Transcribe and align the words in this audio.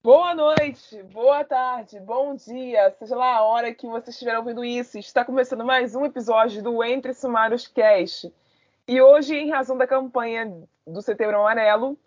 Boa 0.00 0.32
noite, 0.32 1.02
boa 1.12 1.44
tarde, 1.44 1.98
bom 1.98 2.36
dia, 2.36 2.94
seja 3.00 3.16
lá 3.16 3.34
a 3.34 3.42
hora 3.42 3.74
que 3.74 3.84
você 3.84 4.10
estiver 4.10 4.38
ouvindo 4.38 4.64
isso. 4.64 4.96
Está 4.96 5.24
começando 5.24 5.64
mais 5.64 5.92
um 5.96 6.04
episódio 6.04 6.62
do 6.62 6.84
Entre 6.84 7.12
Sumários 7.12 7.66
Cast. 7.66 8.32
E 8.86 9.00
hoje, 9.02 9.34
em 9.34 9.50
razão 9.50 9.76
da 9.76 9.88
campanha 9.88 10.56
do 10.86 11.02
Setembro 11.02 11.40
Amarelo, 11.40 11.98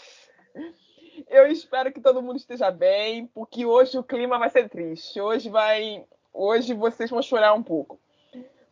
Eu 1.28 1.47
espero 1.47 1.92
que 1.92 2.00
todo 2.00 2.22
mundo 2.22 2.36
esteja 2.36 2.70
bem, 2.70 3.27
porque 3.28 3.64
hoje 3.67 3.98
o 3.98 4.03
clima 4.03 4.39
vai 4.39 4.50
ser 4.50 4.69
triste. 4.69 5.20
Hoje 5.20 5.48
vai, 5.48 6.05
hoje 6.33 6.75
vocês 6.75 7.11
vão 7.11 7.22
chorar 7.22 7.55
um 7.55 7.62
pouco. 7.62 7.98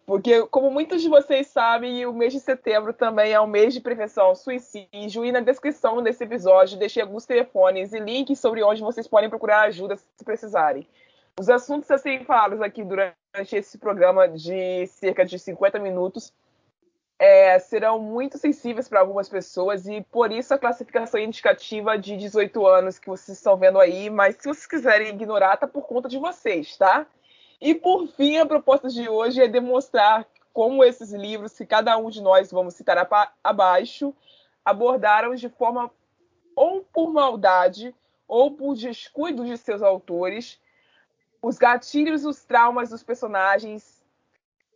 Porque, 0.04 0.44
como 0.46 0.70
muitos 0.70 1.00
de 1.00 1.08
vocês 1.08 1.46
sabem, 1.46 2.04
o 2.06 2.12
mês 2.12 2.32
de 2.32 2.40
setembro 2.40 2.92
também 2.92 3.32
é 3.32 3.40
o 3.40 3.46
mês 3.46 3.72
de 3.72 3.80
prevenção 3.80 4.26
ao 4.26 4.36
suicídio. 4.36 5.24
E 5.24 5.32
na 5.32 5.40
descrição 5.40 6.02
desse 6.02 6.24
episódio 6.24 6.78
deixei 6.78 7.02
alguns 7.02 7.24
telefones 7.24 7.92
e 7.92 8.00
links 8.00 8.40
sobre 8.40 8.62
onde 8.62 8.82
vocês 8.82 9.06
podem 9.06 9.30
procurar 9.30 9.62
ajuda 9.62 9.96
se 9.96 10.24
precisarem. 10.24 10.86
Os 11.38 11.48
assuntos 11.48 11.90
a 11.90 11.98
serem 11.98 12.24
falados 12.24 12.60
aqui 12.60 12.84
durante 12.84 13.14
esse 13.52 13.78
programa 13.78 14.28
de 14.28 14.86
cerca 14.88 15.24
de 15.24 15.38
50 15.38 15.78
minutos 15.78 16.32
é, 17.22 17.56
serão 17.60 18.00
muito 18.00 18.36
sensíveis 18.36 18.88
para 18.88 18.98
algumas 18.98 19.28
pessoas 19.28 19.86
e 19.86 20.00
por 20.00 20.32
isso 20.32 20.52
a 20.52 20.58
classificação 20.58 21.20
indicativa 21.20 21.96
de 21.96 22.16
18 22.16 22.66
anos 22.66 22.98
que 22.98 23.08
vocês 23.08 23.38
estão 23.38 23.56
vendo 23.56 23.78
aí, 23.78 24.10
mas 24.10 24.34
se 24.34 24.48
vocês 24.48 24.66
quiserem 24.66 25.10
ignorar, 25.10 25.56
tá 25.56 25.68
por 25.68 25.86
conta 25.86 26.08
de 26.08 26.18
vocês, 26.18 26.76
tá? 26.76 27.06
E 27.60 27.76
por 27.76 28.08
fim, 28.08 28.38
a 28.38 28.44
proposta 28.44 28.88
de 28.88 29.08
hoje 29.08 29.40
é 29.40 29.46
demonstrar 29.46 30.26
como 30.52 30.82
esses 30.82 31.12
livros 31.12 31.56
que 31.56 31.64
cada 31.64 31.96
um 31.96 32.10
de 32.10 32.20
nós 32.20 32.50
vamos 32.50 32.74
citar 32.74 33.08
abaixo 33.44 34.12
abordaram 34.64 35.32
de 35.36 35.48
forma 35.48 35.92
ou 36.56 36.82
por 36.92 37.12
maldade 37.12 37.94
ou 38.26 38.50
por 38.50 38.74
descuido 38.74 39.44
de 39.44 39.56
seus 39.56 39.80
autores 39.80 40.60
os 41.40 41.56
gatilhos, 41.56 42.24
os 42.24 42.44
traumas 42.44 42.90
dos 42.90 43.04
personagens 43.04 44.01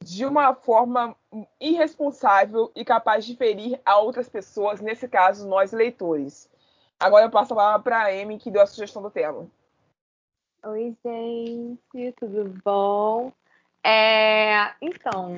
de 0.02 0.24
uma 0.24 0.54
forma 0.54 1.16
irresponsável 1.60 2.70
e 2.74 2.84
capaz 2.84 3.24
de 3.24 3.36
ferir 3.36 3.80
a 3.84 3.98
outras 3.98 4.28
pessoas, 4.28 4.80
nesse 4.80 5.08
caso, 5.08 5.48
nós 5.48 5.72
leitores. 5.72 6.48
Agora 6.98 7.26
eu 7.26 7.30
passo 7.30 7.52
a 7.52 7.56
palavra 7.56 7.82
para 7.82 7.98
a 8.04 8.08
Amy, 8.08 8.38
que 8.38 8.50
deu 8.50 8.62
a 8.62 8.66
sugestão 8.66 9.02
do 9.02 9.10
tema. 9.10 9.46
Oi, 10.64 10.96
gente, 11.04 12.12
tudo 12.18 12.54
bom? 12.64 13.32
É, 13.84 14.72
então, 14.80 15.34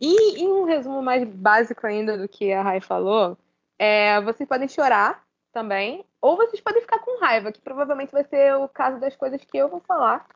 e 0.00 0.40
em 0.42 0.48
um 0.48 0.64
resumo 0.64 1.00
mais 1.00 1.22
básico 1.28 1.86
ainda 1.86 2.18
do 2.18 2.26
que 2.28 2.52
a 2.52 2.62
Rai 2.62 2.80
falou, 2.80 3.36
é, 3.78 4.20
vocês 4.22 4.48
podem 4.48 4.68
chorar 4.68 5.22
também, 5.52 6.04
ou 6.20 6.36
vocês 6.36 6.60
podem 6.60 6.80
ficar 6.80 6.98
com 6.98 7.20
raiva, 7.20 7.52
que 7.52 7.60
provavelmente 7.60 8.10
vai 8.10 8.24
ser 8.24 8.56
o 8.56 8.68
caso 8.68 8.98
das 8.98 9.14
coisas 9.14 9.44
que 9.44 9.56
eu 9.56 9.68
vou 9.68 9.80
falar 9.80 10.26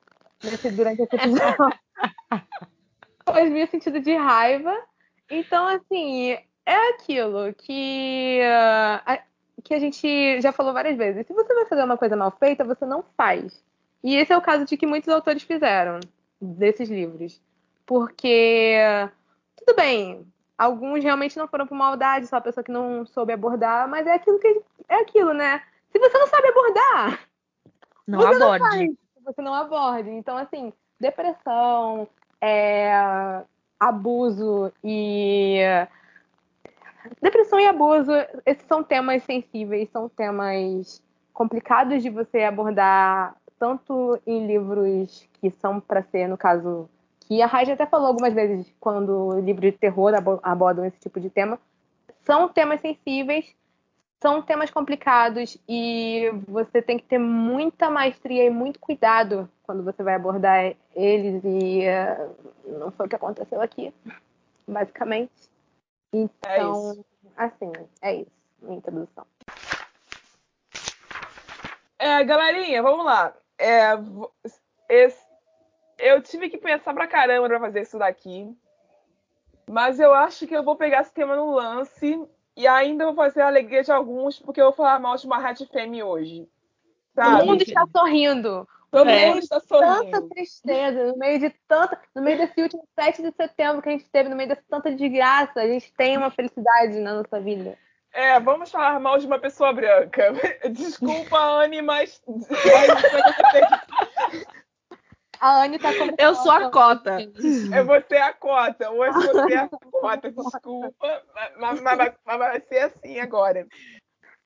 nesse- 0.44 0.70
durante 0.70 1.02
esse 1.02 1.16
episódio. 1.16 1.78
Pois 3.32 3.52
vi 3.52 3.62
o 3.62 3.66
sentido 3.68 4.00
de 4.00 4.14
raiva. 4.14 4.74
Então, 5.30 5.66
assim, 5.66 6.32
é 6.66 6.88
aquilo 6.90 7.52
que, 7.54 8.40
ah, 8.42 9.02
a- 9.04 9.22
que 9.62 9.74
a 9.74 9.78
gente 9.78 10.40
já 10.40 10.52
falou 10.52 10.72
várias 10.72 10.96
vezes. 10.96 11.26
Se 11.26 11.32
você 11.32 11.52
vai 11.54 11.66
fazer 11.66 11.84
uma 11.84 11.96
coisa 11.98 12.16
mal 12.16 12.30
feita, 12.30 12.64
você 12.64 12.86
não 12.86 13.02
faz. 13.16 13.62
E 14.02 14.16
esse 14.16 14.32
é 14.32 14.36
o 14.36 14.42
caso 14.42 14.64
de 14.64 14.76
que 14.76 14.86
muitos 14.86 15.08
autores 15.08 15.42
fizeram 15.42 16.00
desses 16.40 16.88
livros. 16.88 17.40
Porque, 17.84 18.76
tudo 19.56 19.74
bem, 19.76 20.26
alguns 20.56 21.02
realmente 21.02 21.36
não 21.38 21.48
foram 21.48 21.66
por 21.66 21.74
maldade, 21.74 22.26
só 22.26 22.36
a 22.36 22.40
pessoa 22.40 22.62
que 22.64 22.70
não 22.70 23.04
soube 23.06 23.32
abordar, 23.32 23.88
mas 23.88 24.06
é 24.06 24.12
aquilo 24.14 24.38
que 24.38 24.62
é 24.88 24.96
aquilo, 24.96 25.32
né? 25.32 25.62
Se 25.90 25.98
você 25.98 26.16
não 26.18 26.26
sabe 26.28 26.48
abordar, 26.48 27.20
Não 28.06 28.18
Você 28.20 28.38
não 28.38 28.52
aborde. 28.54 28.86
se 29.14 29.24
você 29.24 29.42
não 29.42 29.54
aborde. 29.54 30.10
Então, 30.10 30.36
assim, 30.38 30.72
depressão, 30.98 32.08
é, 32.40 33.42
abuso 33.78 34.72
e. 34.82 35.60
Depressão 37.22 37.58
e 37.58 37.66
abuso, 37.66 38.12
esses 38.44 38.66
são 38.66 38.82
temas 38.82 39.22
sensíveis, 39.22 39.88
são 39.90 40.08
temas 40.08 41.02
complicados 41.32 42.02
de 42.02 42.10
você 42.10 42.42
abordar, 42.42 43.34
tanto 43.58 44.20
em 44.26 44.46
livros 44.46 45.26
que 45.40 45.50
são 45.50 45.80
para 45.80 46.02
ser, 46.02 46.28
no 46.28 46.36
caso, 46.36 46.88
que 47.20 47.40
a 47.40 47.46
Raja 47.46 47.72
até 47.72 47.86
falou 47.86 48.08
algumas 48.08 48.34
vezes, 48.34 48.66
quando 48.80 49.38
livros 49.40 49.72
de 49.72 49.78
terror 49.78 50.14
abo- 50.14 50.40
abordam 50.42 50.84
esse 50.84 50.98
tipo 50.98 51.18
de 51.18 51.30
tema, 51.30 51.58
são 52.24 52.48
temas 52.48 52.80
sensíveis, 52.80 53.46
são 54.20 54.42
temas 54.42 54.70
complicados 54.70 55.56
e 55.68 56.30
você 56.48 56.82
tem 56.82 56.98
que 56.98 57.04
ter 57.04 57.18
muita 57.18 57.88
maestria 57.88 58.44
e 58.44 58.50
muito 58.50 58.80
cuidado 58.80 59.48
quando 59.62 59.84
você 59.84 60.02
vai 60.02 60.14
abordar 60.14 60.74
eles 60.94 61.42
e 61.44 61.82
eh, 61.82 62.28
não 62.66 62.90
foi 62.90 63.06
o 63.06 63.08
que 63.08 63.14
aconteceu 63.16 63.60
aqui, 63.60 63.94
basicamente. 64.66 65.30
Então, 66.12 66.92
isso. 66.92 67.04
assim, 67.36 67.72
é 68.02 68.14
isso, 68.16 68.30
minha 68.60 68.78
introdução. 68.78 69.26
É, 71.98 72.24
galerinha, 72.24 72.82
vamos 72.82 73.04
lá. 73.04 73.34
É, 73.58 73.90
esse- 74.88 75.26
eu 75.98 76.22
tive 76.22 76.48
que 76.48 76.58
pensar 76.58 76.94
pra 76.94 77.06
caramba 77.06 77.48
pra 77.48 77.60
fazer 77.60 77.82
isso 77.82 77.98
daqui. 77.98 78.56
Mas 79.68 80.00
eu 80.00 80.14
acho 80.14 80.46
que 80.46 80.56
eu 80.56 80.62
vou 80.62 80.76
pegar 80.76 81.02
esse 81.02 81.12
tema 81.12 81.36
no 81.36 81.50
lance 81.50 82.26
e 82.58 82.66
ainda 82.66 83.06
vou 83.06 83.14
fazer 83.14 83.40
a 83.40 83.46
alegria 83.46 83.84
de 83.84 83.92
alguns, 83.92 84.40
porque 84.40 84.60
eu 84.60 84.64
vou 84.66 84.72
falar 84.74 84.98
mal 84.98 85.16
de 85.16 85.24
uma 85.26 85.38
Red 85.38 85.64
Femme 85.72 86.02
hoje. 86.02 86.48
Todo 87.14 87.24
Sabe? 87.24 87.46
mundo 87.46 87.62
está 87.62 87.86
sorrindo. 87.96 88.68
Todo 88.90 89.08
É. 89.08 89.26
mundo 89.28 89.38
está 89.38 89.60
Tanta 89.60 89.94
sorrindo. 89.96 90.28
tristeza, 90.30 91.04
no 91.12 91.18
meio 91.18 91.38
de 91.38 91.50
tanta. 91.68 92.00
No 92.16 92.22
meio 92.22 92.38
desse 92.38 92.60
último 92.60 92.82
7 92.98 93.22
de 93.22 93.32
setembro 93.32 93.80
que 93.80 93.88
a 93.88 93.92
gente 93.92 94.10
teve, 94.10 94.28
no 94.28 94.36
meio 94.36 94.48
dessa 94.48 94.64
tanta 94.68 94.90
desgraça, 94.90 95.60
a 95.60 95.68
gente 95.68 95.92
tem 95.94 96.16
uma 96.16 96.30
felicidade 96.30 96.98
na 96.98 97.14
nossa 97.22 97.40
vida. 97.40 97.78
É, 98.12 98.40
vamos 98.40 98.70
falar 98.70 98.98
mal 98.98 99.18
de 99.18 99.26
uma 99.26 99.38
pessoa 99.38 99.72
branca. 99.72 100.32
Desculpa, 100.72 101.38
Anne, 101.38 101.82
mas. 101.82 102.20
A 105.40 105.62
Anne 105.62 105.78
tá 105.78 105.92
como. 105.96 106.12
Eu 106.18 106.34
sou 106.34 106.50
a 106.50 106.70
cota. 106.70 107.18
É 107.72 107.82
você 107.82 108.16
a 108.16 108.32
cota. 108.32 108.90
Hoje 108.90 109.12
você 109.26 109.54
é 109.54 109.58
a 109.58 109.68
cota. 109.68 110.30
Desculpa. 110.32 111.22
Mas, 111.56 111.80
mas- 111.80 111.96
mas- 111.98 112.14
mas 112.24 112.38
vai 112.38 112.60
ser 112.60 112.78
assim 112.80 113.18
agora. 113.20 113.66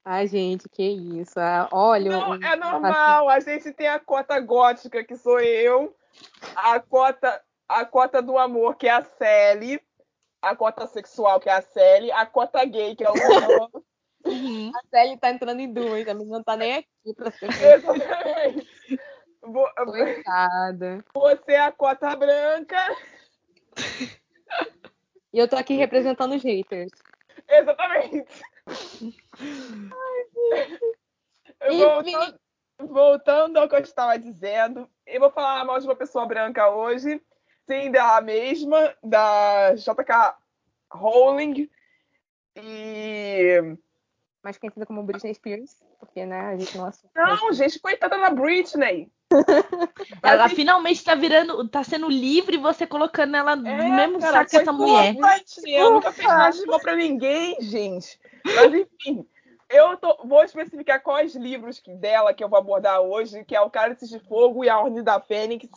Ai, 0.04 0.26
gente, 0.26 0.68
que 0.68 0.82
isso. 0.82 1.38
Ah, 1.38 1.68
Olha. 1.72 2.10
Não, 2.10 2.34
é 2.34 2.56
normal. 2.56 3.28
A 3.28 3.40
gente 3.40 3.72
tem 3.72 3.86
a 3.88 3.98
cota 4.00 4.38
gótica, 4.40 5.04
que 5.04 5.16
sou 5.16 5.40
eu. 5.40 5.94
A 6.56 6.80
cota, 6.80 7.40
a 7.68 7.84
cota 7.84 8.20
do 8.20 8.36
amor, 8.36 8.76
que 8.76 8.86
é 8.88 8.90
a 8.92 9.02
Sally. 9.04 9.80
A 10.42 10.56
cota 10.56 10.86
sexual, 10.88 11.38
que 11.38 11.48
é 11.48 11.52
a 11.52 11.62
Sally. 11.62 12.10
A 12.10 12.26
cota 12.26 12.64
gay, 12.64 12.96
que 12.96 13.04
é 13.04 13.08
o. 13.10 13.14
Uhum. 14.24 14.70
A 14.74 14.80
Sally 14.90 15.16
tá 15.18 15.30
entrando 15.30 15.60
em 15.60 15.72
duas, 15.72 16.06
a 16.06 16.14
menina 16.14 16.36
não 16.36 16.44
tá 16.44 16.56
nem 16.56 16.74
aqui 16.74 17.14
pra 17.16 17.30
ser 17.30 17.46
Exatamente. 17.62 18.68
Coitada. 19.42 21.04
Você 21.14 21.52
é 21.52 21.60
a 21.60 21.72
cota 21.72 22.14
branca. 22.16 22.78
E 25.32 25.38
eu 25.38 25.48
tô 25.48 25.56
aqui 25.56 25.74
representando 25.74 26.34
os 26.34 26.42
haters. 26.42 26.92
Exatamente. 27.48 28.24
Enfim. 28.68 29.14
Voltando, 31.68 32.40
voltando 32.78 33.56
ao 33.56 33.68
que 33.68 33.76
eu 33.76 33.80
estava 33.80 34.18
dizendo, 34.18 34.88
eu 35.06 35.20
vou 35.20 35.30
falar 35.30 35.64
mal 35.64 35.78
de 35.78 35.86
uma 35.86 35.94
pessoa 35.94 36.26
branca 36.26 36.68
hoje. 36.70 37.22
Sim, 37.68 37.92
da 37.92 38.20
mesma, 38.20 38.94
da 39.02 39.74
JK 39.74 40.34
Rowling. 40.92 41.70
E. 42.56 43.76
Mais 44.42 44.58
conhecida 44.58 44.84
como 44.84 45.04
Britney 45.04 45.34
Spears, 45.34 45.80
porque, 46.00 46.26
né, 46.26 46.40
a 46.40 46.56
gente 46.56 46.76
não 46.76 46.86
assume. 46.86 47.12
Não, 47.14 47.52
gente, 47.52 47.78
coitada 47.78 48.18
da 48.18 48.30
Britney. 48.30 49.10
Ela 50.22 50.48
finalmente 50.48 51.02
tá 51.04 51.14
virando, 51.14 51.66
tá 51.68 51.82
sendo 51.84 52.08
livre 52.08 52.56
você 52.56 52.86
colocando 52.86 53.36
ela 53.36 53.56
no 53.56 53.68
É, 53.68 53.88
mesmo 53.88 54.18
cara, 54.20 54.32
saco 54.38 54.50
que 54.50 54.56
essa 54.56 54.72
mulher. 54.72 55.14
Ela 55.66 55.90
nunca 55.90 56.12
fez 56.12 56.28
nada 56.28 56.78
pra 56.80 56.96
ninguém, 56.96 57.56
gente. 57.60 58.18
Mas 58.44 58.74
enfim, 58.74 59.26
eu 59.70 59.96
tô- 59.96 60.18
vou 60.24 60.42
especificar 60.44 61.02
quais 61.02 61.34
livros 61.34 61.80
que- 61.80 61.94
dela 61.94 62.34
que 62.34 62.42
eu 62.42 62.48
vou 62.48 62.58
abordar 62.58 63.00
hoje, 63.00 63.44
que 63.44 63.54
é 63.56 63.60
o 63.60 63.70
Cálice 63.70 64.08
de 64.08 64.18
Fogo 64.20 64.64
e 64.64 64.68
a 64.68 64.78
Ordem 64.78 65.02
da 65.02 65.20
Fênix, 65.20 65.68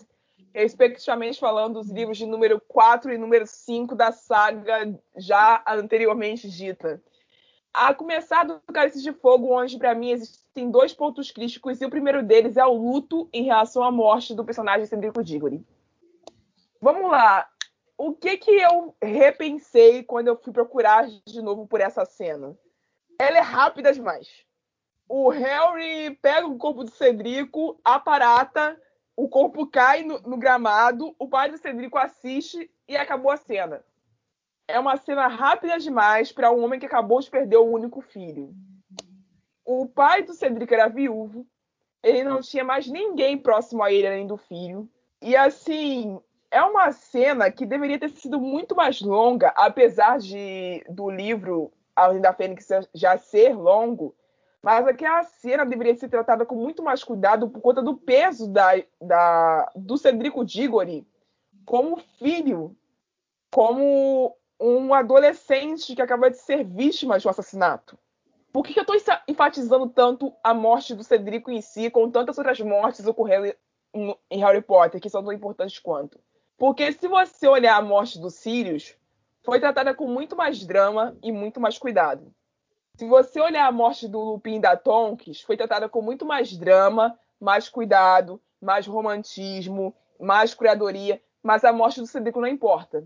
respectivamente 0.54 1.40
falando 1.40 1.76
dos 1.82 1.90
livros 1.92 2.18
de 2.18 2.26
número 2.26 2.62
4 2.68 3.12
e 3.12 3.18
número 3.18 3.46
5 3.46 3.94
da 3.96 4.12
saga 4.12 4.94
já 5.18 5.62
anteriormente 5.68 6.50
dita. 6.50 7.02
A 7.78 7.94
começar 7.94 8.46
do 8.46 8.62
Cálice 8.74 9.04
de 9.04 9.12
Fogo, 9.12 9.54
onde 9.54 9.78
para 9.78 9.94
mim 9.94 10.10
existem 10.10 10.72
dois 10.72 10.94
pontos 10.94 11.30
críticos, 11.30 11.82
e 11.82 11.86
o 11.86 11.90
primeiro 11.90 12.24
deles 12.24 12.56
é 12.56 12.66
o 12.66 12.72
luto 12.72 13.28
em 13.34 13.44
relação 13.44 13.84
à 13.84 13.92
morte 13.92 14.34
do 14.34 14.46
personagem 14.46 14.86
Cedrico 14.86 15.22
Diggory. 15.22 15.62
Vamos 16.82 17.12
lá. 17.12 17.46
O 17.98 18.14
que 18.14 18.38
que 18.38 18.52
eu 18.52 18.96
repensei 19.02 20.04
quando 20.04 20.30
eu 20.30 20.38
fui 20.38 20.54
procurar 20.54 21.06
de 21.26 21.42
novo 21.42 21.68
por 21.68 21.82
essa 21.82 22.06
cena? 22.06 22.58
Ela 23.20 23.40
é 23.40 23.42
rápida 23.42 23.92
demais. 23.92 24.46
O 25.10 25.28
Harry 25.28 26.16
pega 26.22 26.48
o 26.48 26.58
corpo 26.58 26.82
do 26.82 26.92
Cedrico, 26.92 27.78
aparata, 27.84 28.82
o 29.18 29.28
corpo 29.28 29.68
cai 29.68 30.02
no, 30.02 30.22
no 30.22 30.38
gramado, 30.38 31.14
o 31.20 31.28
pai 31.28 31.52
do 31.52 31.58
Cedrico 31.58 31.98
assiste 31.98 32.72
e 32.88 32.96
acabou 32.96 33.32
a 33.32 33.38
cena. 33.38 33.84
É 34.68 34.80
uma 34.80 34.98
cena 34.98 35.28
rápida 35.28 35.78
demais 35.78 36.32
para 36.32 36.52
um 36.52 36.64
homem 36.64 36.80
que 36.80 36.86
acabou 36.86 37.20
de 37.20 37.30
perder 37.30 37.58
o 37.58 37.70
único 37.70 38.02
filho. 38.02 38.54
O 39.64 39.88
pai 39.88 40.24
do 40.24 40.34
Cedrico 40.34 40.74
era 40.74 40.88
viúvo, 40.88 41.46
ele 42.04 42.24
não 42.24 42.42
tinha 42.42 42.64
mais 42.64 42.88
ninguém 42.88 43.38
próximo 43.38 43.84
a 43.84 43.92
ele 43.92 44.08
além 44.08 44.28
do 44.28 44.38
filho. 44.38 44.90
E 45.22 45.36
assim, 45.36 46.20
é 46.52 46.62
uma 46.62 46.92
cena 46.92 47.52
que 47.52 47.66
deveria 47.66 48.00
ter 48.00 48.10
sido 48.12 48.40
muito 48.40 48.76
mais 48.76 49.02
longa, 49.02 49.50
apesar 49.56 50.20
de 50.20 50.84
do 50.90 51.10
livro 51.10 51.72
A 51.96 52.14
da 52.14 52.34
Fênix 52.34 52.68
já 52.94 53.18
ser 53.18 53.56
longo, 53.56 54.16
mas 54.62 54.88
aquela 54.88 55.24
cena 55.24 55.66
deveria 55.66 55.96
ser 55.96 56.10
tratada 56.10 56.46
com 56.46 56.56
muito 56.56 56.84
mais 56.84 57.04
cuidado 57.04 57.50
por 57.50 57.62
conta 57.62 57.82
do 57.82 57.96
peso 57.98 58.48
da, 58.48 58.72
da, 59.02 59.72
do 59.76 59.98
Cedrico 59.98 60.46
Diggory 60.46 61.08
como 61.66 61.98
filho, 61.98 62.76
como 63.52 64.36
um 64.60 64.94
adolescente 64.94 65.96
que 65.96 66.02
acaba 66.02 66.30
de 66.30 66.38
ser 66.38 66.64
vítima 66.64 67.20
de 67.20 67.28
um 67.28 67.32
assassinato. 67.32 67.98
Por 68.52 68.64
que, 68.64 68.74
que 68.74 68.80
eu 68.80 68.96
estou 68.96 69.18
enfatizando 69.28 69.90
tanto 69.90 70.34
a 70.44 70.54
morte 70.54 70.96
do 70.96 71.04
Cedrico 71.04 71.52
em 71.52 71.62
si, 71.62 71.90
com 71.90 72.10
tantas 72.10 72.38
outras 72.38 72.60
mortes 72.62 73.06
ocorrendo 73.06 73.54
em 73.94 74.40
Harry 74.40 74.62
Potter, 74.62 75.02
que 75.02 75.10
são 75.10 75.24
tão 75.24 75.34
importantes 75.34 75.78
quanto? 75.80 76.20
Porque 76.58 76.92
se 76.94 77.08
você 77.08 77.48
olhar 77.48 77.76
a 77.76 77.82
morte 77.82 78.18
do 78.18 78.30
Sirius, 78.30 78.96
foi 79.44 79.60
tratada 79.60 79.94
com 79.94 80.08
muito 80.08 80.36
mais 80.36 80.66
drama 80.66 81.18
e 81.22 81.32
muito 81.32 81.60
mais 81.60 81.78
cuidado. 81.78 82.34
Se 82.96 83.06
você 83.06 83.42
olhar 83.42 83.68
a 83.68 83.72
morte 83.74 84.08
do 84.08 84.20
Lupin 84.20 84.62
da 84.62 84.78
Tonks, 84.78 85.42
foi 85.42 85.58
tratada 85.58 85.90
com 85.90 86.02
muito 86.02 86.26
mais 86.26 86.56
drama, 86.56 87.20
mais 87.40 87.68
cuidado, 87.68 88.42
mais 88.62 88.88
romantismo, 88.88 89.94
mais 90.18 90.54
curadoria, 90.54 91.22
mas 91.44 91.66
a 91.66 91.74
morte 91.74 92.00
do 92.00 92.08
Cedrico 92.08 92.40
não 92.40 92.48
importa. 92.48 93.06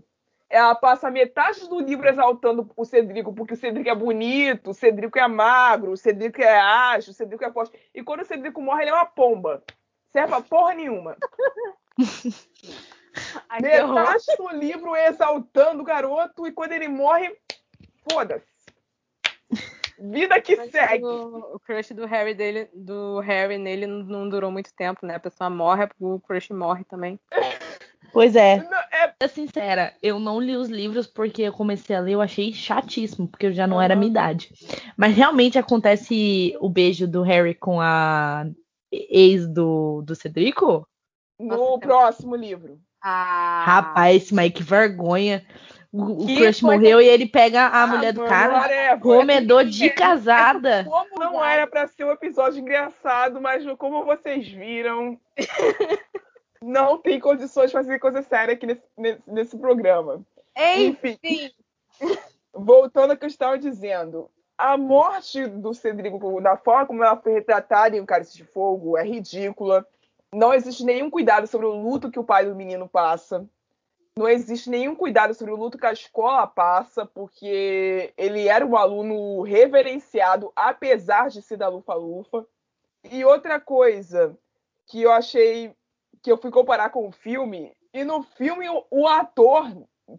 Ela 0.50 0.74
passa 0.74 1.08
metade 1.12 1.68
do 1.68 1.78
livro 1.78 2.08
exaltando 2.08 2.68
o 2.76 2.84
Cedrico, 2.84 3.32
porque 3.32 3.54
o 3.54 3.56
Cedrico 3.56 3.88
é 3.88 3.94
bonito, 3.94 4.70
o 4.70 4.74
Cedrico 4.74 5.16
é 5.16 5.28
magro, 5.28 5.92
o 5.92 5.96
Cedrico 5.96 6.42
é 6.42 6.58
ágil, 6.58 7.12
o 7.12 7.14
Cedrico 7.14 7.44
é 7.44 7.52
forte. 7.52 7.78
E 7.94 8.02
quando 8.02 8.22
o 8.22 8.24
Cedrico 8.24 8.60
morre, 8.60 8.82
ele 8.82 8.90
é 8.90 8.94
uma 8.94 9.06
pomba. 9.06 9.62
Serve 10.10 10.28
pra 10.28 10.40
porra 10.40 10.74
nenhuma. 10.74 11.16
Ai. 13.48 13.60
Metade 13.60 14.24
do 14.36 14.48
livro 14.48 14.96
exaltando 14.96 15.82
o 15.82 15.84
garoto, 15.84 16.44
e 16.46 16.52
quando 16.52 16.72
ele 16.72 16.88
morre, 16.88 17.36
foda-se. 18.10 18.50
Vida 20.00 20.40
que 20.40 20.56
Mas 20.56 20.70
segue. 20.70 21.04
O, 21.04 21.56
o 21.56 21.60
crush 21.60 21.92
do 21.92 22.06
Harry 22.06 22.34
dele, 22.34 22.68
do 22.72 23.20
Harry 23.20 23.58
nele 23.58 23.86
não, 23.86 24.02
não 24.02 24.28
durou 24.28 24.50
muito 24.50 24.72
tempo, 24.74 25.04
né? 25.04 25.16
A 25.16 25.20
pessoa 25.20 25.50
morre, 25.50 25.88
o 26.00 26.18
crush 26.18 26.50
morre 26.50 26.84
também. 26.84 27.20
Pois 28.12 28.34
é. 28.34 28.56
Não, 28.58 28.78
é, 29.22 29.28
sincera, 29.28 29.94
eu 30.02 30.18
não 30.18 30.40
li 30.40 30.56
os 30.56 30.68
livros 30.68 31.06
porque 31.06 31.42
eu 31.42 31.52
comecei 31.52 31.94
a 31.94 32.00
ler, 32.00 32.12
eu 32.12 32.20
achei 32.20 32.52
chatíssimo, 32.52 33.28
porque 33.28 33.46
eu 33.46 33.52
já 33.52 33.66
não 33.66 33.80
era 33.80 33.94
a 33.94 33.96
minha 33.96 34.10
idade. 34.10 34.52
Mas 34.96 35.14
realmente 35.16 35.58
acontece 35.58 36.56
o 36.60 36.68
beijo 36.68 37.06
do 37.06 37.22
Harry 37.22 37.54
com 37.54 37.80
a 37.80 38.46
ex 38.92 39.46
do, 39.46 40.02
do 40.02 40.14
Cedrico? 40.14 40.86
no 41.38 41.46
Nossa, 41.56 41.78
próximo 41.78 42.36
livro. 42.36 42.78
Ah, 43.02 43.64
Rapaz, 43.66 44.30
mas 44.30 44.52
que 44.52 44.62
vergonha. 44.62 45.44
O, 45.92 46.22
o 46.22 46.26
Que 46.26 46.36
crush 46.36 46.62
morreu 46.62 47.00
e 47.00 47.06
ele 47.08 47.26
pega 47.26 47.62
a 47.62 47.82
Ah, 47.82 47.86
mulher 47.86 48.12
do 48.12 48.22
cara, 48.24 48.58
whatever. 48.58 49.00
comedor 49.00 49.64
de 49.64 49.86
É, 49.86 49.88
casada. 49.90 50.84
Como 50.88 51.18
não 51.18 51.44
era 51.44 51.66
pra 51.66 51.86
ser 51.86 52.04
um 52.04 52.12
episódio 52.12 52.60
engraçado, 52.60 53.40
mas 53.40 53.64
como 53.76 54.04
vocês 54.04 54.46
viram, 54.48 55.18
não 56.62 56.98
tem 56.98 57.18
condições 57.18 57.66
de 57.66 57.72
fazer 57.72 57.98
coisa 57.98 58.22
séria 58.22 58.54
aqui 58.54 58.66
nesse, 58.66 58.82
nesse, 58.96 59.22
nesse 59.26 59.58
programa. 59.58 60.24
Enfim, 60.56 61.18
enfim. 61.22 61.52
voltando 62.54 63.12
ao 63.12 63.16
que 63.16 63.24
eu 63.24 63.28
estava 63.28 63.58
dizendo. 63.58 64.30
A 64.58 64.76
morte 64.76 65.46
do 65.46 65.72
Cedrico, 65.72 66.40
da 66.40 66.56
forma 66.56 66.86
como 66.86 67.02
ela 67.02 67.16
foi 67.16 67.32
retratada 67.32 67.96
em 67.96 68.00
O 68.00 68.06
Cálice 68.06 68.36
de 68.36 68.44
Fogo, 68.44 68.96
é 68.96 69.02
ridícula. 69.02 69.86
Não 70.32 70.52
existe 70.52 70.84
nenhum 70.84 71.08
cuidado 71.08 71.46
sobre 71.46 71.66
o 71.66 71.72
luto 71.72 72.10
que 72.10 72.18
o 72.18 72.24
pai 72.24 72.44
do 72.44 72.54
menino 72.54 72.86
passa. 72.86 73.48
Não 74.16 74.28
existe 74.28 74.68
nenhum 74.68 74.94
cuidado 74.94 75.32
sobre 75.32 75.54
o 75.54 75.56
luto 75.56 75.78
que 75.78 75.86
a 75.86 75.92
escola 75.92 76.46
passa, 76.46 77.06
porque 77.06 78.12
ele 78.18 78.48
era 78.48 78.66
um 78.66 78.76
aluno 78.76 79.40
reverenciado, 79.40 80.52
apesar 80.54 81.30
de 81.30 81.40
ser 81.40 81.56
da 81.56 81.68
Lufa-Lufa. 81.68 82.46
E 83.10 83.24
outra 83.24 83.58
coisa 83.58 84.36
que 84.86 85.00
eu 85.02 85.10
achei 85.10 85.74
que 86.22 86.30
eu 86.30 86.38
fui 86.38 86.50
comparar 86.50 86.90
com 86.90 87.08
o 87.08 87.12
filme, 87.12 87.74
e 87.92 88.04
no 88.04 88.22
filme 88.22 88.66
o, 88.90 89.06
ator 89.06 89.66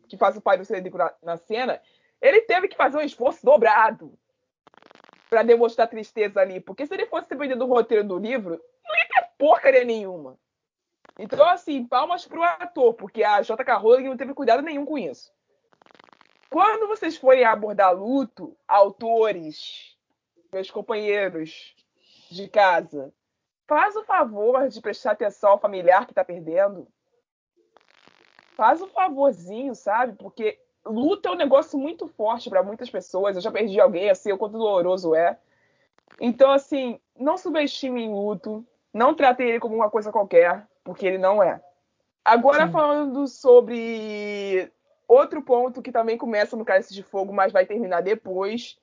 que 0.08 0.17
faz 0.17 0.36
o 0.36 0.41
pai 0.41 0.58
do 0.58 0.65
Cedrico 0.65 0.98
na, 0.98 1.13
na 1.22 1.38
cena, 1.38 1.81
ele 2.22 2.41
teve 2.41 2.67
que 2.67 2.75
fazer 2.75 2.98
um 2.98 3.01
esforço 3.01 3.46
dobrado 3.46 4.17
para 5.29 5.43
demonstrar 5.43 5.88
tristeza 5.88 6.41
ali, 6.41 6.60
porque 6.60 6.86
se 6.86 6.93
ele 6.93 7.05
fosse 7.05 7.29
depender 7.29 7.55
do 7.55 7.65
roteiro 7.65 8.03
do 8.03 8.17
livro, 8.17 8.62
não 8.86 8.96
ia 8.96 9.08
ter 9.08 9.29
porcaria 9.38 9.84
nenhuma. 9.84 10.38
Então, 11.17 11.48
assim, 11.48 11.86
palmas 11.86 12.25
pro 12.25 12.43
ator, 12.43 12.93
porque 12.93 13.24
a 13.24 13.41
J.K. 13.41 13.77
Rowling 13.77 14.10
não 14.10 14.17
teve 14.17 14.34
cuidado 14.34 14.62
nenhum 14.62 14.86
com 14.86 14.98
isso. 14.98 15.31
Quando 16.50 16.88
vocês 16.88 17.15
forem 17.15 17.46
abordar 17.46 17.96
luto, 17.96 18.58
autores, 18.67 19.98
meus 20.51 20.70
companheiros 20.70 21.75
de 22.29 22.48
casa, 22.50 23.13
faz 23.72 23.96
o 23.96 24.04
favor 24.04 24.68
de 24.68 24.82
prestar 24.82 25.12
atenção 25.12 25.51
ao 25.51 25.58
familiar 25.58 26.06
que 26.06 26.13
tá 26.13 26.25
perdendo. 26.25 26.86
Faz 28.54 28.82
um 28.82 28.90
favorzinho, 28.90 29.74
sabe? 29.74 30.12
Porque 30.18 30.60
luta 30.86 31.30
é 31.30 31.32
um 31.32 31.38
negócio 31.38 31.80
muito 31.80 32.06
forte 32.06 32.50
para 32.50 32.62
muitas 32.62 32.90
pessoas. 32.90 33.38
Eu 33.38 33.42
já 33.42 33.50
perdi 33.50 33.80
alguém, 33.80 34.10
assim, 34.10 34.30
o 34.30 34.38
quanto 34.38 34.58
doloroso 34.58 35.16
é. 35.16 35.40
Então, 36.20 36.51
assim, 36.51 37.00
não 37.18 37.38
subestime 37.38 38.01
em 38.01 38.12
luto. 38.12 38.68
Não 38.94 39.16
trate 39.16 39.42
ele 39.44 39.62
como 39.62 39.75
uma 39.75 39.90
coisa 39.90 40.12
qualquer, 40.12 40.68
porque 40.84 41.08
ele 41.08 41.18
não 41.18 41.42
é. 41.42 41.63
Agora, 42.25 42.66
Sim. 42.66 42.74
falando 42.74 43.25
sobre 43.25 44.70
outro 45.08 45.42
ponto 45.42 45.82
que 45.82 45.94
também 45.94 46.18
começa 46.18 46.58
no 46.58 46.66
Cálice 46.66 46.94
de 46.94 47.04
Fogo, 47.04 47.32
mas 47.32 47.54
vai 47.54 47.66
terminar 47.66 48.01
depois. 48.01 48.78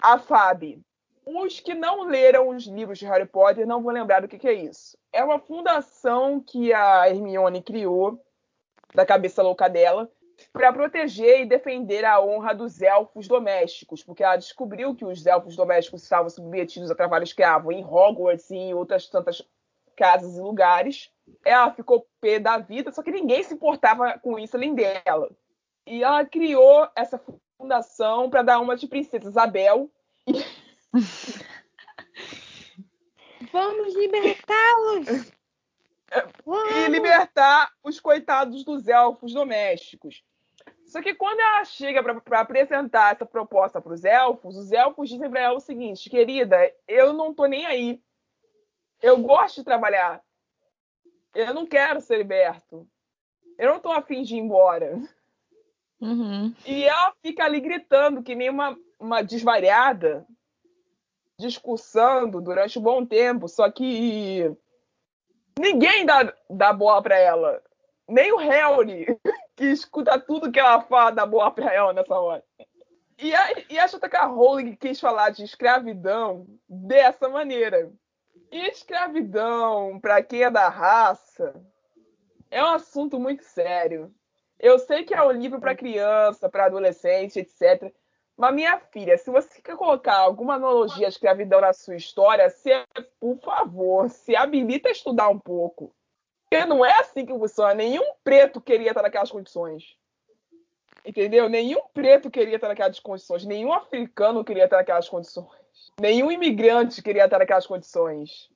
A 0.00 0.16
FAB. 0.16 0.80
Os 1.24 1.60
que 1.60 1.74
não 1.74 2.02
leram 2.02 2.48
os 2.48 2.66
livros 2.66 2.98
de 2.98 3.06
Harry 3.06 3.26
Potter 3.26 3.66
não 3.66 3.82
vão 3.82 3.92
lembrar 3.92 4.20
do 4.20 4.28
que, 4.28 4.38
que 4.38 4.48
é 4.48 4.52
isso. 4.52 4.96
É 5.12 5.22
uma 5.22 5.38
fundação 5.38 6.40
que 6.40 6.72
a 6.72 7.08
Hermione 7.08 7.62
criou, 7.62 8.20
da 8.94 9.06
cabeça 9.06 9.42
louca 9.42 9.68
dela, 9.68 10.10
para 10.52 10.72
proteger 10.72 11.40
e 11.40 11.46
defender 11.46 12.04
a 12.04 12.20
honra 12.20 12.54
dos 12.54 12.82
elfos 12.82 13.28
domésticos, 13.28 14.02
porque 14.02 14.24
ela 14.24 14.36
descobriu 14.36 14.94
que 14.94 15.04
os 15.04 15.24
elfos 15.24 15.54
domésticos 15.54 16.02
estavam 16.02 16.28
submetidos 16.28 16.90
a 16.90 16.94
trabalho 16.94 17.24
escravo 17.24 17.70
em 17.70 17.84
Hogwarts 17.84 18.50
e 18.50 18.56
em 18.56 18.74
outras 18.74 19.08
tantas 19.08 19.42
casas 19.96 20.36
e 20.36 20.40
lugares. 20.40 21.10
Ela 21.44 21.70
ficou 21.70 22.06
pé 22.20 22.40
da 22.40 22.58
vida, 22.58 22.90
só 22.90 23.02
que 23.02 23.12
ninguém 23.12 23.42
se 23.42 23.54
importava 23.54 24.18
com 24.18 24.38
isso 24.38 24.56
além 24.56 24.74
dela. 24.74 25.30
E 25.86 26.02
ela 26.02 26.24
criou 26.24 26.88
essa 26.96 27.20
fundação 27.56 28.28
para 28.28 28.42
dar 28.42 28.60
uma 28.60 28.76
de 28.76 28.88
princesa 28.88 29.28
Isabel. 29.28 29.90
Vamos 33.52 33.94
libertá-los! 33.94 35.32
e 36.74 36.88
libertar 36.88 37.72
os 37.82 37.98
coitados 37.98 38.64
dos 38.64 38.86
elfos 38.86 39.32
domésticos. 39.32 40.22
Só 40.86 41.00
que 41.00 41.14
quando 41.14 41.40
ela 41.40 41.64
chega 41.64 42.02
para 42.02 42.40
apresentar 42.40 43.14
essa 43.14 43.24
proposta 43.24 43.80
para 43.80 43.94
os 43.94 44.04
elfos, 44.04 44.56
os 44.56 44.72
elfos 44.72 45.08
dizem 45.08 45.30
para 45.30 45.40
ela 45.40 45.56
o 45.56 45.60
seguinte: 45.60 46.10
querida, 46.10 46.58
eu 46.86 47.12
não 47.12 47.32
tô 47.32 47.46
nem 47.46 47.64
aí. 47.64 48.02
Eu 49.00 49.18
gosto 49.18 49.56
de 49.56 49.64
trabalhar. 49.64 50.22
Eu 51.34 51.54
não 51.54 51.66
quero 51.66 52.00
ser 52.00 52.18
liberto. 52.18 52.86
Eu 53.58 53.72
não 53.72 53.80
tô 53.80 53.90
afim 53.90 54.22
de 54.22 54.36
ir 54.36 54.38
embora. 54.38 55.00
Uhum. 56.00 56.54
E 56.66 56.84
ela 56.84 57.14
fica 57.22 57.44
ali 57.44 57.60
gritando 57.60 58.22
que 58.22 58.34
nem 58.34 58.50
uma, 58.50 58.76
uma 58.98 59.22
desvariada, 59.22 60.26
discursando 61.42 62.40
durante 62.40 62.78
um 62.78 62.82
bom 62.82 63.04
tempo, 63.04 63.48
só 63.48 63.70
que 63.70 64.50
ninguém 65.58 66.06
dá, 66.06 66.32
dá 66.48 66.72
bola 66.72 67.02
para 67.02 67.18
ela. 67.18 67.62
Nem 68.08 68.32
o 68.32 68.36
Harry, 68.36 69.06
que 69.56 69.66
escuta 69.66 70.18
tudo 70.18 70.50
que 70.50 70.60
ela 70.60 70.80
fala, 70.82 71.10
dá 71.10 71.26
bola 71.26 71.50
para 71.50 71.72
ela 71.72 71.92
nessa 71.92 72.14
hora. 72.14 72.44
E 73.18 73.34
a, 73.34 73.52
e 73.70 73.78
a. 73.78 74.26
Rowling 74.26 74.74
quis 74.76 74.98
falar 74.98 75.30
de 75.30 75.44
escravidão 75.44 76.46
dessa 76.68 77.28
maneira. 77.28 77.92
E 78.50 78.68
escravidão, 78.68 79.98
para 80.00 80.22
quem 80.22 80.42
é 80.42 80.50
da 80.50 80.68
raça, 80.68 81.54
é 82.50 82.62
um 82.62 82.68
assunto 82.68 83.18
muito 83.18 83.44
sério. 83.44 84.12
Eu 84.58 84.78
sei 84.78 85.04
que 85.04 85.14
é 85.14 85.22
um 85.22 85.32
livro 85.32 85.60
para 85.60 85.74
criança, 85.74 86.48
para 86.48 86.66
adolescente, 86.66 87.38
etc. 87.38 87.92
Mas, 88.42 88.54
minha 88.56 88.76
filha, 88.90 89.16
se 89.16 89.30
você 89.30 89.62
quer 89.62 89.76
colocar 89.76 90.16
alguma 90.16 90.54
analogia 90.54 91.06
à 91.06 91.08
escravidão 91.08 91.60
na 91.60 91.72
sua 91.72 91.94
história, 91.94 92.50
se, 92.50 92.70
por 93.20 93.38
favor, 93.38 94.10
se 94.10 94.34
habilita 94.34 94.88
a 94.88 94.90
estudar 94.90 95.28
um 95.28 95.38
pouco. 95.38 95.94
Porque 96.50 96.66
não 96.66 96.84
é 96.84 96.92
assim 96.98 97.24
que 97.24 97.32
funciona. 97.32 97.72
Nenhum 97.72 98.14
preto 98.24 98.60
queria 98.60 98.88
estar 98.88 99.02
naquelas 99.02 99.30
condições. 99.30 99.96
Entendeu? 101.06 101.48
Nenhum 101.48 101.82
preto 101.94 102.28
queria 102.28 102.56
estar 102.56 102.66
naquelas 102.66 102.98
condições. 102.98 103.44
Nenhum 103.44 103.72
africano 103.72 104.44
queria 104.44 104.64
estar 104.64 104.78
naquelas 104.78 105.08
condições. 105.08 105.46
Nenhum 106.00 106.32
imigrante 106.32 107.00
queria 107.00 107.26
estar 107.26 107.38
naquelas 107.38 107.68
condições. 107.68 108.50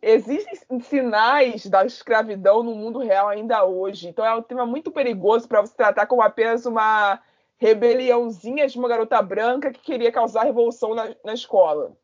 Existem 0.00 0.78
sinais 0.78 1.66
da 1.66 1.84
escravidão 1.84 2.62
no 2.62 2.76
mundo 2.76 3.00
real 3.00 3.26
ainda 3.26 3.64
hoje. 3.64 4.06
Então 4.06 4.24
é 4.24 4.32
um 4.36 4.42
tema 4.42 4.64
muito 4.64 4.92
perigoso 4.92 5.48
para 5.48 5.62
você 5.62 5.74
tratar 5.74 6.06
como 6.06 6.22
apenas 6.22 6.64
uma 6.64 7.20
rebeliãozinha 7.64 8.68
de 8.68 8.78
uma 8.78 8.86
garota 8.86 9.22
branca 9.22 9.72
que 9.72 9.80
queria 9.80 10.12
causar 10.12 10.44
revolução 10.44 10.94
na, 10.94 11.16
na 11.24 11.32
escola. 11.32 11.96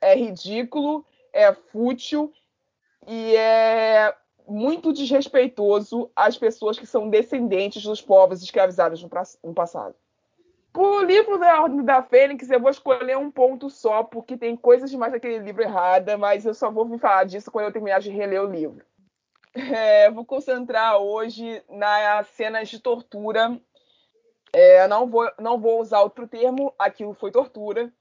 É 0.00 0.14
ridículo, 0.14 1.04
é 1.32 1.52
fútil 1.52 2.32
e 3.04 3.34
é 3.34 4.14
muito 4.46 4.92
desrespeitoso 4.92 6.08
às 6.14 6.38
pessoas 6.38 6.78
que 6.78 6.86
são 6.86 7.10
descendentes 7.10 7.82
dos 7.82 8.00
povos 8.00 8.40
escravizados 8.40 9.02
no, 9.02 9.10
no 9.42 9.52
passado. 9.52 9.96
O 10.72 11.02
livro 11.02 11.38
da 11.38 11.60
Ordem 11.60 11.84
da 11.84 12.00
Fênix, 12.00 12.48
eu 12.48 12.60
vou 12.60 12.70
escolher 12.70 13.18
um 13.18 13.32
ponto 13.32 13.68
só, 13.68 14.04
porque 14.04 14.36
tem 14.36 14.56
coisas 14.56 14.88
demais 14.88 15.12
naquele 15.12 15.40
livro 15.40 15.60
errada, 15.60 16.16
mas 16.16 16.46
eu 16.46 16.54
só 16.54 16.70
vou 16.70 16.84
me 16.84 17.00
falar 17.00 17.24
disso 17.24 17.50
quando 17.50 17.64
eu 17.64 17.72
terminar 17.72 17.98
de 17.98 18.10
reler 18.10 18.44
o 18.44 18.50
livro. 18.50 18.86
É, 19.54 20.08
vou 20.08 20.24
concentrar 20.24 20.98
hoje 20.98 21.64
nas 21.68 22.28
cenas 22.28 22.68
de 22.68 22.78
tortura 22.78 23.60
é, 24.52 24.86
não, 24.88 25.08
vou, 25.08 25.30
não 25.38 25.58
vou 25.58 25.80
usar 25.80 26.00
outro 26.00 26.26
termo, 26.26 26.74
aquilo 26.78 27.14
foi 27.14 27.30
tortura, 27.30 27.92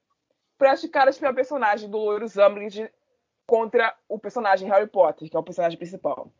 praticadas 0.57 1.17
pela 1.17 1.33
personagem 1.33 1.89
do 1.89 1.97
Loiro 1.97 2.25
Umbridge 2.25 2.91
contra 3.45 3.95
o 4.09 4.19
personagem 4.19 4.67
Harry 4.69 4.87
Potter, 4.87 5.29
que 5.29 5.35
é 5.35 5.39
o 5.39 5.43
personagem 5.43 5.77
principal. 5.77 6.31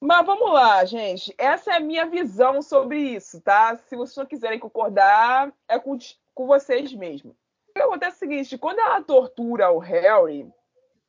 Mas 0.00 0.26
vamos 0.26 0.52
lá, 0.52 0.84
gente. 0.84 1.32
Essa 1.38 1.72
é 1.72 1.76
a 1.76 1.80
minha 1.80 2.06
visão 2.06 2.60
sobre 2.60 2.98
isso, 2.98 3.40
tá? 3.40 3.76
Se 3.76 3.94
vocês 3.94 4.16
não 4.16 4.26
quiserem 4.26 4.58
concordar, 4.58 5.52
é 5.68 5.78
com, 5.78 5.96
com 6.34 6.46
vocês 6.46 6.92
mesmos. 6.92 7.34
O 7.68 7.72
que 7.72 7.80
acontece 7.80 8.14
é 8.14 8.16
o 8.16 8.18
seguinte: 8.18 8.58
quando 8.58 8.80
ela 8.80 9.00
tortura 9.00 9.70
o 9.70 9.78
Harry, 9.78 10.52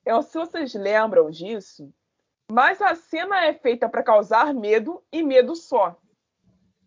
eu, 0.06 0.22
se 0.22 0.38
vocês 0.38 0.76
lembram 0.76 1.32
disso, 1.32 1.92
mas 2.52 2.82
a 2.82 2.94
cena 2.94 3.46
é 3.46 3.54
feita 3.54 3.90
para 3.90 4.04
causar 4.04 4.54
medo 4.54 5.04
e 5.12 5.24
medo 5.24 5.56
só. 5.56 5.98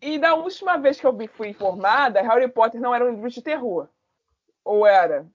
E 0.01 0.19
da 0.19 0.35
última 0.35 0.77
vez 0.77 0.99
que 0.99 1.07
eu 1.07 1.15
fui 1.29 1.49
informada, 1.49 2.21
Harry 2.21 2.47
Potter 2.47 2.79
não 2.79 2.93
era 2.93 3.05
um 3.05 3.11
livro 3.11 3.29
de 3.29 3.41
terror. 3.41 3.87
Ou 4.63 4.85
era? 4.85 5.25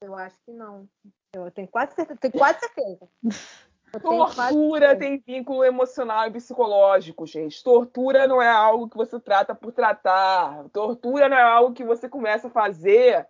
Eu 0.00 0.14
acho 0.14 0.36
que 0.44 0.52
não. 0.52 0.88
Eu 1.32 1.50
tenho 1.50 1.68
quase 1.68 1.94
certeza. 1.94 2.20
Tenho 2.20 2.32
quase 2.32 2.60
certeza. 2.60 3.08
Tortura 4.00 4.96
tem 4.96 5.18
vínculo 5.18 5.64
emocional 5.64 6.26
e 6.26 6.32
psicológico, 6.32 7.26
gente. 7.26 7.62
Tortura 7.62 8.26
não 8.26 8.42
é 8.42 8.50
algo 8.50 8.88
que 8.88 8.96
você 8.96 9.20
trata 9.20 9.54
por 9.54 9.72
tratar. 9.72 10.68
Tortura 10.70 11.28
não 11.28 11.36
é 11.36 11.42
algo 11.42 11.74
que 11.74 11.84
você 11.84 12.08
começa 12.08 12.48
a 12.48 12.50
fazer 12.50 13.26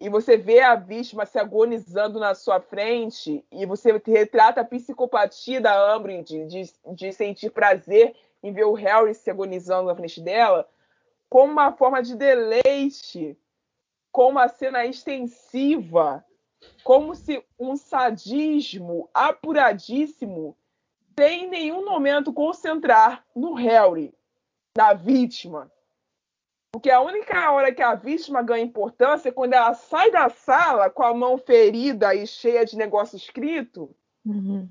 e 0.00 0.08
você 0.08 0.36
vê 0.36 0.60
a 0.60 0.74
vítima 0.74 1.24
se 1.24 1.38
agonizando 1.38 2.18
na 2.18 2.34
sua 2.34 2.60
frente 2.60 3.44
e 3.52 3.64
você 3.64 3.92
retrata 4.04 4.60
a 4.60 4.64
psicopatia 4.64 5.60
da 5.60 5.96
Umbridge 5.96 6.44
de, 6.46 6.64
de 6.92 7.12
sentir 7.12 7.50
prazer 7.50 8.14
em 8.42 8.52
ver 8.52 8.64
o 8.64 8.74
Harry 8.74 9.14
se 9.14 9.30
agonizando 9.30 9.88
na 9.88 9.94
frente 9.94 10.20
dela, 10.20 10.68
como 11.28 11.52
uma 11.52 11.72
forma 11.72 12.02
de 12.02 12.16
deleite, 12.16 13.38
com 14.10 14.30
uma 14.30 14.48
cena 14.48 14.84
extensiva, 14.84 16.24
como 16.84 17.14
se 17.14 17.42
um 17.58 17.76
sadismo 17.76 19.08
apuradíssimo 19.14 20.56
sem 21.18 21.44
em 21.44 21.48
nenhum 21.48 21.84
momento 21.84 22.32
concentrar 22.32 23.24
no 23.34 23.54
Harry, 23.54 24.14
na 24.76 24.92
vítima. 24.92 25.70
Porque 26.72 26.90
a 26.90 27.00
única 27.00 27.50
hora 27.52 27.72
que 27.72 27.82
a 27.82 27.94
vítima 27.94 28.42
ganha 28.42 28.64
importância 28.64 29.28
é 29.28 29.32
quando 29.32 29.52
ela 29.52 29.74
sai 29.74 30.10
da 30.10 30.30
sala 30.30 30.88
com 30.88 31.02
a 31.02 31.14
mão 31.14 31.36
ferida 31.36 32.14
e 32.14 32.26
cheia 32.26 32.64
de 32.64 32.76
negócio 32.76 33.16
escrito. 33.16 33.94
Uhum 34.24 34.68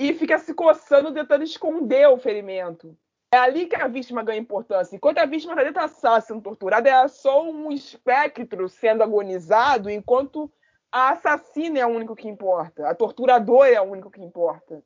e 0.00 0.14
fica 0.14 0.38
se 0.38 0.54
coçando 0.54 1.12
tentando 1.12 1.44
esconder 1.44 2.08
o 2.08 2.16
ferimento. 2.16 2.96
É 3.32 3.36
ali 3.36 3.66
que 3.66 3.76
a 3.76 3.86
vítima 3.86 4.24
ganha 4.24 4.40
importância. 4.40 4.96
Enquanto 4.96 5.18
a 5.18 5.26
vítima 5.26 5.52
está 5.52 5.62
dentro 5.62 5.80
da 5.80 5.88
sala 5.88 6.20
sendo 6.20 6.40
torturada, 6.40 6.88
é 6.88 7.06
só 7.06 7.44
um 7.44 7.70
espectro 7.70 8.68
sendo 8.68 9.02
agonizado, 9.02 9.90
enquanto 9.90 10.50
a 10.90 11.10
assassina 11.10 11.78
é 11.78 11.86
o 11.86 11.90
único 11.90 12.16
que 12.16 12.26
importa. 12.26 12.88
A 12.88 12.94
torturadora 12.94 13.70
é 13.70 13.80
o 13.80 13.84
único 13.84 14.10
que 14.10 14.22
importa. 14.22 14.82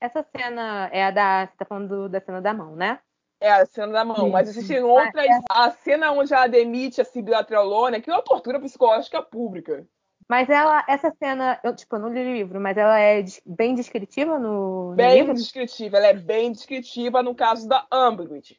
Essa 0.00 0.22
cena 0.22 0.88
é 0.92 1.04
a 1.04 1.10
da. 1.10 1.46
Você 1.46 1.56
tá 1.58 1.64
falando 1.66 2.08
da 2.08 2.20
cena 2.20 2.40
da 2.40 2.54
mão, 2.54 2.74
né? 2.74 3.00
É 3.38 3.50
a 3.50 3.66
cena 3.66 3.92
da 3.92 4.04
mão, 4.04 4.30
mas 4.30 4.48
existem 4.48 4.82
outras. 4.82 5.26
A 5.50 5.70
cena 5.70 6.12
onde 6.12 6.32
ela 6.32 6.46
demite 6.46 7.00
a 7.00 7.04
Sibila 7.04 7.44
Trelawney, 7.44 8.00
que 8.00 8.10
é 8.10 8.14
uma 8.14 8.22
tortura 8.22 8.60
psicológica 8.60 9.20
pública. 9.20 9.86
Mas 10.30 10.48
ela, 10.48 10.84
essa 10.86 11.10
cena, 11.10 11.58
eu, 11.64 11.74
tipo, 11.74 11.96
eu 11.96 11.98
não 11.98 12.08
li 12.08 12.20
o 12.20 12.32
livro, 12.32 12.60
mas 12.60 12.76
ela 12.76 13.00
é 13.00 13.24
bem 13.44 13.74
descritiva 13.74 14.38
no, 14.38 14.90
no 14.90 14.94
bem 14.94 15.18
livro? 15.18 15.34
descritiva, 15.34 15.96
ela 15.96 16.06
é 16.06 16.12
bem 16.12 16.52
descritiva 16.52 17.20
no 17.20 17.34
caso 17.34 17.68
da 17.68 17.84
Umbridge. 17.92 18.56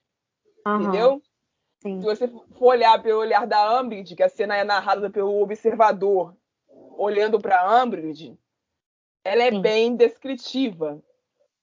Uhum. 0.68 0.82
Entendeu? 0.82 1.22
Sim. 1.82 2.00
Se 2.02 2.04
você 2.04 2.28
for 2.28 2.74
olhar 2.74 3.02
pelo 3.02 3.22
olhar 3.22 3.48
da 3.48 3.80
Umbridge, 3.80 4.18
que 4.18 4.22
a 4.22 4.28
cena 4.28 4.58
é 4.58 4.66
narrada 4.66 5.10
pelo 5.10 5.42
observador 5.42 6.36
olhando 6.98 7.40
para 7.40 7.82
Umbridge, 7.82 8.38
ela 9.24 9.44
é 9.44 9.52
Sim. 9.52 9.62
bem 9.62 9.96
descritiva. 9.96 11.02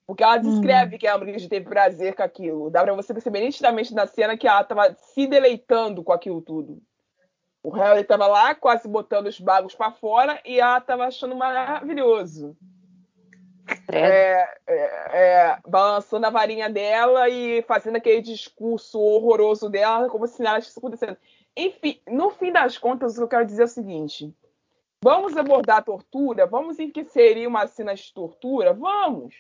Porque 0.06 0.24
ela 0.24 0.38
descreve 0.38 0.96
hum. 0.96 0.98
que 0.98 1.06
a 1.06 1.16
Umbridge 1.16 1.50
teve 1.50 1.68
prazer 1.68 2.14
com 2.14 2.22
aquilo. 2.22 2.70
Dá 2.70 2.82
pra 2.82 2.94
você 2.94 3.12
perceber 3.12 3.40
nitidamente 3.40 3.92
na 3.92 4.06
cena 4.06 4.38
que 4.38 4.48
ela 4.48 4.64
tava 4.64 4.94
se 4.94 5.26
deleitando 5.26 6.02
com 6.02 6.14
aquilo 6.14 6.40
tudo. 6.40 6.80
O 7.68 7.70
Harry 7.70 8.00
estava 8.00 8.26
lá, 8.26 8.54
quase 8.54 8.88
botando 8.88 9.26
os 9.26 9.38
bagos 9.38 9.74
para 9.74 9.92
fora, 9.92 10.40
e 10.42 10.58
ela 10.58 10.78
estava 10.78 11.04
achando 11.04 11.36
maravilhoso. 11.36 12.56
É, 13.92 14.48
é, 14.66 14.74
é, 15.12 15.58
balançando 15.68 16.26
a 16.26 16.30
varinha 16.30 16.70
dela 16.70 17.28
e 17.28 17.60
fazendo 17.64 17.96
aquele 17.96 18.22
discurso 18.22 18.98
horroroso 18.98 19.68
dela, 19.68 20.08
como 20.08 20.26
se 20.26 20.42
nada 20.42 20.60
estivesse 20.60 20.78
acontecendo. 20.78 21.18
Enfim, 21.54 22.00
no 22.08 22.30
fim 22.30 22.50
das 22.50 22.78
contas, 22.78 23.12
o 23.12 23.16
que 23.16 23.22
eu 23.24 23.28
quero 23.28 23.44
dizer 23.44 23.60
é 23.60 23.64
o 23.66 23.68
seguinte: 23.68 24.34
vamos 25.04 25.36
abordar 25.36 25.76
a 25.76 25.82
tortura? 25.82 26.46
Vamos 26.46 26.78
inserir 26.78 27.46
uma 27.46 27.66
cena 27.66 27.94
de 27.94 28.14
tortura? 28.14 28.72
Vamos! 28.72 29.34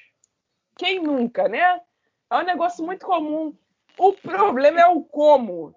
Quem 0.76 1.00
nunca, 1.00 1.48
né? 1.48 1.80
É 2.30 2.36
um 2.36 2.44
negócio 2.44 2.84
muito 2.84 3.06
comum. 3.06 3.56
O 3.96 4.12
problema 4.12 4.82
é 4.82 4.86
o 4.86 5.02
como 5.02 5.74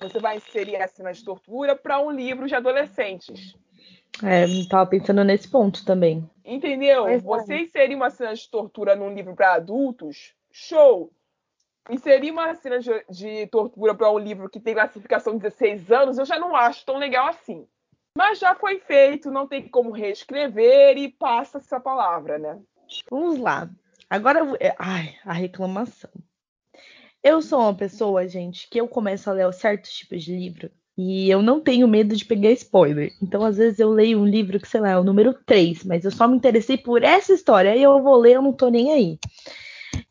você 0.00 0.18
vai 0.18 0.36
inserir 0.36 0.76
a 0.76 0.88
cena 0.88 1.12
de 1.12 1.24
tortura 1.24 1.74
para 1.74 2.00
um 2.00 2.10
livro 2.10 2.46
de 2.46 2.54
adolescentes. 2.54 3.56
É, 4.22 4.44
eu 4.44 4.68
tava 4.68 4.88
pensando 4.88 5.22
nesse 5.24 5.48
ponto 5.48 5.84
também. 5.84 6.28
Entendeu? 6.44 7.06
É. 7.06 7.18
Você 7.18 7.58
inserir 7.58 7.94
uma 7.94 8.10
cena 8.10 8.34
de 8.34 8.48
tortura 8.48 8.94
num 8.94 9.12
livro 9.12 9.34
para 9.34 9.54
adultos, 9.54 10.34
show. 10.50 11.10
Inserir 11.90 12.30
uma 12.30 12.54
cena 12.54 12.78
de, 12.78 12.90
de 13.08 13.46
tortura 13.46 13.94
para 13.94 14.10
um 14.10 14.18
livro 14.18 14.48
que 14.48 14.58
tem 14.58 14.74
classificação 14.74 15.34
de 15.34 15.40
16 15.40 15.90
anos, 15.90 16.18
eu 16.18 16.24
já 16.24 16.38
não 16.38 16.54
acho 16.56 16.84
tão 16.84 16.96
legal 16.96 17.28
assim. 17.28 17.66
Mas 18.16 18.38
já 18.38 18.54
foi 18.54 18.80
feito, 18.80 19.30
não 19.30 19.46
tem 19.46 19.68
como 19.68 19.90
reescrever 19.90 20.96
e 20.96 21.08
passa 21.08 21.58
essa 21.58 21.78
palavra, 21.78 22.38
né? 22.38 22.58
Vamos 23.10 23.38
lá. 23.38 23.68
Agora, 24.08 24.40
é, 24.58 24.74
ai, 24.78 25.14
a 25.24 25.32
reclamação. 25.32 26.10
Eu 27.28 27.42
sou 27.42 27.58
uma 27.58 27.74
pessoa, 27.74 28.28
gente, 28.28 28.70
que 28.70 28.80
eu 28.80 28.86
começo 28.86 29.28
a 29.28 29.32
ler 29.32 29.52
certos 29.52 29.90
tipos 29.90 30.22
de 30.22 30.32
livro 30.32 30.70
e 30.96 31.28
eu 31.28 31.42
não 31.42 31.60
tenho 31.60 31.88
medo 31.88 32.14
de 32.14 32.24
pegar 32.24 32.52
spoiler. 32.52 33.12
Então, 33.20 33.44
às 33.44 33.56
vezes, 33.56 33.80
eu 33.80 33.90
leio 33.90 34.20
um 34.20 34.24
livro 34.24 34.60
que, 34.60 34.68
sei 34.68 34.80
lá, 34.80 34.90
é 34.90 34.96
o 34.96 35.02
número 35.02 35.34
3, 35.44 35.82
mas 35.82 36.04
eu 36.04 36.12
só 36.12 36.28
me 36.28 36.36
interessei 36.36 36.78
por 36.78 37.02
essa 37.02 37.32
história. 37.32 37.72
Aí 37.72 37.82
eu 37.82 38.00
vou 38.00 38.16
ler, 38.16 38.36
eu 38.36 38.42
não 38.42 38.52
tô 38.52 38.68
nem 38.68 38.92
aí. 38.92 39.18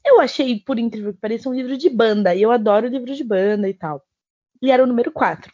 Eu 0.05 0.19
achei, 0.19 0.59
por 0.59 0.77
incrível 0.77 1.13
que 1.13 1.19
pareça, 1.21 1.47
um 1.47 1.53
livro 1.53 1.77
de 1.77 1.89
banda. 1.89 2.35
E 2.35 2.41
eu 2.41 2.51
adoro 2.51 2.89
livro 2.89 3.15
de 3.15 3.23
banda 3.23 3.69
e 3.69 3.73
tal. 3.73 4.03
E 4.61 4.69
era 4.69 4.83
o 4.83 4.87
número 4.87 5.09
4. 5.09 5.53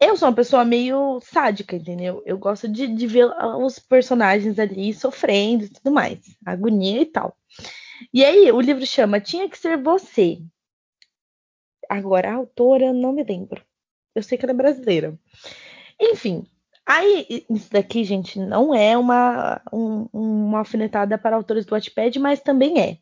Eu 0.00 0.16
sou 0.16 0.28
uma 0.28 0.34
pessoa 0.36 0.64
meio 0.64 1.18
sádica, 1.24 1.74
entendeu? 1.74 2.22
Eu 2.24 2.38
gosto 2.38 2.68
de, 2.68 2.86
de 2.86 3.06
ver 3.08 3.28
os 3.60 3.80
personagens 3.80 4.60
ali 4.60 4.94
sofrendo 4.94 5.64
e 5.64 5.70
tudo 5.70 5.90
mais. 5.90 6.20
Agonia 6.46 7.02
e 7.02 7.06
tal. 7.06 7.36
E 8.14 8.24
aí, 8.24 8.52
o 8.52 8.60
livro 8.60 8.86
chama 8.86 9.18
Tinha 9.18 9.48
que 9.48 9.58
Ser 9.58 9.76
Você. 9.76 10.40
Agora, 11.90 12.30
a 12.30 12.36
autora, 12.36 12.92
não 12.92 13.12
me 13.12 13.24
lembro. 13.24 13.62
Eu 14.14 14.22
sei 14.22 14.38
que 14.38 14.44
ela 14.44 14.52
é 14.52 14.56
brasileira. 14.56 15.18
Enfim, 16.00 16.46
aí, 16.86 17.44
isso 17.50 17.70
daqui, 17.70 18.04
gente, 18.04 18.38
não 18.38 18.74
é 18.74 18.96
uma, 18.98 19.60
um- 19.72 20.08
uma 20.12 20.58
alfinetada 20.60 21.18
para 21.18 21.36
autores 21.36 21.66
do 21.66 21.72
Wattpad, 21.72 22.18
mas 22.20 22.40
também 22.40 22.80
é. 22.80 22.98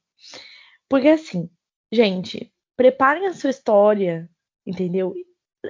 Porque, 0.88 1.08
assim, 1.08 1.50
gente, 1.92 2.52
preparem 2.76 3.26
a 3.26 3.34
sua 3.34 3.50
história, 3.50 4.28
entendeu? 4.66 5.14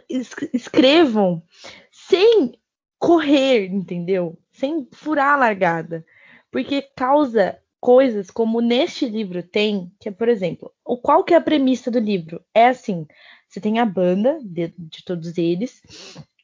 Es- 0.08 0.34
escrevam 0.54 1.42
sem 1.90 2.52
correr, 2.98 3.66
entendeu? 3.66 4.38
Sem 4.52 4.88
furar 4.92 5.34
a 5.34 5.36
largada. 5.36 6.04
Porque 6.50 6.82
causa 6.96 7.58
coisas 7.80 8.30
como 8.30 8.60
neste 8.60 9.08
livro 9.08 9.42
tem, 9.42 9.92
que 10.00 10.08
é, 10.08 10.12
por 10.12 10.28
exemplo, 10.28 10.72
o 10.84 10.96
qual 10.98 11.24
que 11.24 11.34
é 11.34 11.36
a 11.36 11.40
premissa 11.40 11.90
do 11.90 11.98
livro? 11.98 12.42
É 12.54 12.68
assim, 12.68 13.06
você 13.48 13.60
tem 13.60 13.78
a 13.78 13.86
banda 13.86 14.38
de, 14.42 14.74
de 14.78 15.04
todos 15.04 15.38
eles, 15.38 15.82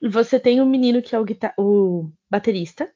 você 0.03 0.38
tem 0.41 0.61
o 0.61 0.67
menino 0.67 1.03
que 1.03 1.14
é 1.14 1.19
o, 1.19 1.25
guitar- 1.25 1.55
o 1.59 2.11
baterista, 2.31 2.91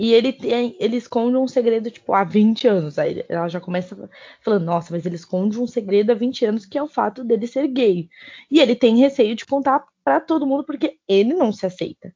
e 0.00 0.14
ele 0.14 0.32
tem, 0.32 0.74
ele 0.80 0.96
esconde 0.96 1.36
um 1.36 1.46
segredo, 1.46 1.90
tipo, 1.90 2.14
há 2.14 2.24
20 2.24 2.66
anos. 2.66 2.98
Aí 2.98 3.22
ela 3.28 3.48
já 3.48 3.60
começa 3.60 4.08
falando, 4.40 4.64
nossa, 4.64 4.94
mas 4.94 5.04
ele 5.04 5.16
esconde 5.16 5.58
um 5.60 5.66
segredo 5.66 6.10
há 6.10 6.14
20 6.14 6.42
anos, 6.44 6.64
que 6.64 6.78
é 6.78 6.82
o 6.82 6.88
fato 6.88 7.22
dele 7.22 7.46
ser 7.46 7.68
gay. 7.68 8.08
E 8.50 8.60
ele 8.60 8.74
tem 8.74 8.96
receio 8.96 9.36
de 9.36 9.44
contar 9.44 9.84
pra 10.02 10.18
todo 10.18 10.46
mundo, 10.46 10.64
porque 10.64 10.98
ele 11.06 11.34
não 11.34 11.52
se 11.52 11.66
aceita. 11.66 12.14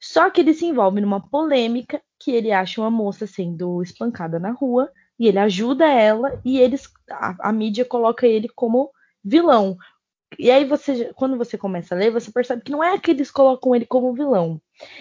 Só 0.00 0.30
que 0.30 0.40
ele 0.40 0.54
se 0.54 0.64
envolve 0.64 1.00
numa 1.00 1.20
polêmica 1.20 2.00
que 2.18 2.30
ele 2.30 2.50
acha 2.50 2.80
uma 2.80 2.90
moça 2.90 3.26
sendo 3.26 3.82
espancada 3.82 4.38
na 4.38 4.50
rua 4.50 4.90
e 5.18 5.28
ele 5.28 5.38
ajuda 5.38 5.86
ela 5.86 6.40
e 6.44 6.58
eles 6.58 6.90
a, 7.10 7.50
a 7.50 7.52
mídia 7.52 7.84
coloca 7.84 8.26
ele 8.26 8.48
como 8.48 8.90
vilão. 9.22 9.76
E 10.38 10.50
aí 10.50 10.64
você, 10.64 11.12
quando 11.14 11.36
você 11.36 11.58
começa 11.58 11.94
a 11.94 11.98
ler, 11.98 12.10
você 12.10 12.30
percebe 12.32 12.62
que 12.62 12.72
não 12.72 12.82
é 12.82 12.98
que 12.98 13.10
eles 13.10 13.30
colocam 13.30 13.74
ele 13.74 13.84
como 13.84 14.14
vilão. 14.14 14.60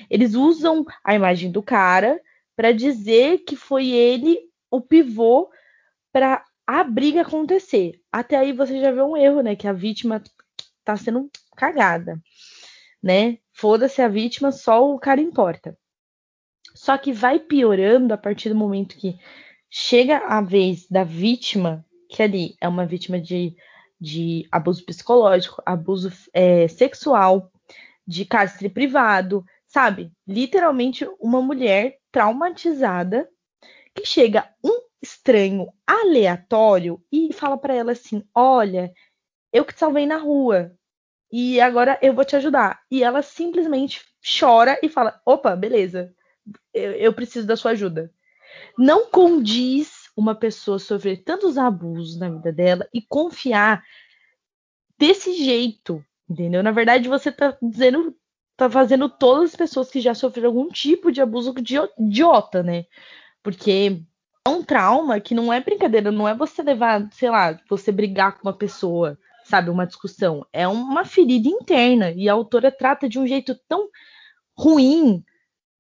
Eles 0.10 0.34
usam 0.34 0.86
a 1.04 1.16
imagem 1.16 1.52
do 1.52 1.64
cara 1.64 2.20
para 2.56 2.74
dizer 2.74 3.40
que 3.40 3.56
foi 3.56 3.90
ele 3.90 4.38
o 4.70 4.82
pivô 4.82 5.50
para 6.12 6.44
a 6.68 6.84
briga 6.84 7.22
acontecer. 7.22 8.02
Até 8.12 8.36
aí 8.36 8.52
você 8.52 8.82
já 8.82 8.92
vê 8.92 9.02
um 9.02 9.16
erro, 9.16 9.42
né, 9.42 9.56
que 9.56 9.68
a 9.68 9.74
vítima 9.74 10.22
tá 10.84 10.98
sendo 10.98 11.30
cagada, 11.56 12.20
né? 13.02 13.38
Foda-se 13.60 14.02
a 14.02 14.08
vítima, 14.08 14.54
só 14.54 14.90
o 14.90 14.98
cara 14.98 15.20
importa. 15.20 15.78
Só 16.74 16.98
que 16.98 17.12
vai 17.12 17.40
piorando 17.40 18.14
a 18.14 18.18
partir 18.18 18.48
do 18.48 18.56
momento 18.56 18.96
que 18.96 19.20
chega 19.70 20.20
a 20.20 20.40
vez 20.40 20.88
da 20.90 21.04
vítima, 21.04 21.86
que 22.08 22.24
ali 22.24 22.56
é 22.62 22.70
uma 22.70 22.86
vítima 22.86 23.20
de, 23.20 23.54
de 24.00 24.48
abuso 24.50 24.86
psicológico, 24.86 25.62
abuso 25.66 26.10
é, 26.32 26.70
sexual, 26.70 27.52
de 28.08 28.24
cárcere 28.24 28.70
privado, 28.70 29.44
sabe? 29.68 30.10
Literalmente 30.26 31.06
uma 31.20 31.42
mulher 31.42 31.98
traumatizada 32.14 33.30
que 33.94 34.06
chega 34.06 34.50
um 34.64 34.80
estranho 35.02 35.68
aleatório 35.86 37.04
e 37.12 37.34
fala 37.34 37.58
pra 37.58 37.76
ela 37.76 37.92
assim: 37.92 38.24
Olha, 38.34 38.90
eu 39.52 39.66
que 39.66 39.74
te 39.74 39.80
salvei 39.80 40.06
na 40.06 40.16
rua 40.16 40.79
e 41.32 41.60
agora 41.62 41.98
eu 42.02 42.14
vou 42.14 42.26
te 42.26 42.36
ajudar. 42.36 42.82
E 42.90 43.04
ela 43.04 43.22
simplesmente 43.22 44.02
chora 44.40 44.80
e 44.82 44.90
fala: 44.90 45.22
Opa, 45.26 45.56
beleza, 45.56 46.14
eu, 46.74 46.92
eu 46.94 47.14
preciso 47.14 47.48
da 47.48 47.56
sua 47.56 47.72
ajuda. 47.72 48.12
Não 48.78 49.06
condiz 49.08 50.10
uma 50.16 50.36
pessoa 50.36 50.80
sofrer 50.80 51.24
tantos 51.24 51.58
abusos 51.58 52.20
na 52.20 52.30
vida 52.30 52.52
dela 52.52 52.88
e 52.94 53.02
confiar 53.02 53.84
desse 54.98 55.34
jeito, 55.34 56.04
entendeu? 56.30 56.62
Na 56.64 56.72
verdade, 56.72 57.08
você 57.08 57.32
tá 57.32 57.58
dizendo, 57.62 58.16
tá 58.58 58.70
fazendo 58.70 59.10
todas 59.10 59.52
as 59.52 59.56
pessoas 59.56 59.90
que 59.90 60.02
já 60.02 60.14
sofreram 60.14 60.50
algum 60.50 60.68
tipo 60.70 61.12
de 61.12 61.22
abuso 61.22 61.54
idio- 61.58 61.90
idiota, 61.98 62.62
né? 62.64 62.86
Porque 63.44 64.02
é 64.46 64.50
um 64.50 64.64
trauma 64.64 65.20
que 65.20 65.36
não 65.36 65.52
é 65.54 65.62
brincadeira, 65.62 66.12
não 66.12 66.28
é 66.28 66.36
você 66.36 66.64
levar, 66.64 67.08
sei 67.14 67.30
lá, 67.30 67.60
você 67.70 67.92
brigar 67.92 68.38
com 68.38 68.48
uma 68.48 68.58
pessoa, 68.58 69.18
sabe, 69.50 69.70
uma 69.70 69.88
discussão. 69.88 70.46
É 70.54 70.68
uma 70.68 71.04
ferida 71.04 71.50
interna 71.50 72.12
e 72.12 72.30
a 72.30 72.34
autora 72.34 72.72
trata 72.72 73.10
de 73.10 73.20
um 73.20 73.28
jeito 73.28 73.56
tão 73.68 73.90
ruim 74.58 75.24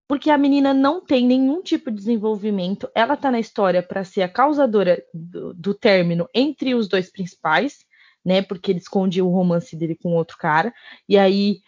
porque 0.09 0.31
a 0.31 0.39
menina 0.39 0.73
não 0.73 1.05
tem 1.05 1.23
nenhum 1.23 1.61
tipo 1.61 1.91
de 1.91 1.97
desenvolvimento. 1.97 2.89
Ela 2.95 3.15
tá 3.15 3.29
na 3.29 3.39
história 3.39 3.83
para 3.83 4.03
ser 4.03 4.23
a 4.23 4.27
causadora 4.27 4.99
do, 5.13 5.53
do 5.53 5.73
término 5.75 6.27
entre 6.33 6.73
os 6.73 6.87
dois 6.87 7.11
principais, 7.11 7.85
né? 8.25 8.41
Porque 8.41 8.71
ele 8.71 8.79
esconde 8.79 9.21
o 9.21 9.29
romance 9.29 9.75
dele 9.75 9.95
com 9.95 10.15
outro 10.15 10.35
cara. 10.35 10.73
E 11.07 11.15
aí 11.15 11.61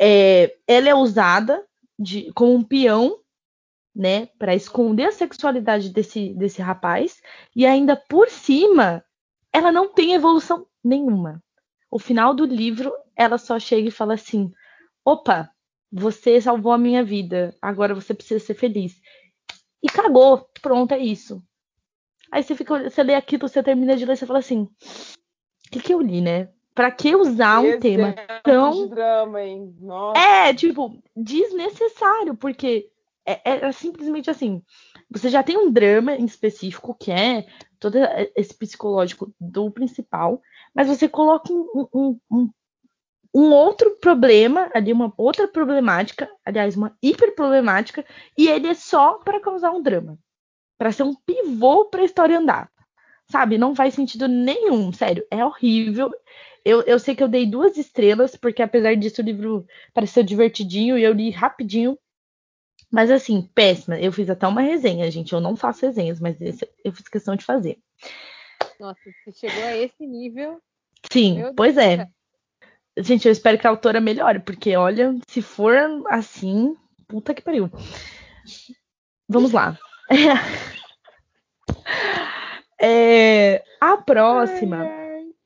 é, 0.00 0.54
ela 0.68 0.88
é 0.88 0.94
usada 0.94 1.60
de, 1.98 2.32
como 2.32 2.54
um 2.54 2.62
peão, 2.62 3.18
né? 3.92 4.26
Para 4.38 4.54
esconder 4.54 5.06
a 5.06 5.12
sexualidade 5.12 5.88
desse, 5.88 6.32
desse 6.34 6.62
rapaz. 6.62 7.20
E 7.56 7.66
ainda 7.66 7.96
por 7.96 8.30
cima, 8.30 9.04
ela 9.52 9.72
não 9.72 9.92
tem 9.92 10.14
evolução 10.14 10.64
nenhuma. 10.82 11.42
O 11.90 11.98
final 11.98 12.34
do 12.34 12.44
livro, 12.44 12.92
ela 13.16 13.38
só 13.38 13.58
chega 13.58 13.88
e 13.88 13.92
fala 13.92 14.14
assim: 14.14 14.52
opa, 15.04 15.50
você 15.90 16.40
salvou 16.40 16.72
a 16.72 16.78
minha 16.78 17.02
vida, 17.02 17.56
agora 17.60 17.94
você 17.94 18.14
precisa 18.14 18.44
ser 18.44 18.54
feliz. 18.54 19.00
E 19.82 19.88
cagou, 19.88 20.48
pronto, 20.62 20.92
é 20.92 20.98
isso. 20.98 21.42
Aí 22.30 22.42
você 22.42 22.54
fica, 22.54 22.88
você 22.88 23.02
lê 23.02 23.14
aquilo, 23.14 23.48
você 23.48 23.62
termina 23.62 23.96
de 23.96 24.04
ler, 24.04 24.16
você 24.16 24.26
fala 24.26 24.38
assim: 24.38 24.62
o 24.62 25.70
que, 25.70 25.80
que 25.80 25.92
eu 25.92 26.00
li, 26.00 26.20
né? 26.20 26.48
Pra 26.74 26.90
que 26.90 27.14
usar 27.16 27.60
um 27.60 27.80
tema 27.80 28.14
Exemplo 28.14 28.40
tão 28.44 28.88
drama, 28.88 29.42
hein? 29.42 29.74
Nossa. 29.80 30.20
é, 30.20 30.54
tipo, 30.54 30.96
desnecessário, 31.16 32.36
porque 32.36 32.88
é, 33.26 33.66
é 33.66 33.72
simplesmente 33.72 34.30
assim. 34.30 34.62
Você 35.10 35.28
já 35.28 35.42
tem 35.42 35.56
um 35.58 35.70
drama 35.70 36.14
em 36.14 36.24
específico, 36.24 36.94
que 36.94 37.10
é 37.10 37.46
todo 37.80 37.96
esse 38.36 38.54
psicológico 38.54 39.34
do 39.40 39.70
principal, 39.70 40.40
mas 40.74 40.88
você 40.88 41.08
coloca 41.08 41.52
um, 41.52 41.88
um, 41.92 42.20
um, 42.30 42.50
um 43.34 43.52
outro 43.52 43.96
problema 44.00 44.70
ali, 44.74 44.92
uma 44.92 45.12
outra 45.16 45.46
problemática, 45.46 46.28
aliás, 46.44 46.76
uma 46.76 46.96
hiper 47.02 47.34
problemática, 47.34 48.04
e 48.36 48.48
ele 48.48 48.68
é 48.68 48.74
só 48.74 49.14
para 49.18 49.40
causar 49.40 49.70
um 49.70 49.82
drama, 49.82 50.18
para 50.78 50.92
ser 50.92 51.02
um 51.04 51.14
pivô 51.14 51.86
para 51.86 52.02
a 52.02 52.04
história 52.04 52.38
andar. 52.38 52.70
Sabe? 53.30 53.58
Não 53.58 53.76
faz 53.76 53.94
sentido 53.94 54.26
nenhum, 54.26 54.92
sério, 54.92 55.24
é 55.30 55.44
horrível. 55.44 56.10
Eu, 56.64 56.82
eu 56.82 56.98
sei 56.98 57.14
que 57.14 57.22
eu 57.22 57.28
dei 57.28 57.46
duas 57.46 57.76
estrelas, 57.76 58.36
porque 58.36 58.62
apesar 58.62 58.96
disso 58.96 59.22
o 59.22 59.24
livro 59.24 59.66
pareceu 59.94 60.22
divertidinho 60.22 60.98
e 60.98 61.02
eu 61.02 61.12
li 61.12 61.30
rapidinho. 61.30 61.96
Mas 62.90 63.10
assim, 63.10 63.48
péssima. 63.54 63.98
Eu 64.00 64.12
fiz 64.12 64.28
até 64.28 64.46
uma 64.48 64.60
resenha, 64.60 65.08
gente. 65.10 65.32
Eu 65.32 65.40
não 65.40 65.54
faço 65.54 65.86
resenhas, 65.86 66.18
mas 66.18 66.36
eu 66.84 66.92
fiz 66.92 67.08
questão 67.08 67.36
de 67.36 67.44
fazer. 67.44 67.78
Nossa, 68.80 69.00
se 69.24 69.32
chegou 69.32 69.62
a 69.62 69.76
esse 69.76 70.06
nível. 70.06 70.60
Sim, 71.12 71.36
Meu 71.36 71.54
pois 71.54 71.76
Deus 71.76 71.86
é. 71.86 72.08
Gente, 72.98 73.26
eu 73.26 73.32
espero 73.32 73.58
que 73.58 73.66
a 73.66 73.70
autora 73.70 74.00
melhore, 74.00 74.40
porque 74.40 74.74
olha, 74.76 75.14
se 75.28 75.40
for 75.42 75.76
assim, 76.08 76.76
puta 77.06 77.34
que 77.34 77.42
pariu. 77.42 77.70
Vamos 79.28 79.52
lá. 79.52 79.78
É, 82.82 83.62
a 83.78 83.98
próxima 83.98 84.88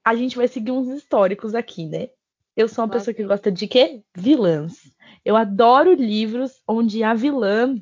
a 0.05 0.15
gente 0.15 0.37
vai 0.37 0.47
seguir 0.47 0.71
uns 0.71 0.89
históricos 0.89 1.53
aqui, 1.53 1.85
né? 1.85 2.11
Eu 2.57 2.69
sou 2.69 2.85
uma 2.85 2.93
Lá 2.93 2.93
pessoa 2.93 3.13
que 3.13 3.25
gosta 3.25 3.51
de 3.51 3.67
quê? 3.67 4.05
Vilãs. 4.17 4.93
Eu 5.25 5.35
adoro 5.35 5.95
livros 5.95 6.63
onde 6.69 7.03
a 7.03 7.13
vilã 7.13 7.77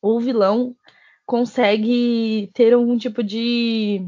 ou 0.00 0.20
vilão 0.20 0.76
consegue 1.26 2.50
ter 2.54 2.72
algum 2.72 2.96
tipo 2.96 3.22
de. 3.22 4.06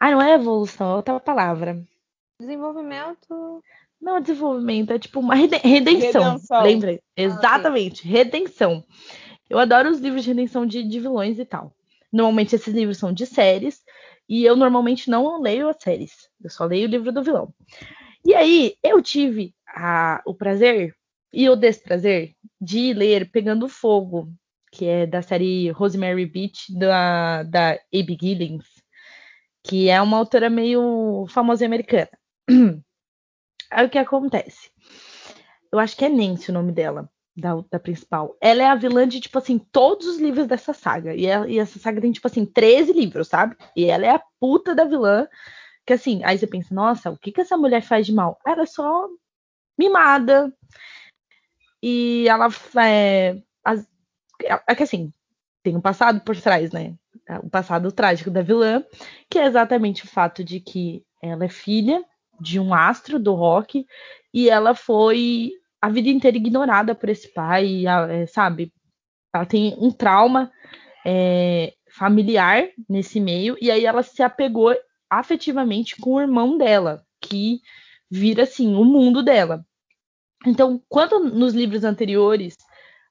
Ah, 0.00 0.10
não 0.10 0.22
é 0.22 0.32
evolução, 0.34 0.92
é 0.92 0.96
outra 0.96 1.20
palavra. 1.20 1.80
Desenvolvimento. 2.40 3.62
Não 4.00 4.16
é 4.16 4.20
desenvolvimento, 4.20 4.92
é 4.92 4.98
tipo 4.98 5.20
uma 5.20 5.34
reden- 5.34 5.60
redenção. 5.62 6.22
Redenção. 6.32 6.62
Lembra? 6.62 6.98
Exatamente, 7.16 8.08
redenção. 8.08 8.82
Eu 9.48 9.58
adoro 9.58 9.90
os 9.90 9.98
livros 10.00 10.22
de 10.24 10.30
redenção 10.30 10.64
de, 10.64 10.82
de 10.82 10.98
vilões 11.00 11.38
e 11.38 11.44
tal. 11.44 11.74
Normalmente 12.10 12.54
esses 12.54 12.72
livros 12.72 12.96
são 12.96 13.12
de 13.12 13.26
séries, 13.26 13.80
e 14.28 14.42
eu 14.44 14.56
normalmente 14.56 15.10
não 15.10 15.40
leio 15.40 15.68
as 15.68 15.76
séries. 15.82 16.12
Eu 16.42 16.48
só 16.50 16.64
leio 16.64 16.88
o 16.88 16.90
livro 16.90 17.12
do 17.12 17.22
vilão. 17.22 17.52
E 18.24 18.34
aí, 18.34 18.74
eu 18.82 19.02
tive 19.02 19.52
a- 19.68 20.22
o 20.24 20.34
prazer 20.34 20.94
e 21.32 21.48
o 21.48 21.56
desprazer 21.56 22.32
de 22.60 22.94
ler 22.94 23.30
Pegando 23.30 23.68
Fogo, 23.68 24.32
que 24.72 24.86
é 24.86 25.06
da 25.06 25.20
série 25.20 25.70
Rosemary 25.70 26.24
Beach, 26.26 26.72
da, 26.76 27.42
da 27.42 27.72
Abby 27.92 28.16
Gillens, 28.20 28.64
que 29.64 29.88
é 29.88 30.00
uma 30.00 30.16
autora 30.16 30.48
meio 30.50 31.26
famosa 31.28 31.64
americana. 31.64 32.10
Aí 33.70 33.86
o 33.86 33.90
que 33.90 33.98
acontece? 33.98 34.70
Eu 35.72 35.78
acho 35.78 35.96
que 35.96 36.04
é 36.04 36.08
Nancy 36.08 36.50
o 36.50 36.54
nome 36.54 36.72
dela, 36.72 37.08
da, 37.36 37.54
da 37.70 37.78
principal. 37.78 38.36
Ela 38.40 38.62
é 38.62 38.66
a 38.66 38.74
vilã 38.74 39.06
de, 39.06 39.20
tipo 39.20 39.38
assim, 39.38 39.58
todos 39.58 40.06
os 40.06 40.18
livros 40.18 40.46
dessa 40.46 40.72
saga. 40.72 41.14
E, 41.14 41.26
ela- 41.26 41.48
e 41.48 41.58
essa 41.58 41.78
saga 41.78 42.00
tem, 42.00 42.10
tipo 42.12 42.26
assim, 42.26 42.44
13 42.44 42.92
livros, 42.92 43.28
sabe? 43.28 43.56
E 43.76 43.84
ela 43.84 44.06
é 44.06 44.10
a 44.10 44.22
puta 44.40 44.74
da 44.74 44.84
vilã. 44.84 45.28
Que 45.86 45.92
assim, 45.94 46.22
aí 46.24 46.38
você 46.38 46.46
pensa, 46.46 46.74
nossa, 46.74 47.10
o 47.10 47.18
que, 47.18 47.32
que 47.32 47.40
essa 47.40 47.56
mulher 47.56 47.82
faz 47.82 48.06
de 48.06 48.12
mal? 48.12 48.38
Ela 48.46 48.62
é 48.62 48.66
só 48.66 49.08
mimada. 49.78 50.52
E 51.82 52.26
ela 52.28 52.48
é. 52.86 53.40
as- 53.64 53.86
é 54.68 54.74
que 54.74 54.82
assim, 54.82 55.12
tem 55.62 55.76
um 55.76 55.80
passado 55.80 56.20
por 56.22 56.36
trás, 56.40 56.72
né? 56.72 56.94
O 57.38 57.50
passado 57.50 57.90
trágico 57.92 58.30
da 58.30 58.42
vilã, 58.42 58.84
que 59.28 59.38
é 59.38 59.46
exatamente 59.46 60.04
o 60.04 60.08
fato 60.08 60.42
de 60.42 60.60
que 60.60 61.04
ela 61.22 61.44
é 61.44 61.48
filha 61.48 62.04
de 62.40 62.58
um 62.58 62.72
astro 62.72 63.18
do 63.18 63.34
rock 63.34 63.86
e 64.32 64.48
ela 64.48 64.74
foi 64.74 65.52
a 65.80 65.88
vida 65.88 66.08
inteira 66.08 66.36
ignorada 66.36 66.94
por 66.94 67.08
esse 67.08 67.32
pai, 67.32 67.84
é, 67.86 68.26
sabe? 68.26 68.72
Ela 69.34 69.46
tem 69.46 69.74
um 69.78 69.90
trauma 69.90 70.50
é, 71.04 71.72
familiar 71.94 72.68
nesse 72.88 73.20
meio 73.20 73.56
e 73.60 73.70
aí 73.70 73.84
ela 73.84 74.02
se 74.02 74.22
apegou 74.22 74.74
afetivamente 75.08 75.96
com 75.96 76.14
o 76.14 76.20
irmão 76.20 76.56
dela, 76.56 77.04
que 77.20 77.60
vira 78.10 78.44
assim 78.44 78.74
o 78.74 78.84
mundo 78.84 79.22
dela. 79.22 79.64
Então, 80.46 80.82
quando 80.88 81.20
nos 81.20 81.52
livros 81.52 81.84
anteriores 81.84 82.56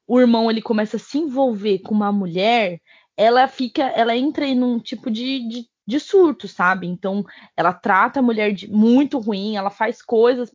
o 0.07 0.19
irmão 0.19 0.49
ele 0.49 0.61
começa 0.61 0.97
a 0.97 0.99
se 0.99 1.19
envolver 1.19 1.79
com 1.79 1.93
uma 1.93 2.11
mulher, 2.11 2.79
ela 3.19 3.49
fica, 3.49 3.83
ela 3.83 4.15
entra 4.15 4.45
em 4.45 4.63
um 4.63 4.79
tipo 4.79 5.11
de, 5.11 5.45
de, 5.49 5.69
de 5.85 5.99
surto, 5.99 6.47
sabe? 6.47 6.87
Então, 6.87 7.25
ela 7.57 7.73
trata 7.73 8.21
a 8.21 8.23
mulher 8.23 8.53
de 8.53 8.71
muito 8.71 9.19
ruim, 9.19 9.57
ela 9.57 9.69
faz 9.69 10.01
coisas 10.01 10.49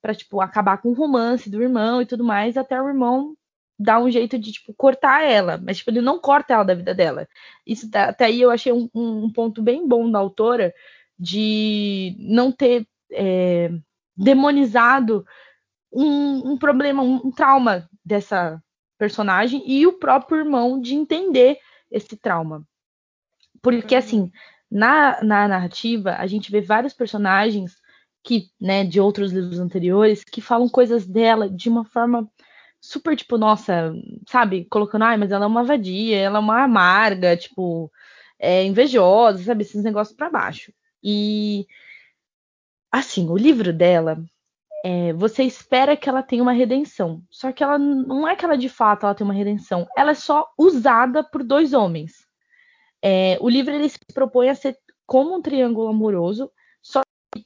para 0.00 0.14
tipo 0.14 0.40
acabar 0.40 0.78
com 0.78 0.88
o 0.88 0.94
romance 0.94 1.50
do 1.50 1.62
irmão 1.62 2.00
e 2.00 2.06
tudo 2.06 2.24
mais, 2.24 2.56
até 2.56 2.80
o 2.80 2.88
irmão 2.88 3.36
dar 3.78 4.00
um 4.00 4.10
jeito 4.10 4.38
de 4.38 4.52
tipo 4.52 4.72
cortar 4.72 5.24
ela, 5.24 5.60
mas 5.62 5.76
tipo 5.76 5.90
ele 5.90 6.00
não 6.00 6.18
corta 6.18 6.54
ela 6.54 6.64
da 6.64 6.72
vida 6.74 6.94
dela. 6.94 7.28
Isso 7.66 7.90
tá- 7.90 8.08
até 8.08 8.24
aí 8.24 8.40
eu 8.40 8.50
achei 8.50 8.72
um, 8.72 8.88
um 8.94 9.30
ponto 9.30 9.62
bem 9.62 9.86
bom 9.86 10.10
da 10.10 10.18
autora 10.18 10.72
de 11.18 12.16
não 12.18 12.50
ter 12.50 12.88
é, 13.12 13.70
demonizado 14.16 15.22
um, 15.92 16.52
um 16.52 16.56
problema, 16.56 17.02
um 17.02 17.30
trauma 17.30 17.86
dessa 18.02 18.58
personagem 18.98 19.62
e 19.66 19.86
o 19.86 19.92
próprio 19.98 20.38
irmão 20.38 20.80
de 20.80 20.94
entender 20.94 21.58
esse 21.90 22.16
trauma. 22.16 22.66
Porque, 23.62 23.94
Uhum. 23.94 23.98
assim, 23.98 24.32
na, 24.70 25.22
na 25.22 25.48
narrativa, 25.48 26.16
a 26.16 26.26
gente 26.26 26.50
vê 26.50 26.60
vários 26.60 26.92
personagens 26.92 27.76
que, 28.22 28.50
né, 28.60 28.84
de 28.84 29.00
outros 29.00 29.32
livros 29.32 29.58
anteriores, 29.60 30.24
que 30.24 30.40
falam 30.40 30.68
coisas 30.68 31.06
dela 31.06 31.48
de 31.48 31.68
uma 31.68 31.84
forma 31.84 32.28
super, 32.80 33.16
tipo, 33.16 33.38
nossa, 33.38 33.92
sabe? 34.28 34.64
Colocando, 34.66 35.02
ai, 35.04 35.16
mas 35.16 35.30
ela 35.32 35.44
é 35.44 35.48
uma 35.48 35.64
vadia, 35.64 36.16
ela 36.18 36.38
é 36.38 36.40
uma 36.40 36.62
amarga, 36.64 37.36
tipo, 37.36 37.90
é 38.38 38.64
invejosa, 38.64 39.42
sabe? 39.44 39.62
Esses 39.62 39.82
negócios 39.82 40.16
pra 40.16 40.30
baixo. 40.30 40.72
E, 41.02 41.66
assim, 42.90 43.28
o 43.28 43.36
livro 43.36 43.72
dela, 43.72 44.22
é, 44.88 45.12
você 45.14 45.42
espera 45.42 45.96
que 45.96 46.08
ela 46.08 46.22
tenha 46.22 46.40
uma 46.40 46.52
redenção. 46.52 47.20
Só 47.28 47.50
que 47.50 47.60
ela 47.60 47.76
não 47.76 48.26
é 48.28 48.36
que 48.36 48.44
ela 48.44 48.56
de 48.56 48.68
fato 48.68 49.04
ela 49.04 49.16
tem 49.16 49.24
uma 49.24 49.34
redenção. 49.34 49.84
Ela 49.96 50.12
é 50.12 50.14
só 50.14 50.48
usada 50.56 51.24
por 51.24 51.42
dois 51.42 51.72
homens. 51.72 52.24
É, 53.02 53.36
o 53.40 53.48
livro 53.48 53.74
ele 53.74 53.88
se 53.88 53.98
propõe 54.14 54.48
a 54.48 54.54
ser 54.54 54.78
como 55.04 55.34
um 55.34 55.42
triângulo 55.42 55.88
amoroso, 55.88 56.52
só 56.80 57.00
que 57.34 57.44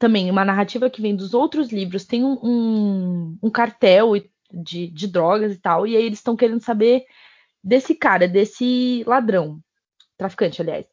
também 0.00 0.32
uma 0.32 0.44
narrativa 0.44 0.90
que 0.90 1.00
vem 1.00 1.14
dos 1.14 1.32
outros 1.32 1.70
livros 1.70 2.04
tem 2.04 2.24
um, 2.24 2.36
um, 2.42 3.38
um 3.40 3.50
cartel 3.50 4.14
de, 4.52 4.88
de 4.88 5.06
drogas 5.06 5.52
e 5.52 5.58
tal, 5.58 5.86
e 5.86 5.96
aí 5.96 6.02
eles 6.02 6.18
estão 6.18 6.34
querendo 6.34 6.60
saber 6.60 7.04
desse 7.62 7.94
cara, 7.94 8.26
desse 8.26 9.04
ladrão, 9.06 9.60
traficante, 10.18 10.60
aliás. 10.60 10.86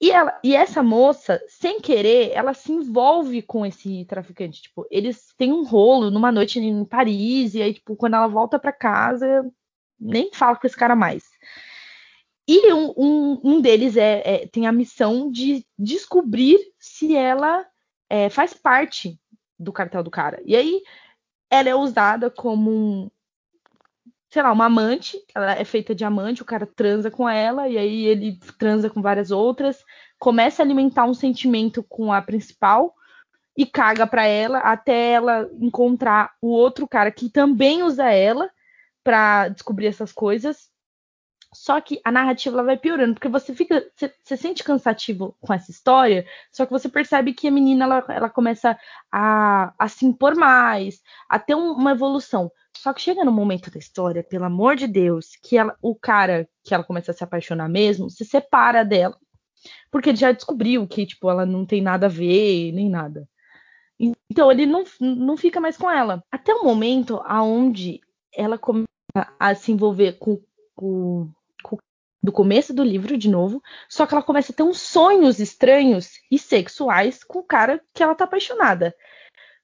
E, 0.00 0.10
ela, 0.10 0.38
e 0.44 0.54
essa 0.54 0.82
moça, 0.82 1.42
sem 1.48 1.80
querer, 1.80 2.30
ela 2.32 2.52
se 2.52 2.70
envolve 2.70 3.40
com 3.42 3.64
esse 3.64 4.04
traficante. 4.04 4.62
Tipo, 4.62 4.86
eles 4.90 5.32
têm 5.38 5.52
um 5.52 5.64
rolo 5.64 6.10
numa 6.10 6.30
noite 6.30 6.58
em 6.58 6.84
Paris, 6.84 7.54
e 7.54 7.62
aí, 7.62 7.74
tipo, 7.74 7.96
quando 7.96 8.14
ela 8.14 8.26
volta 8.26 8.58
para 8.58 8.72
casa, 8.72 9.50
nem 9.98 10.30
fala 10.32 10.56
com 10.56 10.66
esse 10.66 10.76
cara 10.76 10.94
mais. 10.94 11.24
E 12.48 12.72
um, 12.72 12.92
um, 12.96 13.40
um 13.42 13.60
deles 13.60 13.96
é, 13.96 14.22
é, 14.24 14.46
tem 14.46 14.66
a 14.66 14.72
missão 14.72 15.30
de 15.30 15.66
descobrir 15.78 16.58
se 16.78 17.16
ela 17.16 17.66
é, 18.08 18.28
faz 18.28 18.54
parte 18.54 19.18
do 19.58 19.72
cartel 19.72 20.02
do 20.02 20.10
cara. 20.10 20.40
E 20.44 20.54
aí 20.54 20.82
ela 21.50 21.68
é 21.68 21.74
usada 21.74 22.30
como 22.30 22.70
um, 22.70 23.10
sei 24.30 24.42
lá, 24.42 24.52
uma 24.52 24.66
amante, 24.66 25.18
ela 25.34 25.52
é 25.52 25.64
feita 25.64 25.94
de 25.94 26.04
amante, 26.04 26.42
o 26.42 26.46
cara 26.46 26.66
transa 26.66 27.10
com 27.10 27.28
ela, 27.28 27.68
e 27.68 27.78
aí 27.78 28.06
ele 28.06 28.38
transa 28.58 28.90
com 28.90 29.00
várias 29.00 29.30
outras, 29.30 29.84
começa 30.18 30.62
a 30.62 30.64
alimentar 30.64 31.04
um 31.04 31.14
sentimento 31.14 31.82
com 31.88 32.12
a 32.12 32.20
principal 32.20 32.94
e 33.56 33.66
caga 33.66 34.06
pra 34.06 34.26
ela 34.26 34.58
até 34.60 35.12
ela 35.12 35.48
encontrar 35.60 36.32
o 36.42 36.48
outro 36.48 36.88
cara 36.88 37.10
que 37.12 37.30
também 37.30 37.82
usa 37.82 38.10
ela 38.10 38.50
pra 39.04 39.48
descobrir 39.48 39.86
essas 39.88 40.12
coisas. 40.12 40.70
Só 41.54 41.80
que 41.80 42.00
a 42.04 42.12
narrativa 42.12 42.62
vai 42.62 42.76
piorando, 42.76 43.14
porque 43.14 43.28
você 43.28 43.54
fica, 43.54 43.88
você, 43.94 44.12
você 44.22 44.36
sente 44.36 44.62
cansativo 44.62 45.34
com 45.40 45.54
essa 45.54 45.70
história, 45.70 46.26
só 46.52 46.66
que 46.66 46.72
você 46.72 46.88
percebe 46.88 47.32
que 47.32 47.48
a 47.48 47.50
menina 47.50 47.84
ela, 47.84 48.04
ela 48.08 48.28
começa 48.30 48.78
a, 49.10 49.72
a 49.78 49.88
se 49.88 50.04
impor 50.04 50.34
mais, 50.36 51.00
a 51.28 51.38
ter 51.38 51.54
um- 51.54 51.72
uma 51.72 51.92
evolução. 51.92 52.50
Só 52.76 52.92
que 52.92 53.00
chega 53.00 53.24
no 53.24 53.32
momento 53.32 53.70
da 53.70 53.78
história, 53.78 54.22
pelo 54.22 54.44
amor 54.44 54.76
de 54.76 54.86
Deus, 54.86 55.36
que 55.42 55.56
ela, 55.56 55.76
o 55.80 55.94
cara 55.94 56.48
que 56.62 56.74
ela 56.74 56.84
começa 56.84 57.10
a 57.10 57.14
se 57.14 57.24
apaixonar 57.24 57.68
mesmo, 57.68 58.10
se 58.10 58.24
separa 58.24 58.84
dela, 58.84 59.16
porque 59.90 60.10
ele 60.10 60.18
já 60.18 60.32
descobriu 60.32 60.86
que 60.86 61.06
tipo 61.06 61.30
ela 61.30 61.46
não 61.46 61.64
tem 61.64 61.80
nada 61.80 62.06
a 62.06 62.10
ver 62.10 62.72
nem 62.72 62.88
nada. 62.88 63.28
Então 64.30 64.50
ele 64.52 64.66
não, 64.66 64.84
não 65.00 65.36
fica 65.36 65.60
mais 65.60 65.76
com 65.76 65.90
ela. 65.90 66.22
Até 66.30 66.54
o 66.54 66.64
momento 66.64 67.20
aonde 67.24 68.00
ela 68.34 68.58
começa 68.58 68.86
a 69.38 69.54
se 69.54 69.72
envolver 69.72 70.18
com, 70.18 70.40
com, 70.74 71.30
com 71.62 71.78
do 72.22 72.32
começo 72.32 72.74
do 72.74 72.84
livro 72.84 73.16
de 73.16 73.30
novo, 73.30 73.62
só 73.88 74.04
que 74.04 74.12
ela 74.12 74.22
começa 74.22 74.52
a 74.52 74.54
ter 74.54 74.62
uns 74.62 74.80
sonhos 74.80 75.38
estranhos 75.38 76.20
e 76.30 76.38
sexuais 76.38 77.24
com 77.24 77.38
o 77.38 77.44
cara 77.44 77.82
que 77.94 78.02
ela 78.02 78.14
tá 78.14 78.24
apaixonada. 78.24 78.94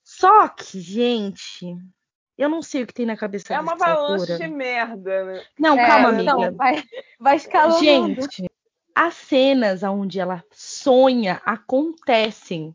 Só 0.03 0.48
que, 0.48 0.81
gente, 0.81 1.77
eu 2.37 2.49
não 2.49 2.62
sei 2.62 2.83
o 2.83 2.87
que 2.87 2.95
tem 2.95 3.07
na 3.07 3.16
cabeça 3.16 3.55
É 3.55 3.61
uma 3.61 3.73
avalanche 3.73 4.37
de 4.37 4.49
merda, 4.49 5.25
né? 5.25 5.42
Não, 5.59 5.79
É, 5.79 5.87
calma, 5.87 6.12
não, 6.12 6.42
amiga. 6.42 6.57
vai, 6.57 6.83
vai 7.18 7.37
escalando. 7.37 7.79
Gente, 7.81 8.51
as 8.95 9.14
cenas 9.14 9.83
onde 9.83 10.21
ela 10.21 10.42
sonha 10.51 11.40
acontecem. 11.45 12.75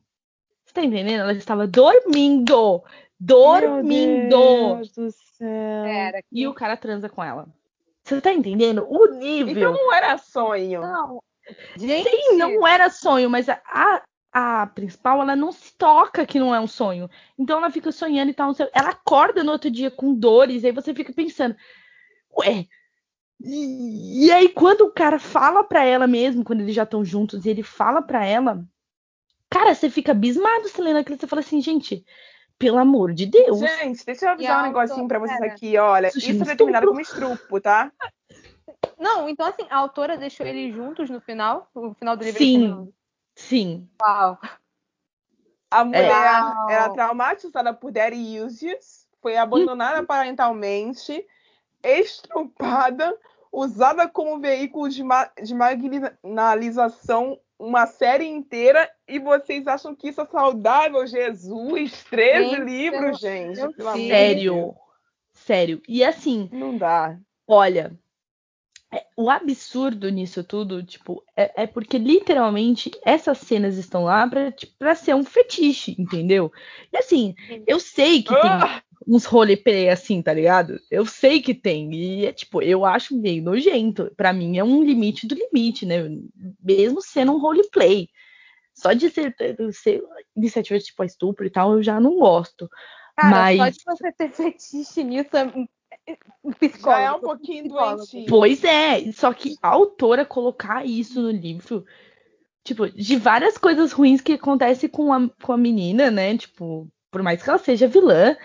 Você 0.65 0.74
tá 0.74 0.84
entendendo? 0.84 1.22
Ela 1.22 1.34
estava 1.34 1.67
dormindo. 1.67 2.84
Dormindo. 3.20 3.86
Meu 3.86 4.76
Deus 4.76 4.91
do 4.91 5.12
céu. 5.12 5.84
Pera, 5.84 6.20
E 6.32 6.48
o 6.48 6.54
cara 6.54 6.78
transa 6.78 7.10
com 7.10 7.24
ela. 7.24 7.48
Você 8.04 8.22
tá 8.22 8.32
entendendo? 8.32 8.86
O 8.89 9.08
nível. 9.08 9.54
Então 9.54 9.74
não 9.74 9.93
era 9.93 10.17
sonho. 10.17 10.82
Não. 10.82 11.22
Gente, 11.78 12.10
Sim, 12.10 12.38
não 12.38 12.67
era 12.67 12.89
sonho, 12.89 13.30
mas 13.30 13.48
a, 13.50 13.62
a, 13.65 14.02
a 14.32 14.68
principal, 14.68 15.22
ela 15.22 15.36
não 15.36 15.52
se 15.52 15.74
toca 15.78 16.26
que 16.26 16.40
não 16.40 16.54
é 16.54 16.60
um 16.60 16.68
sonho. 16.68 17.10
Então 17.38 17.58
ela 17.58 17.72
fica 17.72 17.92
sonhando 17.92 18.32
e 18.32 18.34
tal. 18.34 18.54
Ela 18.74 18.90
acorda 18.90 19.44
no 19.44 19.52
outro 19.52 19.72
dia 19.72 19.90
com 19.90 20.13
dores, 20.13 20.63
e 20.63 20.68
aí 20.68 20.72
você 20.72 20.94
fica 20.94 21.13
pensando, 21.13 21.56
ué. 22.38 22.68
E, 23.40 24.26
e 24.26 24.32
aí, 24.32 24.50
quando 24.50 24.82
o 24.82 24.92
cara 24.92 25.20
fala 25.20 25.63
pra 25.63 25.84
ela 25.84 26.08
mesmo, 26.08 26.44
quando 26.44 26.62
eles 26.62 26.76
já 26.76 26.84
estão 26.84 27.06
juntos, 27.06 27.46
e 27.46 27.50
ele 27.50 27.62
fala 27.62 28.02
pra 28.02 28.26
ela 28.26 28.66
cara, 29.50 29.74
você 29.74 29.90
fica 29.90 30.12
abismado 30.12 30.68
lendo 30.80 30.98
aquilo, 30.98 31.18
você 31.18 31.28
fala 31.28 31.40
assim, 31.42 31.62
gente, 31.62 32.06
pelo 32.58 32.78
amor 32.78 33.13
de 33.13 33.26
Deus. 33.26 33.60
Gente, 33.60 34.06
deixa 34.06 34.26
eu 34.26 34.30
E 34.30 34.34
avisar 34.34 34.60
a 34.60 34.63
um 34.63 34.68
negocinho 34.68 35.08
pra 35.08 35.20
vocês 35.20 35.42
aqui, 35.42 35.78
olha. 35.78 36.08
Isso 36.08 36.20
Isso, 36.20 36.44
é 36.44 36.46
determinado 36.46 36.86
estupro. 36.86 36.88
como 36.88 37.02
estrupo, 37.02 37.62
tá? 37.62 37.92
Não, 38.98 39.30
então 39.30 39.46
assim, 39.46 39.66
a 39.70 39.78
autora 39.78 40.18
deixou 40.18 40.46
eles 40.46 40.74
juntos 40.74 41.10
no 41.10 41.22
final? 41.22 41.70
No 41.74 41.94
final 41.94 42.18
do 42.18 42.24
livro 42.24 42.40
Sim. 42.40 42.92
Sim. 43.38 43.88
Uau. 44.02 44.39
A 45.69 45.86
mulher 45.86 46.41
Uau. 46.43 46.69
era 46.69 46.89
traumatizada 46.89 47.71
por 47.71 47.93
issues, 47.95 49.08
foi 49.21 49.38
abandonada 49.38 50.04
parentalmente, 50.04 51.23
estrupada, 51.84 53.15
usada 53.52 54.08
como 54.10 54.39
veículo 54.39 54.89
de, 54.89 55.04
ma 55.04 55.30
de 55.41 55.54
marginalização 55.54 57.39
uma 57.60 57.86
série 57.86 58.26
inteira 58.26 58.89
e 59.08 59.19
vocês 59.19 59.67
acham 59.67 59.95
que 59.95 60.10
isso 60.10 60.21
é 60.21 60.26
saudável? 60.26 61.06
Jesus, 61.06 62.04
13 62.06 62.50
Gente, 62.50 62.62
livros, 62.62 63.19
gente. 63.19 63.60
Sério. 64.08 64.76
Sério. 65.32 65.82
E 65.88 66.04
assim, 66.04 66.50
Não 66.52 66.76
dá. 66.76 67.19
olha, 67.47 67.95
é- 67.95 68.07
o 69.15 69.30
absurdo 69.30 70.10
nisso 70.10 70.43
tudo, 70.43 70.84
tipo, 70.84 71.23
é, 71.36 71.63
é 71.63 71.67
porque 71.67 71.97
literalmente 71.97 72.91
essas 73.04 73.39
cenas 73.39 73.78
estão 73.78 74.06
lá 74.06 74.28
pra, 74.28 74.52
tipo, 74.52 74.73
pra 74.78 74.95
ser 74.95 75.13
um 75.15 75.23
fetiche, 75.23 75.95
entendeu? 76.00 76.52
E 76.93 76.97
assim, 76.97 77.36
eu 77.65 77.80
sei 77.80 78.21
que 78.23 78.30
tem 78.30 78.52
Ah! 78.52 78.82
uns 79.06 79.26
roleplay 79.26 79.89
assim, 79.89 80.21
tá 80.21 80.34
ligado? 80.34 80.80
Eu 80.91 81.06
sei 81.06 81.41
que 81.41 81.54
tem. 81.54 81.93
E 81.93 82.26
é 82.26 82.34
tipo, 82.34 82.62
eu 82.62 82.86
acho 82.86 83.15
meio 83.17 83.41
nojento. 83.43 84.12
Pra 84.17 84.34
mim 84.34 84.58
é 84.58 84.63
um 84.63 84.84
limite 84.84 85.26
do 85.26 85.36
limite, 85.36 85.86
né? 85.86 86.04
Mesmo 86.62 87.02
sendo 87.02 87.34
um 87.34 87.39
roleplay. 87.39 88.10
Só 88.73 88.93
de 88.93 89.10
ser, 89.10 89.36
ser 89.73 90.04
iniciativa 90.36 90.80
tipo 90.80 91.04
estupro 91.04 91.45
e 91.45 91.50
tal, 91.50 91.73
eu 91.73 91.84
já 91.84 92.00
não 92.00 92.19
gosto. 92.19 92.69
Cara, 93.15 93.30
Mas- 93.30 93.58
só 93.58 93.69
de 93.69 93.97
você 93.97 94.12
ter 94.12 94.32
fetiche 94.32 95.04
nisso 95.04 95.36
é 95.36 95.45
um, 95.45 95.67
um 96.43 96.52
psicólogo. 96.52 96.91
Já 96.91 97.00
é 97.00 97.12
um 97.12 97.19
pouquinho 97.19 97.63
psicólogo. 97.63 97.97
doentio. 97.97 98.26
Pois 98.30 98.63
é, 98.63 99.12
só 99.12 99.34
que 99.34 99.56
a 99.62 99.69
autora 99.69 100.26
colocar 100.26 100.86
isso 100.86 101.21
no 101.21 101.32
livro, 101.32 101.86
tipo, 102.63 102.89
de 102.89 103.15
várias 103.17 103.58
coisas 103.58 103.91
ruins 103.91 104.21
que 104.21 104.34
acontecem 104.34 104.89
com 104.89 105.12
a, 105.12 105.30
com 105.41 105.54
a 105.54 105.58
menina, 105.58 106.10
né? 106.10 106.38
Tipo, 106.38 106.88
por 107.12 107.21
mais 107.21 107.41
que 107.41 107.50
ela 107.50 107.58
seja 107.58 107.88
vilã, 107.88 108.36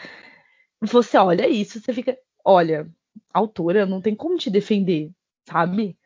você 0.81 1.17
olha 1.17 1.49
isso, 1.49 1.81
você 1.81 1.93
fica, 1.93 2.19
olha, 2.45 2.89
autora 3.33 3.87
não 3.87 4.01
tem 4.01 4.15
como 4.15 4.37
te 4.37 4.51
defender, 4.51 5.11
sabe? 5.49 5.97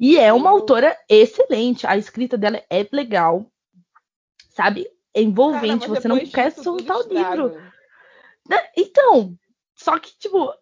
E 0.00 0.18
é 0.18 0.32
uma 0.32 0.50
autora 0.50 0.96
excelente, 1.08 1.86
a 1.86 1.96
escrita 1.96 2.38
dela 2.38 2.62
é 2.70 2.86
legal, 2.92 3.50
sabe? 4.50 4.88
É 5.14 5.22
envolvente, 5.22 5.86
Cara, 5.86 6.00
você 6.00 6.08
não 6.08 6.18
quer 6.18 6.50
soltar 6.52 6.96
o 6.98 7.08
livro. 7.12 7.60
Né? 8.48 8.58
Então, 8.76 9.36
só 9.74 9.98
que, 9.98 10.16
tipo, 10.18 10.52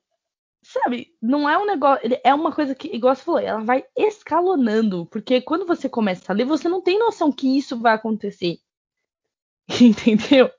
sabe, 0.64 1.08
não 1.22 1.48
é 1.48 1.58
um 1.58 1.66
negócio. 1.66 2.08
É 2.24 2.34
uma 2.34 2.52
coisa 2.52 2.74
que, 2.74 2.88
igual 2.88 3.14
você 3.14 3.22
falou, 3.22 3.40
ela 3.40 3.62
vai 3.62 3.84
escalonando. 3.96 5.06
Porque 5.06 5.40
quando 5.40 5.66
você 5.66 5.88
começa 5.88 6.32
a 6.32 6.34
ler, 6.34 6.44
você 6.44 6.68
não 6.68 6.82
tem 6.82 6.98
noção 6.98 7.30
que 7.32 7.56
isso 7.58 7.78
vai 7.80 7.94
acontecer. 7.94 8.58
Entendeu? 9.80 10.50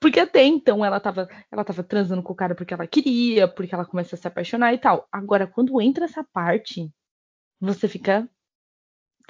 Porque 0.00 0.20
até 0.20 0.44
então 0.44 0.84
ela 0.84 0.98
tava, 1.00 1.28
ela 1.50 1.64
tava 1.64 1.82
transando 1.82 2.22
com 2.22 2.32
o 2.32 2.36
cara 2.36 2.54
porque 2.54 2.74
ela 2.74 2.86
queria, 2.86 3.46
porque 3.46 3.74
ela 3.74 3.84
começa 3.84 4.16
a 4.16 4.18
se 4.18 4.26
apaixonar 4.26 4.72
e 4.74 4.78
tal. 4.78 5.08
Agora, 5.12 5.46
quando 5.46 5.80
entra 5.80 6.04
essa 6.04 6.24
parte, 6.24 6.90
você 7.60 7.88
fica, 7.88 8.28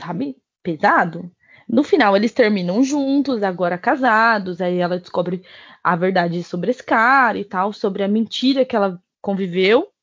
sabe, 0.01 0.37
pesado. 0.63 1.31
No 1.69 1.83
final, 1.83 2.17
eles 2.17 2.33
terminam 2.33 2.83
juntos, 2.83 3.43
agora 3.43 3.79
casados. 3.79 4.61
Aí 4.61 4.79
ela 4.79 4.99
descobre 4.99 5.43
a 5.83 5.97
verdade 5.97 6.43
sobre 6.43 6.71
esse 6.71 6.83
cara 6.83 7.39
e 7.39 7.45
tal, 7.45 7.73
sobre 7.73 8.03
a 8.03 8.09
mentira 8.09 8.65
que 8.65 8.77
ela 8.77 9.01
conviveu. 9.21 9.94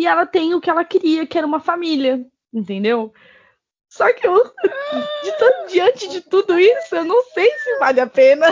E 0.00 0.06
ela 0.06 0.24
tem 0.24 0.54
o 0.54 0.60
que 0.62 0.70
ela 0.70 0.82
queria, 0.82 1.26
que 1.26 1.36
era 1.36 1.46
uma 1.46 1.60
família, 1.60 2.26
entendeu? 2.50 3.12
Só 3.86 4.10
que 4.14 4.26
eu, 4.26 4.42
de 5.22 5.72
diante 5.74 6.08
de 6.08 6.22
tudo 6.22 6.58
isso, 6.58 6.96
eu 6.96 7.04
não 7.04 7.22
sei 7.24 7.50
se 7.58 7.78
vale 7.78 8.00
a 8.00 8.06
pena. 8.06 8.46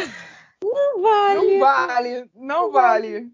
Não 0.62 1.00
vale. 1.00 1.40
Não 1.40 1.58
vale, 1.58 2.30
não 2.34 2.70
vale. 2.70 3.32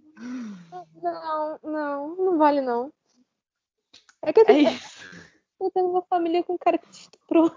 Não, 1.03 1.59
não, 1.65 2.17
não 2.17 2.39
vale 2.39 2.61
não. 2.61 2.93
É 4.23 4.33
que 4.33 4.45
É 4.47 4.59
isso. 4.61 5.11
eu 5.61 5.69
tenho 5.73 5.91
uma 5.91 6.03
família 6.03 6.45
com 6.45 6.53
um 6.53 6.59
cara 6.59 6.79
que 6.79 6.89
te 6.91 7.01
estuprou. 7.01 7.53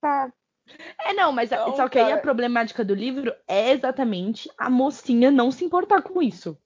Sabe? 0.00 0.32
É, 0.98 1.12
não, 1.12 1.30
mas 1.30 1.50
Não, 1.50 1.76
só 1.76 1.88
que 1.88 2.00
aí 2.00 2.10
a 2.10 2.18
problemática 2.18 2.84
do 2.84 2.96
livro 2.96 3.32
é 3.46 3.70
exatamente 3.70 4.50
a 4.58 4.68
mocinha 4.68 5.30
não 5.30 5.52
se 5.52 5.64
importar 5.64 6.02
com 6.02 6.20
isso. 6.20 6.58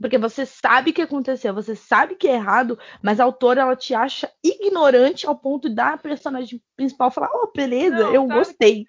Porque 0.00 0.18
você 0.18 0.46
sabe 0.46 0.92
que 0.92 1.02
aconteceu, 1.02 1.52
você 1.52 1.74
sabe 1.74 2.14
que 2.14 2.28
é 2.28 2.34
errado, 2.34 2.78
mas 3.02 3.18
a 3.18 3.24
autora 3.24 3.62
ela 3.62 3.76
te 3.76 3.94
acha 3.94 4.30
ignorante 4.42 5.26
ao 5.26 5.36
ponto 5.36 5.68
da 5.68 5.96
personagem 5.96 6.62
principal 6.76 7.10
falar: 7.10 7.30
"Oh, 7.34 7.50
beleza, 7.54 7.96
Não, 7.96 8.14
eu 8.14 8.24
gostei". 8.26 8.86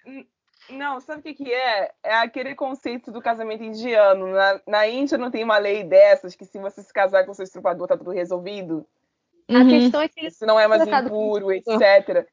Não, 0.70 1.00
sabe 1.00 1.20
o 1.20 1.22
que, 1.22 1.34
que 1.34 1.52
é? 1.52 1.92
É 2.02 2.14
aquele 2.14 2.54
conceito 2.54 3.10
do 3.10 3.20
casamento 3.20 3.64
indiano. 3.64 4.28
Na, 4.28 4.60
na 4.66 4.86
Índia 4.86 5.18
não 5.18 5.30
tem 5.30 5.42
uma 5.42 5.58
lei 5.58 5.82
dessas 5.82 6.36
que 6.36 6.44
se 6.44 6.58
você 6.60 6.80
se 6.82 6.92
casar 6.92 7.26
com 7.26 7.34
seu 7.34 7.42
estrupador 7.42 7.88
tá 7.88 7.96
tudo 7.96 8.12
resolvido. 8.12 8.86
A 9.48 9.58
Uhum. 9.58 9.68
questão 9.68 10.00
é 10.00 10.08
que 10.08 10.26
Isso 10.26 10.46
não 10.46 10.60
é 10.60 10.68
mais 10.68 10.86
impuro, 10.86 11.50
etc. 11.50 12.24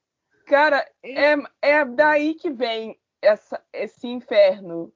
Cara, 0.45 0.87
é, 1.03 1.35
é 1.61 1.83
daí 1.83 2.35
que 2.35 2.51
vem 2.51 2.95
essa, 3.21 3.59
esse 3.73 4.07
inferno. 4.07 4.93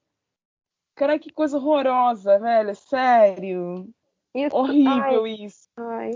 Cara, 0.95 1.17
que 1.17 1.31
coisa 1.31 1.57
horrorosa, 1.57 2.39
velho. 2.39 2.75
Sério. 2.75 3.89
Isso, 4.35 4.55
Horrível 4.55 5.27
isso. 5.27 5.67
Ai, 5.77 6.11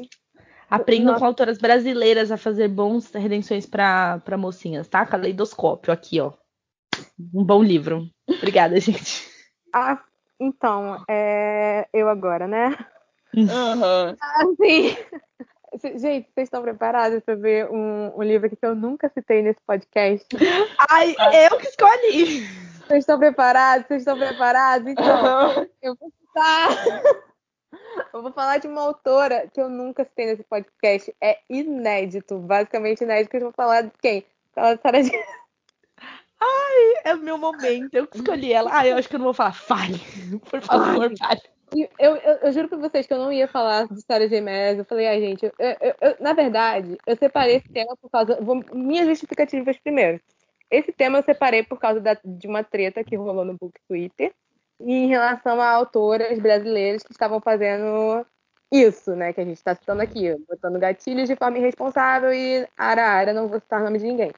Aprendam 0.69 1.07
Nossa. 1.07 1.19
com 1.19 1.25
autoras 1.25 1.57
brasileiras 1.57 2.31
a 2.31 2.37
fazer 2.37 2.67
bons 2.67 3.11
redenções 3.11 3.65
pra 3.65 4.19
para 4.19 4.37
mocinhas, 4.37 4.87
tá? 4.87 5.05
Caleidoscópio 5.05 5.93
aqui, 5.93 6.19
ó. 6.19 6.33
Um 7.33 7.43
bom 7.43 7.63
livro. 7.63 8.09
Obrigada, 8.27 8.77
gente. 8.81 9.29
Ah, 9.73 10.01
então, 10.39 11.03
é 11.09 11.87
eu 11.93 12.09
agora, 12.09 12.47
né? 12.47 12.75
Aham. 13.37 14.15
Assim, 14.19 14.97
gente, 15.99 16.29
vocês 16.33 16.47
estão 16.47 16.61
preparados 16.61 17.21
para 17.23 17.35
ver 17.35 17.69
um, 17.69 18.17
um 18.17 18.23
livro 18.23 18.49
que 18.49 18.57
eu 18.65 18.73
nunca 18.73 19.09
citei 19.09 19.41
nesse 19.41 19.59
podcast? 19.67 20.25
Ai, 20.89 21.15
eu 21.45 21.57
que 21.57 21.67
escolhi. 21.67 22.47
Vocês 22.87 22.99
estão 22.99 23.17
preparados? 23.19 23.87
Vocês 23.87 24.01
estão 24.01 24.17
preparados? 24.17 24.87
Então, 24.87 25.67
eu 25.81 25.95
vou 25.95 26.11
citar. 26.19 26.69
Eu 28.13 28.21
vou 28.21 28.31
falar 28.31 28.57
de 28.59 28.67
uma 28.67 28.81
autora 28.81 29.47
que 29.53 29.59
eu 29.59 29.69
nunca 29.69 30.03
citei 30.05 30.27
nesse 30.27 30.43
podcast. 30.43 31.13
É 31.21 31.39
inédito, 31.49 32.37
basicamente 32.37 33.03
inédito. 33.03 33.29
que 33.31 33.37
Eu 33.37 33.41
vou 33.41 33.51
falar 33.53 33.81
de 33.83 33.91
quem? 34.01 34.25
Falar 34.53 34.75
de 34.75 34.81
Sarah 34.81 35.01
J. 35.01 35.11
É 37.03 37.13
o 37.15 37.17
meu 37.19 37.37
momento. 37.37 37.93
Eu 37.93 38.07
que 38.07 38.17
escolhi 38.17 38.51
ela. 38.53 38.69
Ah, 38.73 38.85
eu 38.87 38.97
acho 38.97 39.07
que 39.09 39.15
eu 39.15 39.19
não 39.19 39.25
vou 39.25 39.33
falar. 39.33 39.53
Fale. 39.53 39.99
Por 40.49 40.61
favor, 40.61 41.11
fale. 41.17 41.41
Eu, 41.99 42.15
eu, 42.17 42.33
eu 42.43 42.51
juro 42.51 42.67
pra 42.69 42.77
vocês 42.77 43.07
que 43.07 43.13
eu 43.13 43.17
não 43.17 43.31
ia 43.31 43.47
falar 43.47 43.87
de 43.87 44.01
Sarah 44.01 44.27
J. 44.27 44.39
Maas. 44.41 44.77
Eu 44.77 44.85
falei, 44.85 45.07
ai, 45.07 45.19
gente, 45.19 45.45
eu, 45.45 45.51
eu- 45.59 45.95
eu- 46.01 46.15
na 46.19 46.33
verdade, 46.33 46.97
eu 47.05 47.15
separei 47.17 47.57
esse 47.57 47.69
tema 47.69 47.95
por 47.97 48.09
causa. 48.09 48.37
Vou, 48.41 48.61
minhas 48.73 49.07
justificativas 49.07 49.77
primeiro. 49.77 50.21
Esse 50.75 50.91
tema 50.91 51.19
eu 51.19 51.23
separei 51.23 51.63
por 51.63 51.79
causa 51.79 52.01
da- 52.01 52.17
de 52.23 52.47
uma 52.47 52.63
treta 52.63 53.03
que 53.03 53.15
rolou 53.15 53.45
no 53.45 53.57
Book 53.57 53.73
Twitter 53.87 54.33
em 54.79 55.07
relação 55.07 55.61
a 55.61 55.69
autoras 55.69 56.37
brasileiras 56.37 57.01
que 57.01 57.13
estavam 57.13 57.39
fazendo 57.39 58.25
isso, 58.71 59.15
né? 59.15 59.31
Que 59.31 59.39
a 59.39 59.45
gente 59.45 59.55
está 59.55 59.73
citando 59.73 60.01
aqui, 60.01 60.35
botando 60.49 60.77
gatilhos 60.77 61.29
de 61.29 61.35
forma 61.37 61.57
irresponsável 61.57 62.33
e 62.33 62.67
ara 62.77 63.07
ara, 63.07 63.33
não 63.33 63.47
vou 63.47 63.59
citar 63.59 63.79
o 63.79 63.85
nome 63.85 63.99
de 63.99 64.05
ninguém. 64.05 64.33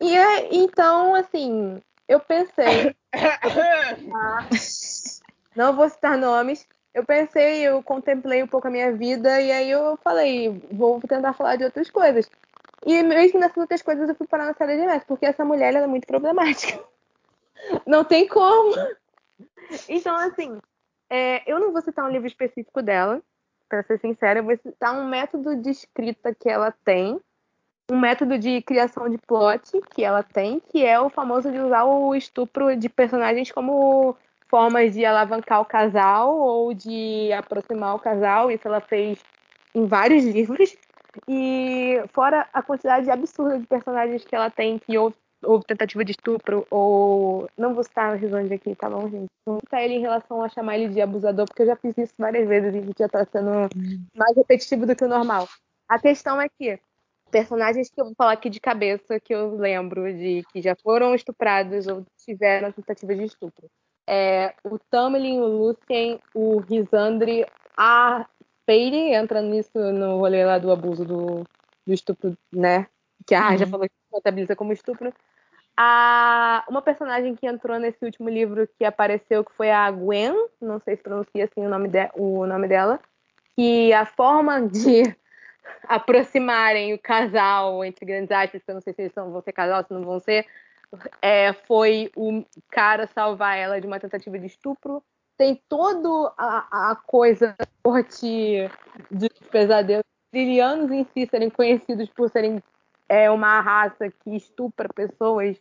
E 0.00 0.16
é- 0.16 0.54
então, 0.54 1.16
assim, 1.16 1.82
eu 2.06 2.20
pensei, 2.20 2.94
não 5.56 5.74
vou 5.74 5.88
citar 5.88 6.16
nomes. 6.16 6.66
Eu 6.94 7.04
pensei, 7.04 7.62
eu 7.62 7.82
contemplei 7.82 8.42
um 8.42 8.46
pouco 8.46 8.68
a 8.68 8.70
minha 8.70 8.92
vida 8.92 9.40
e 9.40 9.50
aí 9.50 9.70
eu 9.70 9.98
falei, 10.02 10.62
vou 10.72 11.00
tentar 11.00 11.32
falar 11.32 11.56
de 11.56 11.64
outras 11.64 11.90
coisas. 11.90 12.30
E 12.88 13.02
mesmo 13.02 13.38
nessas 13.38 13.58
outras 13.58 13.82
coisas 13.82 14.08
eu 14.08 14.14
fui 14.14 14.26
parar 14.26 14.46
na 14.46 14.54
série 14.54 14.78
de 14.78 14.86
Max, 14.86 15.04
porque 15.06 15.26
essa 15.26 15.44
mulher 15.44 15.74
ela 15.74 15.84
é 15.84 15.86
muito 15.86 16.06
problemática. 16.06 16.82
Não 17.86 18.02
tem 18.02 18.26
como. 18.26 18.74
Então, 19.86 20.16
assim, 20.16 20.58
é, 21.10 21.42
eu 21.46 21.60
não 21.60 21.70
vou 21.70 21.82
citar 21.82 22.06
um 22.06 22.10
livro 22.10 22.26
específico 22.26 22.80
dela, 22.80 23.20
para 23.68 23.82
ser 23.82 23.98
sincera, 23.98 24.38
eu 24.38 24.44
vou 24.44 24.56
citar 24.56 24.98
um 24.98 25.06
método 25.06 25.56
de 25.56 25.68
escrita 25.68 26.34
que 26.34 26.48
ela 26.48 26.72
tem, 26.82 27.20
um 27.90 27.98
método 27.98 28.38
de 28.38 28.62
criação 28.62 29.08
de 29.10 29.18
plot 29.18 29.80
que 29.94 30.02
ela 30.02 30.22
tem, 30.22 30.58
que 30.58 30.82
é 30.82 30.98
o 30.98 31.10
famoso 31.10 31.52
de 31.52 31.58
usar 31.58 31.84
o 31.84 32.14
estupro 32.14 32.74
de 32.74 32.88
personagens 32.88 33.52
como 33.52 34.16
formas 34.48 34.94
de 34.94 35.04
alavancar 35.04 35.60
o 35.60 35.66
casal 35.66 36.38
ou 36.38 36.72
de 36.72 37.30
aproximar 37.32 37.94
o 37.96 37.98
casal. 37.98 38.50
Isso 38.50 38.66
ela 38.66 38.80
fez 38.80 39.18
em 39.74 39.86
vários 39.86 40.24
livros. 40.26 40.74
E 41.26 42.02
fora 42.12 42.46
a 42.52 42.62
quantidade 42.62 43.10
absurda 43.10 43.58
de 43.58 43.66
personagens 43.66 44.24
que 44.24 44.34
ela 44.34 44.50
tem, 44.50 44.78
que 44.78 44.96
ou 44.98 45.12
houve 45.42 45.64
tentativa 45.64 46.04
de 46.04 46.12
estupro, 46.12 46.66
ou. 46.70 47.48
Não 47.56 47.74
vou 47.74 47.84
citar 47.84 48.16
Risonde 48.16 48.54
aqui, 48.54 48.74
tá 48.74 48.88
bom, 48.88 49.08
gente? 49.08 49.28
Não 49.46 49.58
citar 49.60 49.82
ele 49.82 49.94
em 49.94 50.00
relação 50.00 50.42
a 50.42 50.48
chamar 50.48 50.78
ele 50.78 50.92
de 50.92 51.00
abusador, 51.00 51.46
porque 51.46 51.62
eu 51.62 51.66
já 51.66 51.76
fiz 51.76 51.96
isso 51.96 52.14
várias 52.18 52.48
vezes 52.48 52.74
e 52.74 52.92
já 52.98 53.08
tá 53.08 53.24
sendo 53.24 53.68
mais 54.14 54.36
repetitivo 54.36 54.86
do 54.86 54.96
que 54.96 55.04
o 55.04 55.08
normal. 55.08 55.48
A 55.88 55.98
questão 55.98 56.40
é 56.40 56.48
que 56.48 56.78
personagens 57.30 57.90
que 57.90 58.00
eu 58.00 58.06
vou 58.06 58.14
falar 58.16 58.32
aqui 58.32 58.50
de 58.50 58.60
cabeça, 58.60 59.20
que 59.20 59.34
eu 59.34 59.56
lembro 59.56 60.12
de 60.12 60.44
que 60.52 60.60
já 60.60 60.74
foram 60.76 61.14
estuprados 61.14 61.86
ou 61.86 62.04
tiveram 62.24 62.72
tentativa 62.72 63.14
de 63.14 63.24
estupro. 63.24 63.68
É, 64.06 64.54
o 64.64 64.78
Tamlin, 64.78 65.38
o 65.38 65.46
Lucien, 65.46 66.18
o 66.34 66.60
Risandre, 66.60 67.46
a 67.76 68.26
Feire 68.68 69.14
entra 69.14 69.40
nisso 69.40 69.78
no 69.78 70.18
rolê 70.18 70.44
lá 70.44 70.58
do 70.58 70.70
abuso 70.70 71.02
do, 71.02 71.42
do 71.86 71.94
estupro, 71.94 72.36
né? 72.52 72.86
Que 73.26 73.34
a 73.34 73.48
uhum. 73.48 73.56
já 73.56 73.66
falou 73.66 73.86
que 73.86 73.94
contabiliza 74.10 74.54
como 74.54 74.74
estupro. 74.74 75.10
A, 75.74 76.66
uma 76.68 76.82
personagem 76.82 77.34
que 77.34 77.46
entrou 77.46 77.78
nesse 77.78 78.04
último 78.04 78.28
livro 78.28 78.68
que 78.78 78.84
apareceu, 78.84 79.42
que 79.42 79.52
foi 79.52 79.70
a 79.70 79.90
Gwen, 79.90 80.34
não 80.60 80.78
sei 80.80 80.96
se 80.96 81.02
pronuncia 81.02 81.46
assim 81.46 81.64
o 81.64 81.68
nome, 81.68 81.88
de, 81.88 82.10
o 82.14 82.44
nome 82.44 82.68
dela, 82.68 83.00
que 83.56 83.90
a 83.94 84.04
forma 84.04 84.60
de 84.60 85.02
aproximarem 85.88 86.92
o 86.92 86.98
casal, 86.98 87.82
entre 87.82 88.04
grandes 88.04 88.30
aspas, 88.30 88.62
que 88.62 88.70
eu 88.70 88.74
não 88.74 88.82
sei 88.82 88.92
se 88.92 89.00
eles 89.00 89.14
vão 89.14 89.40
ser 89.40 89.52
casal, 89.52 89.82
se 89.82 89.94
não 89.94 90.02
vão 90.02 90.20
ser, 90.20 90.44
é, 91.22 91.54
foi 91.54 92.10
o 92.14 92.44
cara 92.70 93.06
salvar 93.06 93.56
ela 93.56 93.80
de 93.80 93.86
uma 93.86 93.98
tentativa 93.98 94.38
de 94.38 94.46
estupro. 94.46 95.02
Tem 95.38 95.54
toda 95.68 96.34
a, 96.36 96.96
coisa 97.06 97.56
forte 97.82 98.68
de 99.10 99.30
pesadelo. 99.50 100.02
Lilianos 100.34 100.90
em 100.90 101.04
si 101.04 101.26
serem 101.30 101.48
conhecidos 101.48 102.10
por 102.10 102.28
serem 102.28 102.62
é, 103.08 103.30
uma 103.30 103.60
raça 103.60 104.10
que 104.10 104.36
estupra 104.36 104.88
pessoas. 104.92 105.56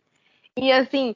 E 0.58 0.72
assim, 0.72 1.16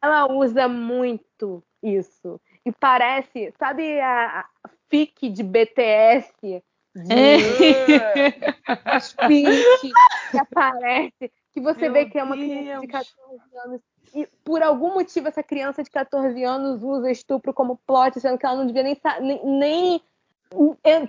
ela 0.00 0.30
usa 0.30 0.68
muito 0.68 1.64
isso. 1.82 2.40
E 2.64 2.70
parece, 2.70 3.52
sabe 3.58 3.98
a, 4.00 4.46
a 4.62 4.70
fic 4.88 5.30
de 5.30 5.42
BTS 5.42 6.62
de 6.94 7.12
é. 7.12 7.38
Spirit 9.00 9.92
que 10.30 10.38
aparece, 10.38 11.32
que 11.52 11.60
você 11.60 11.82
Meu 11.88 11.92
vê 11.92 12.06
que 12.06 12.18
é 12.18 12.22
uma 12.22 12.36
criança 12.36 12.80
de 12.80 12.86
14 12.86 13.16
anos. 13.64 13.80
E 14.14 14.28
por 14.44 14.62
algum 14.62 14.94
motivo 14.94 15.28
essa 15.28 15.42
criança 15.42 15.82
de 15.82 15.90
14 15.90 16.42
anos 16.44 16.82
usa 16.82 17.10
estupro 17.10 17.52
como 17.54 17.78
plot, 17.86 18.20
sendo 18.20 18.38
que 18.38 18.44
ela 18.44 18.56
não 18.56 18.66
devia 18.66 18.82
nem, 18.82 19.00
nem, 19.20 19.40
nem 19.44 20.02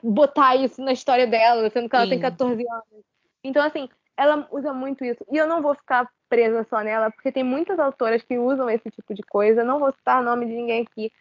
botar 0.01 0.55
isso 0.55 0.81
na 0.81 0.93
história 0.93 1.27
dela, 1.27 1.69
sendo 1.69 1.89
que 1.89 1.95
ela 1.95 2.05
Sim. 2.05 2.11
tem 2.11 2.19
14 2.19 2.63
anos. 2.67 3.05
Então, 3.43 3.61
assim, 3.61 3.89
ela 4.15 4.47
usa 4.51 4.73
muito 4.73 5.03
isso. 5.03 5.25
E 5.31 5.37
eu 5.37 5.47
não 5.47 5.61
vou 5.61 5.75
ficar 5.75 6.09
presa 6.29 6.65
só 6.69 6.81
nela, 6.81 7.11
porque 7.11 7.31
tem 7.31 7.43
muitas 7.43 7.77
autoras 7.77 8.23
que 8.23 8.37
usam 8.37 8.69
esse 8.69 8.89
tipo 8.89 9.13
de 9.13 9.21
coisa. 9.23 9.63
Não 9.63 9.79
vou 9.79 9.91
citar 9.91 10.23
nome 10.23 10.45
de 10.45 10.53
ninguém 10.53 10.81
aqui. 10.83 11.11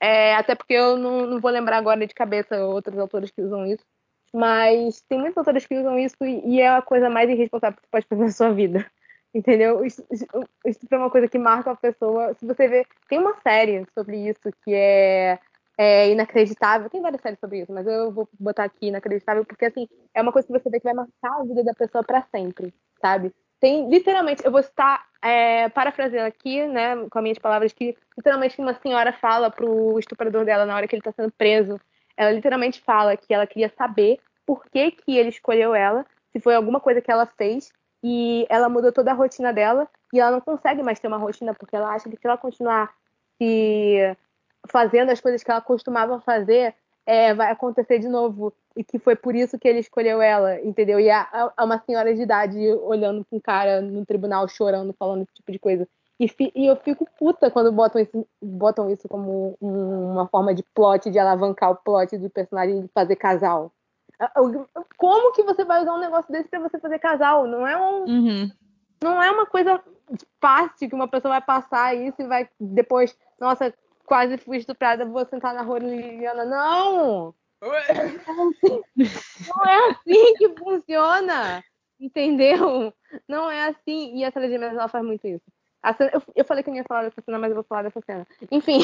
É, 0.00 0.34
até 0.34 0.54
porque 0.54 0.74
eu 0.74 0.96
não, 0.96 1.26
não, 1.26 1.40
vou 1.40 1.50
lembrar 1.50 1.78
agora 1.78 2.06
de 2.06 2.14
cabeça 2.14 2.64
outros 2.64 2.98
autores 2.98 3.30
que 3.30 3.42
usam 3.42 3.66
isso. 3.66 3.84
Mas 4.34 5.00
tem 5.08 5.18
muitos 5.18 5.38
autores 5.38 5.66
que 5.66 5.78
usam 5.78 5.98
isso 5.98 6.16
e, 6.20 6.60
é 6.60 6.68
a 6.68 6.82
coisa 6.82 7.08
mais 7.08 7.30
irresponsável 7.30 7.76
que 7.76 7.82
você 7.82 7.90
pode 7.90 8.06
fazer 8.06 8.24
na 8.24 8.32
sua 8.32 8.52
vida. 8.52 8.86
Entendeu? 9.36 9.84
Isso, 9.84 10.02
é 10.90 10.96
uma 10.96 11.10
coisa 11.10 11.28
que 11.28 11.38
marca 11.38 11.70
a 11.70 11.76
pessoa. 11.76 12.32
Se 12.34 12.46
você 12.46 12.68
vê. 12.68 12.86
Tem 13.08 13.18
uma 13.18 13.34
série 13.42 13.86
sobre 13.92 14.16
isso 14.16 14.50
que 14.64 14.72
é, 14.72 15.38
é 15.76 16.10
inacreditável. 16.10 16.88
Tem 16.88 17.02
várias 17.02 17.20
séries 17.20 17.38
sobre 17.38 17.60
isso, 17.60 17.72
mas 17.72 17.86
eu 17.86 18.10
vou 18.10 18.28
botar 18.40 18.64
aqui 18.64 18.86
inacreditável, 18.86 19.44
porque 19.44 19.66
assim, 19.66 19.88
é 20.14 20.22
uma 20.22 20.32
coisa 20.32 20.46
que 20.46 20.54
você 20.54 20.70
vê 20.70 20.78
que 20.78 20.84
vai 20.84 20.94
marcar 20.94 21.40
a 21.40 21.44
vida 21.44 21.62
da 21.62 21.74
pessoa 21.74 22.02
para 22.02 22.22
sempre, 22.34 22.72
sabe? 23.00 23.32
Tem 23.60 23.88
literalmente, 23.90 24.44
eu 24.44 24.50
vou 24.50 24.60
estar 24.60 25.04
é, 25.22 25.68
parafraseando 25.68 26.28
aqui, 26.28 26.66
né, 26.66 26.96
com 27.10 27.18
as 27.18 27.22
minhas 27.22 27.38
palavras, 27.38 27.72
que 27.72 27.96
literalmente 28.16 28.60
uma 28.60 28.74
senhora 28.74 29.12
fala 29.12 29.50
pro 29.50 29.98
estuprador 29.98 30.44
dela 30.44 30.66
na 30.66 30.76
hora 30.76 30.86
que 30.86 30.94
ele 30.94 31.02
tá 31.02 31.12
sendo 31.12 31.32
preso 31.32 31.78
ela 32.16 32.32
literalmente 32.32 32.80
fala 32.80 33.16
que 33.16 33.32
ela 33.32 33.46
queria 33.46 33.70
saber 33.76 34.18
por 34.46 34.64
que, 34.70 34.90
que 34.92 35.16
ele 35.16 35.28
escolheu 35.28 35.74
ela, 35.74 36.06
se 36.32 36.40
foi 36.40 36.54
alguma 36.54 36.80
coisa 36.80 37.00
que 37.00 37.10
ela 37.10 37.26
fez, 37.26 37.70
e 38.08 38.46
ela 38.48 38.68
mudou 38.68 38.92
toda 38.92 39.10
a 39.10 39.14
rotina 39.14 39.52
dela, 39.52 39.88
e 40.14 40.20
ela 40.20 40.30
não 40.30 40.40
consegue 40.40 40.80
mais 40.80 41.00
ter 41.00 41.08
uma 41.08 41.16
rotina, 41.16 41.52
porque 41.52 41.74
ela 41.74 41.92
acha 41.92 42.08
que 42.08 42.16
se 42.16 42.24
ela 42.24 42.38
continuar 42.38 42.94
se 43.36 44.16
fazendo 44.68 45.10
as 45.10 45.20
coisas 45.20 45.42
que 45.42 45.50
ela 45.50 45.60
costumava 45.60 46.20
fazer, 46.20 46.72
é, 47.04 47.34
vai 47.34 47.50
acontecer 47.50 47.98
de 47.98 48.08
novo. 48.08 48.52
E 48.76 48.84
que 48.84 49.00
foi 49.00 49.16
por 49.16 49.34
isso 49.34 49.58
que 49.58 49.66
ele 49.66 49.80
escolheu 49.80 50.22
ela, 50.22 50.60
entendeu? 50.60 51.00
E 51.00 51.10
a 51.10 51.52
uma 51.58 51.80
senhora 51.80 52.14
de 52.14 52.22
idade 52.22 52.56
olhando 52.82 53.24
para 53.24 53.36
um 53.36 53.40
cara 53.40 53.80
no 53.80 54.06
tribunal 54.06 54.46
chorando, 54.46 54.94
falando 54.96 55.22
esse 55.22 55.34
tipo 55.34 55.50
de 55.50 55.58
coisa. 55.58 55.88
E, 56.20 56.30
e, 56.54 56.66
eu 56.66 56.76
fico 56.76 57.08
puta 57.18 57.50
quando 57.50 57.72
botam 57.72 58.00
isso, 58.00 58.24
botam 58.40 58.88
isso 58.88 59.08
como 59.08 59.56
um, 59.60 60.12
uma 60.12 60.28
forma 60.28 60.54
de 60.54 60.62
plot, 60.62 61.10
de 61.10 61.18
alavancar 61.18 61.72
o 61.72 61.76
plot 61.76 62.16
do 62.18 62.30
personagem 62.30 62.82
de 62.82 62.88
fazer 62.94 63.16
casal. 63.16 63.72
Como 64.96 65.32
que 65.32 65.42
você 65.42 65.64
vai 65.64 65.82
usar 65.82 65.94
um 65.94 66.00
negócio 66.00 66.32
desse 66.32 66.48
para 66.48 66.60
você 66.60 66.78
fazer 66.78 66.98
casal? 66.98 67.46
Não 67.46 67.66
é 67.66 67.76
um. 67.76 68.04
Uhum. 68.04 68.50
Não 69.02 69.22
é 69.22 69.30
uma 69.30 69.46
coisa 69.46 69.82
fácil 70.40 70.88
que 70.88 70.94
uma 70.94 71.08
pessoa 71.08 71.32
vai 71.32 71.42
passar 71.42 71.94
isso 71.94 72.22
e 72.22 72.26
vai 72.26 72.48
depois, 72.58 73.16
nossa, 73.38 73.74
quase 74.06 74.38
fui 74.38 74.56
estuprada, 74.56 75.04
vou 75.04 75.24
sentar 75.26 75.52
na 75.52 75.62
rua 75.62 75.78
Liliana. 75.78 76.44
Não! 76.44 77.34
Não 77.60 77.74
é, 77.74 77.90
assim, 77.90 78.82
não 79.48 79.64
é 79.64 79.90
assim 79.90 80.34
que 80.36 80.48
funciona! 80.58 81.64
Entendeu? 81.98 82.92
Não 83.26 83.50
é 83.50 83.68
assim. 83.68 84.16
E 84.16 84.24
a 84.24 84.30
Cena 84.30 84.66
ela 84.66 84.88
faz 84.88 85.04
muito 85.04 85.26
isso. 85.26 85.44
Cena, 85.96 86.10
eu, 86.12 86.22
eu, 86.34 86.44
falei 86.44 86.62
que 86.62 86.68
eu 86.68 86.72
não 86.72 86.78
ia 86.78 86.84
falar 86.84 87.04
dessa 87.04 87.20
cena, 87.22 87.38
mas 87.38 87.50
eu 87.50 87.54
vou 87.54 87.64
falar 87.64 87.82
dessa 87.82 88.00
cena. 88.00 88.26
Enfim. 88.50 88.80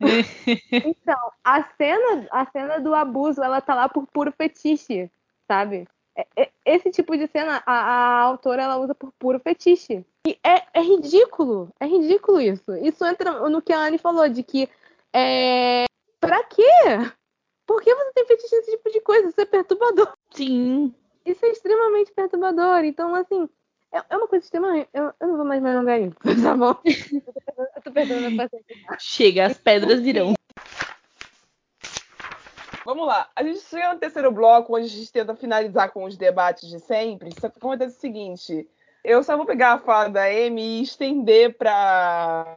então, 0.72 1.32
a 1.44 1.62
cena, 1.76 2.26
a 2.30 2.46
cena 2.46 2.80
do 2.80 2.94
abuso, 2.94 3.42
ela 3.42 3.60
tá 3.60 3.74
lá 3.74 3.88
por 3.88 4.06
puro 4.06 4.32
fetiche, 4.32 5.10
sabe? 5.46 5.86
É, 6.16 6.26
é, 6.36 6.50
esse 6.64 6.90
tipo 6.90 7.16
de 7.16 7.26
cena, 7.26 7.62
a, 7.66 7.72
a, 7.72 8.20
autora 8.22 8.62
ela 8.62 8.78
usa 8.78 8.94
por 8.94 9.12
puro 9.18 9.38
fetiche. 9.38 10.04
E 10.26 10.38
é, 10.42 10.62
é, 10.72 10.80
ridículo. 10.80 11.70
É 11.78 11.86
ridículo 11.86 12.40
isso. 12.40 12.74
Isso 12.76 13.04
entra 13.04 13.48
no 13.48 13.60
que 13.60 13.72
a 13.72 13.80
Anne 13.80 13.98
falou, 13.98 14.28
de 14.28 14.42
que. 14.42 14.68
É... 15.12 15.84
Pra 16.18 16.42
quê? 16.44 16.62
Por 17.66 17.82
que 17.82 17.94
você 17.94 18.12
tem 18.12 18.26
fetiche 18.26 18.56
nesse 18.56 18.70
tipo 18.70 18.90
de 18.90 19.00
coisa? 19.00 19.28
Isso 19.28 19.40
é 19.40 19.44
perturbador. 19.44 20.12
Sim. 20.30 20.94
Isso 21.24 21.44
é 21.44 21.50
extremamente 21.50 22.12
perturbador. 22.12 22.84
Então, 22.84 23.14
assim, 23.14 23.48
é, 23.96 24.04
é 24.10 24.16
uma 24.16 24.28
coisa 24.28 24.44
extremamente. 24.44 24.88
Eu, 24.92 25.12
eu 25.20 25.28
não 25.28 25.36
vou 25.36 25.46
mais 25.46 25.62
me 25.62 25.70
alongar 25.70 26.00
isso, 26.00 26.16
tá 26.42 26.56
bom? 26.56 26.76
Eu 26.84 27.82
tô 27.82 27.90
perdendo 27.92 28.26
a 28.26 28.44
paciência. 28.44 28.76
Chega, 28.98 29.46
as 29.46 29.58
pedras 29.58 30.00
virão. 30.00 30.34
Vamos 32.84 33.06
lá. 33.06 33.28
A 33.34 33.42
gente 33.42 33.60
chega 33.60 33.94
no 33.94 33.98
terceiro 33.98 34.30
bloco, 34.30 34.76
onde 34.76 34.86
a 34.86 34.88
gente 34.88 35.10
tenta 35.10 35.34
finalizar 35.34 35.90
com 35.90 36.04
os 36.04 36.16
debates 36.16 36.68
de 36.68 36.78
sempre. 36.78 37.30
Só 37.40 37.48
que 37.48 37.58
acontece 37.58 37.96
o 37.96 38.00
seguinte: 38.00 38.68
eu 39.02 39.22
só 39.24 39.36
vou 39.36 39.46
pegar 39.46 39.72
a 39.72 39.78
fala 39.78 40.08
da 40.08 40.24
Amy 40.24 40.80
e 40.80 40.82
estender 40.82 41.56
para 41.56 42.56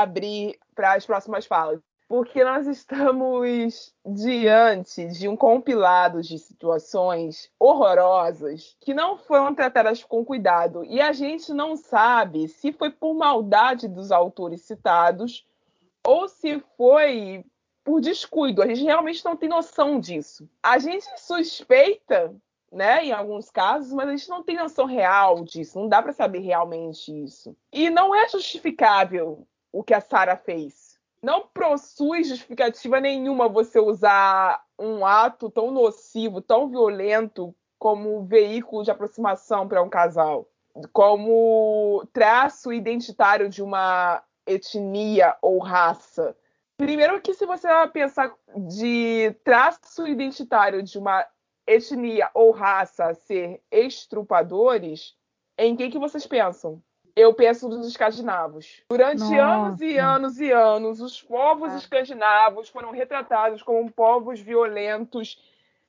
abrir 0.00 0.58
para 0.74 0.94
as 0.94 1.04
próximas 1.04 1.46
falas 1.46 1.80
porque 2.08 2.44
nós 2.44 2.66
estamos 2.66 3.92
diante 4.04 5.06
de 5.08 5.28
um 5.28 5.36
compilado 5.36 6.22
de 6.22 6.38
situações 6.38 7.50
horrorosas 7.58 8.76
que 8.80 8.94
não 8.94 9.18
foram 9.18 9.54
tratadas 9.54 10.04
com 10.04 10.24
cuidado 10.24 10.84
e 10.84 11.00
a 11.00 11.12
gente 11.12 11.52
não 11.52 11.76
sabe 11.76 12.48
se 12.48 12.72
foi 12.72 12.90
por 12.90 13.14
maldade 13.14 13.88
dos 13.88 14.12
autores 14.12 14.62
citados 14.62 15.44
ou 16.06 16.28
se 16.28 16.62
foi 16.76 17.44
por 17.82 18.00
descuido. 18.00 18.62
A 18.62 18.66
gente 18.66 18.84
realmente 18.84 19.24
não 19.24 19.36
tem 19.36 19.48
noção 19.48 19.98
disso. 19.98 20.48
A 20.62 20.78
gente 20.78 21.06
suspeita, 21.18 22.32
né, 22.70 23.04
em 23.04 23.12
alguns 23.12 23.50
casos, 23.50 23.92
mas 23.92 24.08
a 24.08 24.16
gente 24.16 24.28
não 24.28 24.44
tem 24.44 24.56
noção 24.56 24.86
real 24.86 25.42
disso. 25.42 25.78
Não 25.78 25.88
dá 25.88 26.00
para 26.00 26.12
saber 26.12 26.38
realmente 26.38 27.12
isso. 27.24 27.56
E 27.72 27.90
não 27.90 28.14
é 28.14 28.28
justificável 28.28 29.46
o 29.72 29.82
que 29.82 29.94
a 29.94 30.00
Sara 30.00 30.36
fez 30.36 30.85
não 31.22 31.48
possui 31.48 32.24
justificativa 32.24 33.00
nenhuma 33.00 33.48
você 33.48 33.80
usar 33.80 34.62
um 34.78 35.04
ato 35.04 35.50
tão 35.50 35.70
nocivo, 35.70 36.40
tão 36.40 36.68
violento 36.68 37.54
como 37.78 38.24
veículo 38.24 38.82
de 38.82 38.90
aproximação 38.90 39.68
para 39.68 39.82
um 39.82 39.88
casal, 39.88 40.48
como 40.92 42.06
traço 42.12 42.72
identitário 42.72 43.48
de 43.48 43.62
uma 43.62 44.22
etnia 44.46 45.36
ou 45.42 45.58
raça. 45.58 46.36
Primeiro 46.76 47.20
que 47.20 47.34
se 47.34 47.46
você 47.46 47.68
pensar 47.92 48.34
de 48.68 49.34
traço 49.42 50.06
identitário 50.06 50.82
de 50.82 50.98
uma 50.98 51.26
etnia 51.66 52.30
ou 52.34 52.50
raça 52.50 53.14
ser 53.14 53.62
estrupadores, 53.70 55.16
em 55.58 55.74
quem 55.74 55.90
que 55.90 55.98
vocês 55.98 56.26
pensam? 56.26 56.82
Eu 57.16 57.32
penso 57.32 57.66
nos 57.66 57.88
escandinavos. 57.88 58.82
Durante 58.90 59.20
Nossa. 59.20 59.42
anos 59.42 59.80
e 59.80 59.96
anos 59.96 60.38
e 60.38 60.52
anos, 60.52 61.00
os 61.00 61.22
povos 61.22 61.72
é. 61.72 61.76
escandinavos 61.78 62.68
foram 62.68 62.90
retratados 62.90 63.62
como 63.62 63.90
povos 63.90 64.38
violentos, 64.38 65.40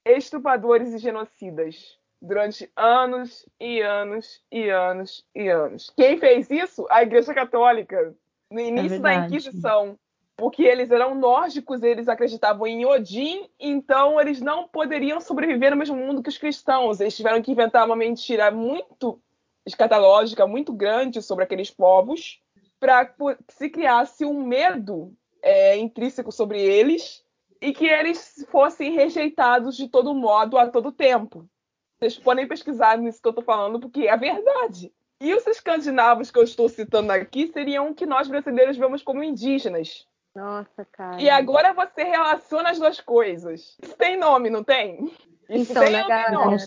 estupradores 0.06 0.94
e 0.94 0.98
genocidas. 0.98 2.00
durante 2.22 2.72
anos 2.76 3.46
e 3.60 3.82
anos 3.82 4.42
e 4.52 4.70
anos 4.70 5.26
e 5.36 5.50
anos. 5.50 5.92
Quem 5.96 6.18
fez 6.18 6.50
isso? 6.50 6.88
A 6.90 7.04
Igreja 7.04 7.34
Católica, 7.34 8.16
no 8.50 8.60
início 8.60 9.00
da 9.02 9.10
verdade. 9.10 9.36
Inquisição. 9.36 10.00
Porque 10.36 10.64
eles 10.64 10.92
eram 10.92 11.16
nórdicos, 11.16 11.82
eles 11.82 12.08
acreditavam 12.08 12.68
em 12.68 12.86
Odin, 12.86 13.50
então 13.60 14.22
eles 14.22 14.40
não 14.40 14.68
poderiam 14.68 15.20
sobreviver 15.20 15.72
no 15.72 15.78
mesmo 15.78 15.96
mundo 15.96 16.22
que 16.22 16.30
os 16.30 16.38
cristãos. 16.38 17.00
Eles 17.00 17.18
tiveram 17.18 17.42
que 17.42 17.52
inventar 17.52 17.86
uma 17.86 17.96
mentira 17.96 18.52
muito 18.52 19.20
escatológica, 19.68 20.48
muito 20.48 20.74
grande 20.74 21.22
sobre 21.22 21.44
aqueles 21.44 21.70
povos, 21.70 22.42
para 22.80 23.06
que 23.06 23.14
se 23.50 23.70
criasse 23.70 24.26
um 24.26 24.44
medo 24.44 25.14
é, 25.42 25.78
intrínseco 25.78 26.32
sobre 26.32 26.60
eles 26.62 27.24
e 27.62 27.74
que 27.74 27.86
eles 27.86 28.46
fossem 28.50 28.94
rejeitados 28.94 29.76
de 29.76 29.90
todo 29.90 30.16
modo, 30.16 30.58
a 30.58 30.68
todo 30.68 30.92
tempo. 30.92 31.48
Vocês 32.00 32.18
podem 32.18 32.48
pesquisar 32.48 32.98
nisso 32.98 33.22
que 33.22 33.28
eu 33.28 33.32
estou 33.32 33.44
falando, 33.44 33.80
porque 33.80 34.08
é 34.08 34.12
a 34.12 34.16
verdade. 34.16 34.94
E 35.20 35.34
os 35.34 35.46
escandinavos 35.48 36.30
que 36.30 36.38
eu 36.38 36.44
estou 36.44 36.70
citando 36.70 37.12
aqui 37.12 37.48
seriam 37.48 37.90
o 37.90 37.96
que 37.96 38.06
nós 38.06 38.28
brasileiros 38.28 38.78
vemos 38.78 39.02
como 39.02 39.24
indígenas. 39.24 40.08
Nossa, 40.36 40.86
cara. 40.92 41.20
E 41.20 41.28
agora 41.28 41.74
você 41.74 42.04
relaciona 42.04 42.70
as 42.70 42.78
duas 42.78 43.02
coisas. 43.02 43.76
Isso 43.82 43.98
tem 43.98 44.16
nome, 44.16 44.52
não 44.52 44.64
tem? 44.64 45.12
Isso 45.50 45.72
Então, 45.72 45.84
tem 45.84 45.94
né, 45.94 46.08
galera? 46.08 46.32
nome? 46.32 46.58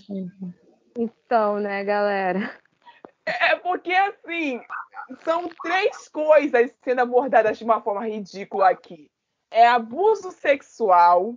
Então, 0.97 1.61
né, 1.61 1.85
galera? 1.85 2.60
É 3.41 3.57
porque, 3.57 3.93
assim, 3.93 4.61
são 5.25 5.49
três 5.63 6.09
coisas 6.09 6.73
sendo 6.83 7.01
abordadas 7.01 7.59
de 7.59 7.65
uma 7.65 7.81
forma 7.81 8.07
ridícula 8.07 8.71
aqui. 8.71 9.11
É 9.51 9.67
abuso 9.67 10.31
sexual, 10.31 11.37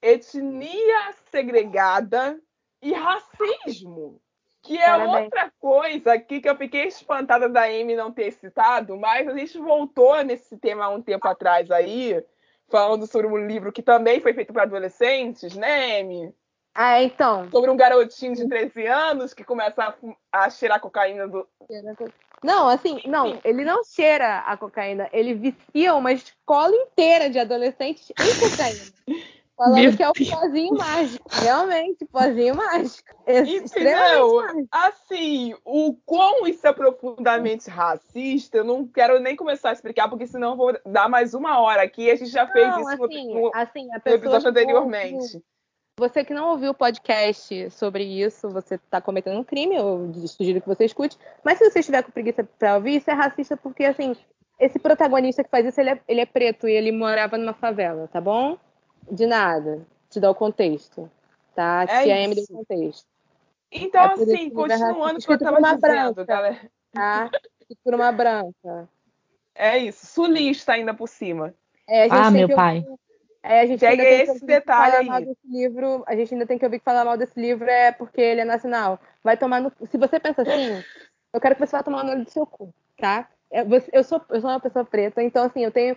etnia 0.00 1.12
segregada 1.30 2.40
e 2.80 2.92
racismo. 2.92 4.20
Que 4.62 4.78
é 4.78 4.86
Parabéns. 4.86 5.24
outra 5.24 5.52
coisa 5.58 6.12
aqui 6.12 6.40
que 6.40 6.48
eu 6.48 6.56
fiquei 6.56 6.84
espantada 6.84 7.48
da 7.48 7.62
Amy 7.62 7.96
não 7.96 8.12
ter 8.12 8.30
citado, 8.32 8.96
mas 8.98 9.26
a 9.26 9.36
gente 9.36 9.58
voltou 9.58 10.22
nesse 10.22 10.56
tema 10.58 10.84
há 10.84 10.90
um 10.90 11.00
tempo 11.00 11.26
atrás 11.26 11.70
aí, 11.70 12.22
falando 12.68 13.06
sobre 13.06 13.26
um 13.26 13.46
livro 13.46 13.72
que 13.72 13.82
também 13.82 14.20
foi 14.20 14.34
feito 14.34 14.52
para 14.52 14.64
adolescentes, 14.64 15.56
né, 15.56 16.00
Amy? 16.00 16.34
Ah, 16.74 17.02
então. 17.02 17.50
Sobre 17.50 17.70
um 17.70 17.76
garotinho 17.76 18.34
de 18.34 18.48
13 18.48 18.86
anos 18.86 19.34
que 19.34 19.44
começa 19.44 19.82
a, 20.32 20.44
a 20.44 20.50
cheirar 20.50 20.80
cocaína 20.80 21.26
do, 21.26 21.46
Não, 22.42 22.68
assim, 22.68 23.02
não, 23.06 23.38
ele 23.44 23.64
não 23.64 23.84
cheira 23.84 24.38
a 24.38 24.56
cocaína, 24.56 25.08
ele 25.12 25.34
vicia 25.34 25.94
uma 25.94 26.12
escola 26.12 26.74
inteira 26.74 27.28
de 27.28 27.38
adolescentes 27.38 28.10
em 28.10 28.50
cocaína. 28.50 28.80
Falando 29.60 29.82
Meu 29.82 29.94
que 29.94 30.02
é 30.02 30.08
o 30.08 30.12
pozinho 30.14 30.74
mágico. 30.74 31.28
Realmente, 31.30 32.06
pozinho 32.06 32.54
mágico. 32.54 33.14
Extremamente 33.26 33.76
Entendeu? 33.76 34.36
mágico. 34.36 34.68
Assim, 34.70 35.54
o 35.66 35.94
quão 36.06 36.46
isso 36.46 36.66
é 36.66 36.72
profundamente 36.72 37.68
racista, 37.68 38.56
eu 38.56 38.64
não 38.64 38.86
quero 38.86 39.20
nem 39.20 39.36
começar 39.36 39.68
a 39.68 39.72
explicar, 39.74 40.08
porque 40.08 40.26
senão 40.26 40.52
eu 40.52 40.56
vou 40.56 40.80
dar 40.86 41.10
mais 41.10 41.34
uma 41.34 41.60
hora 41.60 41.82
aqui. 41.82 42.10
A 42.10 42.16
gente 42.16 42.30
já 42.30 42.46
fez 42.46 42.68
Não, 42.68 42.80
isso 42.80 42.96
no- 42.96 43.04
assim, 43.04 43.34
no, 43.34 43.50
assim, 43.52 43.86
no 43.86 44.12
episódio 44.12 44.48
anteriormente. 44.48 45.44
Você 46.00 46.24
que 46.24 46.32
não 46.32 46.48
ouviu 46.52 46.70
o 46.70 46.74
podcast 46.74 47.70
sobre 47.70 48.02
isso, 48.04 48.48
você 48.48 48.76
está 48.76 49.02
cometendo 49.02 49.38
um 49.38 49.44
crime, 49.44 49.76
eu 49.76 50.10
sugiro 50.26 50.58
que 50.58 50.66
você 50.66 50.86
escute. 50.86 51.18
Mas 51.44 51.58
se 51.58 51.68
você 51.70 51.80
estiver 51.80 52.02
com 52.02 52.10
preguiça 52.10 52.42
para 52.58 52.76
ouvir, 52.76 52.96
isso 52.96 53.10
é 53.10 53.12
racista 53.12 53.54
porque, 53.54 53.84
assim, 53.84 54.16
esse 54.58 54.78
protagonista 54.78 55.44
que 55.44 55.50
faz 55.50 55.66
isso, 55.66 55.78
ele 55.78 55.90
é, 55.90 56.00
ele 56.08 56.20
é 56.22 56.24
preto 56.26 56.66
e 56.66 56.72
ele 56.72 56.90
morava 56.90 57.36
numa 57.36 57.52
favela, 57.52 58.08
tá 58.08 58.18
bom? 58.18 58.56
De 59.12 59.26
nada. 59.26 59.86
Te 60.08 60.18
dá 60.18 60.30
o 60.30 60.34
contexto, 60.34 61.10
tá? 61.54 61.84
É 61.86 62.02
Tia 62.04 62.14
Amy 62.24 62.34
deu 62.34 62.44
isso. 62.44 62.52
o 62.54 62.56
contexto, 62.56 63.06
Então, 63.70 64.02
É 64.02 64.06
assim, 64.14 64.24
que 64.24 64.32
ele 64.32 64.46
é 64.46 64.52
continuando 64.54 65.18
o 65.18 65.22
que 65.22 65.30
eu 65.30 65.34
estava 65.34 65.60
dizendo, 65.60 65.80
branca. 65.80 66.24
galera. 66.24 66.70
tá? 66.94 67.30
Por 67.84 67.94
uma 67.94 68.10
branca. 68.10 68.88
É 69.54 69.76
isso, 69.76 70.06
sulista 70.06 70.72
ainda 70.72 70.94
por 70.94 71.08
cima. 71.08 71.52
É, 71.86 72.04
a 72.04 72.08
gente 72.08 72.14
Ah, 72.26 72.30
meu 72.30 72.48
pai. 72.56 72.78
ouvir- 72.78 72.98
É, 73.42 73.60
a 73.60 73.66
gente 73.66 73.80
Pega 73.80 74.02
ainda 74.02 74.04
tem 74.04 74.24
que 74.26 74.30
esse 74.32 74.46
detalhe 74.46 74.90
falar 74.90 74.98
aí. 75.00 75.06
mal 75.06 75.20
desse 75.20 75.46
livro. 75.46 76.04
A 76.06 76.14
gente 76.14 76.34
ainda 76.34 76.46
tem 76.46 76.58
que 76.58 76.64
ouvir 76.64 76.78
que 76.78 76.84
falar 76.84 77.04
mal 77.04 77.16
desse 77.16 77.40
livro 77.40 77.68
é 77.68 77.90
porque 77.92 78.20
ele 78.20 78.42
é 78.42 78.44
nacional. 78.44 79.00
Vai 79.24 79.36
tomar 79.36 79.60
no. 79.60 79.72
Se 79.90 79.96
você 79.96 80.20
pensa 80.20 80.42
assim, 80.42 80.82
eu 81.32 81.40
quero 81.40 81.54
que 81.54 81.64
você 81.66 81.72
vá 81.76 81.82
tomar 81.82 82.04
no 82.04 82.10
olho 82.12 82.24
do 82.24 82.30
seu 82.30 82.46
cu, 82.46 82.72
tá? 82.98 83.28
Você- 83.66 83.90
eu 83.92 84.04
sou, 84.04 84.20
eu 84.30 84.40
sou 84.40 84.50
uma 84.50 84.60
pessoa 84.60 84.84
preta, 84.84 85.22
então 85.22 85.44
assim, 85.44 85.64
eu 85.64 85.72
tenho. 85.72 85.96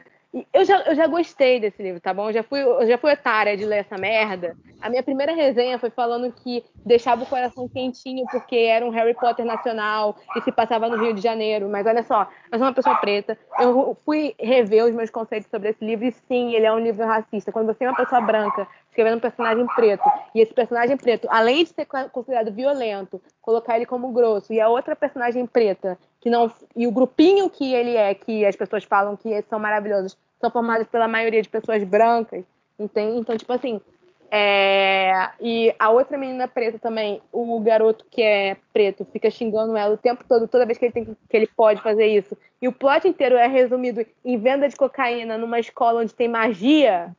Eu 0.51 0.65
já, 0.65 0.81
eu 0.81 0.95
já 0.95 1.05
gostei 1.05 1.59
desse 1.59 1.81
livro, 1.83 2.01
tá 2.01 2.11
bom? 2.11 2.29
Eu 2.29 2.33
já 2.33 2.43
fui, 2.43 2.59
eu 2.59 2.87
já 2.87 2.97
fui 2.97 3.13
otária 3.13 3.55
de 3.55 3.65
ler 3.65 3.81
essa 3.81 3.99
merda. 3.99 4.57
A 4.81 4.89
minha 4.89 5.03
primeira 5.03 5.31
resenha 5.31 5.77
foi 5.77 5.91
falando 5.91 6.31
que 6.31 6.63
deixava 6.83 7.23
o 7.23 7.27
coração 7.27 7.69
quentinho 7.69 8.25
porque 8.31 8.55
era 8.55 8.83
um 8.83 8.89
Harry 8.89 9.13
Potter 9.13 9.45
nacional 9.45 10.15
e 10.35 10.41
se 10.41 10.51
passava 10.51 10.89
no 10.89 10.97
Rio 10.97 11.13
de 11.13 11.21
Janeiro. 11.21 11.69
Mas 11.69 11.85
olha 11.85 12.01
só, 12.01 12.27
eu 12.51 12.57
sou 12.57 12.67
uma 12.67 12.73
pessoa 12.73 12.95
preta. 12.95 13.37
Eu 13.59 13.95
fui 14.03 14.33
rever 14.39 14.85
os 14.85 14.91
meus 14.91 15.11
conceitos 15.11 15.49
sobre 15.51 15.69
esse 15.69 15.85
livro 15.85 16.05
e 16.05 16.11
sim, 16.11 16.55
ele 16.55 16.65
é 16.65 16.73
um 16.73 16.79
livro 16.79 17.05
racista. 17.05 17.51
Quando 17.51 17.67
você 17.67 17.83
é 17.83 17.89
uma 17.89 17.95
pessoa 17.95 18.19
branca 18.19 18.67
escrevendo 18.93 19.17
um 19.17 19.19
personagem 19.19 19.65
preto 19.75 20.03
e 20.35 20.39
esse 20.39 20.53
personagem 20.53 20.95
preto, 20.95 21.27
além 21.29 21.63
de 21.63 21.71
ser 21.71 21.87
considerado 22.11 22.51
violento, 22.51 23.19
colocar 23.41 23.75
ele 23.75 23.85
como 23.85 24.11
grosso 24.11 24.53
e 24.53 24.61
a 24.61 24.69
outra 24.69 24.95
personagem 24.95 25.45
preta 25.47 25.97
que 26.21 26.29
não 26.29 26.49
e 26.75 26.85
o 26.85 26.91
grupinho 26.91 27.49
que 27.49 27.73
ele 27.73 27.95
é, 27.97 28.13
que 28.13 28.45
as 28.45 28.55
pessoas 28.55 28.83
falam 28.83 29.17
que 29.17 29.41
são 29.49 29.59
maravilhosos, 29.59 30.15
são 30.39 30.51
formados 30.51 30.87
pela 30.87 31.07
maioria 31.07 31.41
de 31.41 31.49
pessoas 31.49 31.83
brancas, 31.83 32.45
entende? 32.79 33.17
Então, 33.17 33.35
tipo 33.35 33.51
assim, 33.51 33.81
é, 34.35 35.29
E 35.39 35.75
a 35.77 35.91
outra 35.91 36.17
menina 36.17 36.47
preta 36.47 36.79
também, 36.79 37.21
o 37.31 37.59
garoto 37.59 38.03
que 38.09 38.19
é 38.19 38.57
preto, 38.73 39.05
fica 39.05 39.29
xingando 39.29 39.77
ela 39.77 39.93
o 39.93 39.97
tempo 39.97 40.23
todo, 40.27 40.47
toda 40.47 40.65
vez 40.65 40.79
que 40.79 40.85
ele, 40.85 40.91
tem, 40.91 41.05
que 41.05 41.37
ele 41.37 41.45
pode 41.45 41.79
fazer 41.83 42.07
isso. 42.07 42.35
E 42.59 42.67
o 42.67 42.71
plot 42.71 43.07
inteiro 43.07 43.35
é 43.35 43.45
resumido 43.47 44.03
em 44.25 44.37
venda 44.39 44.67
de 44.67 44.75
cocaína 44.75 45.37
numa 45.37 45.59
escola 45.59 46.01
onde 46.01 46.15
tem 46.15 46.27
magia. 46.27 47.15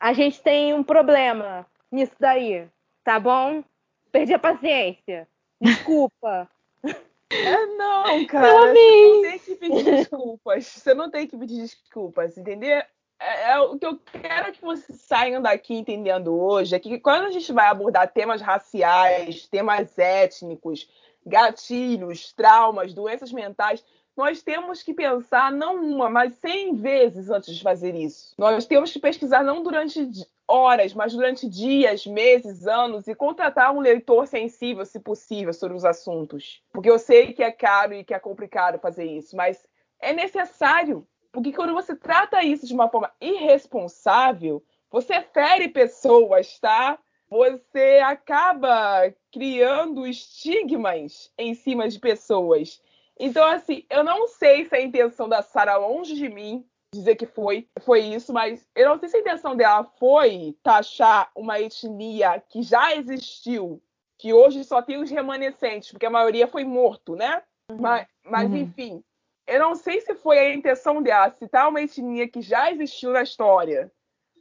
A 0.00 0.12
gente 0.12 0.40
tem 0.40 0.72
um 0.74 0.82
problema 0.82 1.66
nisso 1.90 2.14
daí, 2.18 2.68
tá 3.04 3.18
bom? 3.18 3.64
Perdi 4.12 4.34
a 4.34 4.38
paciência. 4.38 5.28
Desculpa. 5.60 6.48
É, 7.30 7.66
não, 7.66 8.24
cara. 8.24 8.46
Eu 8.48 8.58
Você 8.60 8.68
amei. 8.70 9.12
não 9.12 9.22
tem 9.22 9.38
que 9.38 9.54
pedir 9.56 9.84
desculpas. 9.84 10.66
Você 10.66 10.94
não 10.94 11.10
tem 11.10 11.26
que 11.26 11.36
pedir 11.36 11.60
desculpas, 11.60 12.38
entendeu? 12.38 12.82
É, 13.20 13.50
é 13.50 13.58
o 13.58 13.78
que 13.78 13.84
eu 13.84 13.98
quero 13.98 14.50
que 14.50 14.62
vocês 14.62 15.02
saiam 15.02 15.42
daqui 15.42 15.74
entendendo 15.74 16.34
hoje 16.34 16.74
é 16.74 16.78
que 16.78 16.98
quando 16.98 17.26
a 17.26 17.30
gente 17.30 17.52
vai 17.52 17.66
abordar 17.66 18.10
temas 18.10 18.40
raciais, 18.40 19.46
temas 19.46 19.98
étnicos, 19.98 20.88
gatilhos, 21.26 22.32
traumas, 22.32 22.94
doenças 22.94 23.30
mentais, 23.30 23.84
nós 24.18 24.42
temos 24.42 24.82
que 24.82 24.92
pensar 24.92 25.52
não 25.52 25.76
uma, 25.76 26.10
mas 26.10 26.34
cem 26.34 26.74
vezes 26.74 27.30
antes 27.30 27.54
de 27.54 27.62
fazer 27.62 27.94
isso. 27.94 28.34
Nós 28.36 28.66
temos 28.66 28.92
que 28.92 28.98
pesquisar 28.98 29.44
não 29.44 29.62
durante 29.62 30.10
horas, 30.48 30.92
mas 30.92 31.12
durante 31.12 31.48
dias, 31.48 32.04
meses, 32.04 32.66
anos 32.66 33.06
e 33.06 33.14
contratar 33.14 33.72
um 33.72 33.78
leitor 33.78 34.26
sensível, 34.26 34.84
se 34.84 34.98
possível, 34.98 35.52
sobre 35.52 35.76
os 35.76 35.84
assuntos. 35.84 36.60
Porque 36.72 36.90
eu 36.90 36.98
sei 36.98 37.32
que 37.32 37.44
é 37.44 37.52
caro 37.52 37.94
e 37.94 38.02
que 38.02 38.12
é 38.12 38.18
complicado 38.18 38.80
fazer 38.80 39.04
isso, 39.04 39.36
mas 39.36 39.64
é 40.00 40.12
necessário. 40.12 41.06
Porque 41.30 41.52
quando 41.52 41.72
você 41.72 41.94
trata 41.94 42.42
isso 42.42 42.66
de 42.66 42.74
uma 42.74 42.88
forma 42.88 43.12
irresponsável, 43.20 44.60
você 44.90 45.20
fere 45.20 45.68
pessoas, 45.68 46.58
tá? 46.58 46.98
Você 47.30 48.00
acaba 48.04 49.14
criando 49.30 50.06
estigmas 50.06 51.30
em 51.38 51.54
cima 51.54 51.88
de 51.88 52.00
pessoas. 52.00 52.82
Então, 53.18 53.44
assim, 53.44 53.84
eu 53.90 54.04
não 54.04 54.28
sei 54.28 54.64
se 54.66 54.74
a 54.74 54.80
intenção 54.80 55.28
da 55.28 55.42
Sarah 55.42 55.76
longe 55.76 56.14
de 56.14 56.28
mim 56.28 56.64
dizer 56.94 57.16
que 57.16 57.26
foi, 57.26 57.68
foi 57.80 58.00
isso, 58.00 58.32
mas 58.32 58.66
eu 58.74 58.88
não 58.88 58.98
sei 58.98 59.08
se 59.08 59.16
a 59.16 59.20
intenção 59.20 59.54
dela 59.54 59.84
foi 59.98 60.56
taxar 60.62 61.30
uma 61.36 61.60
etnia 61.60 62.42
que 62.48 62.62
já 62.62 62.94
existiu, 62.94 63.82
que 64.18 64.32
hoje 64.32 64.64
só 64.64 64.80
tem 64.80 64.96
os 64.96 65.10
remanescentes, 65.10 65.90
porque 65.90 66.06
a 66.06 66.10
maioria 66.10 66.46
foi 66.46 66.64
morto, 66.64 67.14
né? 67.14 67.42
Mas, 67.78 68.06
mas 68.24 68.50
Uhum. 68.50 68.56
enfim, 68.56 69.04
eu 69.46 69.58
não 69.58 69.74
sei 69.74 70.00
se 70.00 70.14
foi 70.14 70.38
a 70.38 70.54
intenção 70.54 71.02
dela 71.02 71.30
citar 71.30 71.68
uma 71.68 71.82
etnia 71.82 72.28
que 72.28 72.40
já 72.40 72.70
existiu 72.70 73.10
na 73.10 73.22
história, 73.22 73.92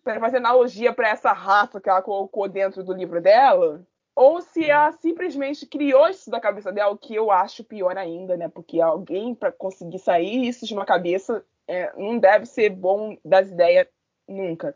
para 0.03 0.19
fazer 0.21 0.37
analogia 0.37 0.93
para 0.93 1.09
essa 1.09 1.33
raça 1.33 1.81
que 1.81 1.89
ela 1.89 2.01
colocou 2.01 2.47
dentro 2.47 2.81
do 2.81 2.93
livro 2.93 3.21
dela, 3.21 3.85
ou 4.19 4.41
se 4.41 4.67
ela 4.67 4.91
simplesmente 4.93 5.63
criou 5.67 6.07
isso 6.09 6.31
da 6.31 6.39
cabeça 6.39 6.71
dela, 6.71 6.91
o 6.91 6.97
que 6.97 7.13
eu 7.13 7.29
acho 7.29 7.63
pior 7.63 7.95
ainda, 7.95 8.35
né? 8.35 8.47
Porque 8.49 8.81
alguém, 8.81 9.35
para 9.35 9.51
conseguir 9.51 9.99
sair 9.99 10.47
isso 10.47 10.65
de 10.65 10.73
uma 10.73 10.87
cabeça, 10.87 11.45
é, 11.67 11.93
não 11.95 12.17
deve 12.17 12.47
ser 12.47 12.71
bom 12.71 13.15
das 13.23 13.47
ideias 13.51 13.87
nunca. 14.27 14.75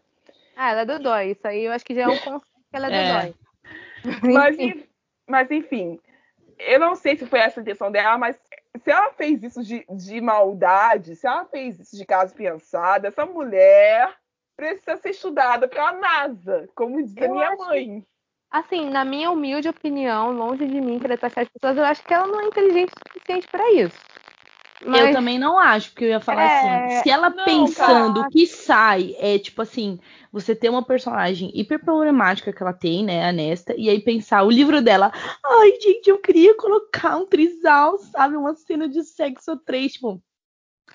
Ah, 0.56 0.70
ela 0.70 0.82
é 0.82 0.86
dodói. 0.86 1.32
Isso 1.32 1.48
aí 1.48 1.64
eu 1.66 1.72
acho 1.72 1.84
que 1.84 1.96
já 1.96 2.04
é 2.04 2.08
um 2.08 2.18
conceito 2.20 2.46
que 2.70 2.76
ela 2.78 2.88
é, 2.88 2.92
É. 3.02 3.08
dodói. 3.08 4.32
Mas, 4.32 4.60
en- 4.60 4.84
mas 5.28 5.50
enfim, 5.50 6.00
eu 6.60 6.80
não 6.80 6.94
sei 6.96 7.18
se 7.18 7.26
foi 7.26 7.39
essa 7.39 7.60
a 7.60 7.64
intenção 7.64 7.92
dela, 7.92 8.20
mas 8.20 8.39
se 8.84 8.92
ela 8.92 9.12
fez 9.14 9.42
isso 9.42 9.64
de, 9.64 9.84
de 9.89 10.22
maldade, 10.22 11.16
se 11.16 11.26
ela 11.26 11.46
fez 11.46 11.80
isso 11.80 11.98
de 11.98 12.06
caso 12.06 12.36
pensado, 12.36 13.08
essa 13.08 13.26
mulher 13.26 14.14
precisa 14.56 14.98
ser 14.98 15.10
estudada 15.10 15.68
pela 15.68 15.94
NASA, 15.94 16.70
como 16.76 17.02
diz 17.02 17.18
a 17.18 17.28
minha 17.28 17.50
acho- 17.50 17.58
mãe. 17.66 18.06
Assim, 18.52 18.89
na 18.89 19.06
minha 19.06 19.32
humilde 19.32 19.70
opinião, 19.70 20.32
longe 20.32 20.68
de 20.68 20.82
mim 20.82 20.99
querer 20.99 21.18
taxar 21.18 21.43
as 21.43 21.49
pessoas, 21.49 21.78
eu 21.78 21.86
acho 21.86 22.04
que 22.04 22.14
ela 22.14 22.28
não 22.28 22.41
é 22.41 22.45
inteligente 22.47 22.91
o 22.91 23.10
suficiente 23.14 23.47
pra 23.47 23.72
isso. 23.72 23.97
Mas 24.86 25.08
Eu 25.10 25.14
também 25.14 25.38
não 25.39 25.58
acho, 25.58 25.91
porque 25.91 26.06
eu 26.06 26.10
ia 26.10 26.20
falar 26.20 26.43
É, 26.43 26.95
assim, 26.95 27.04
se 27.04 27.10
ela 27.10 27.30
não, 27.30 27.45
pensando 27.45 28.16
cara. 28.16 28.28
o 28.28 28.30
que 28.30 28.47
sai 28.47 29.16
é 29.20 29.38
tipo 29.38 29.62
assim, 29.62 29.99
você 30.32 30.56
ter 30.56 30.70
uma 30.70 30.84
personagem 30.84 31.52
hiper 31.54 31.80
problemática 31.80 32.52
que 32.52 32.62
ela 32.62 32.74
tem, 32.74 33.06
né, 33.06 33.30
a 33.30 33.32
Nesta, 33.32 33.74
e 33.78 33.89
aí 33.89 34.02
pensar 34.02 34.43
o 34.43 34.49
livro 34.49 34.82
dela, 34.82 35.12
ai, 35.45 35.80
gente, 35.80 36.10
eu 36.10 36.18
queria 36.18 36.56
colocar 36.58 37.16
um 37.16 37.26
trisal, 37.28 37.99
sabe, 37.99 38.36
uma 38.36 38.56
cena 38.56 38.89
de 38.89 39.04
sexo 39.04 39.56
três, 39.58 39.93
tipo, 39.93 40.22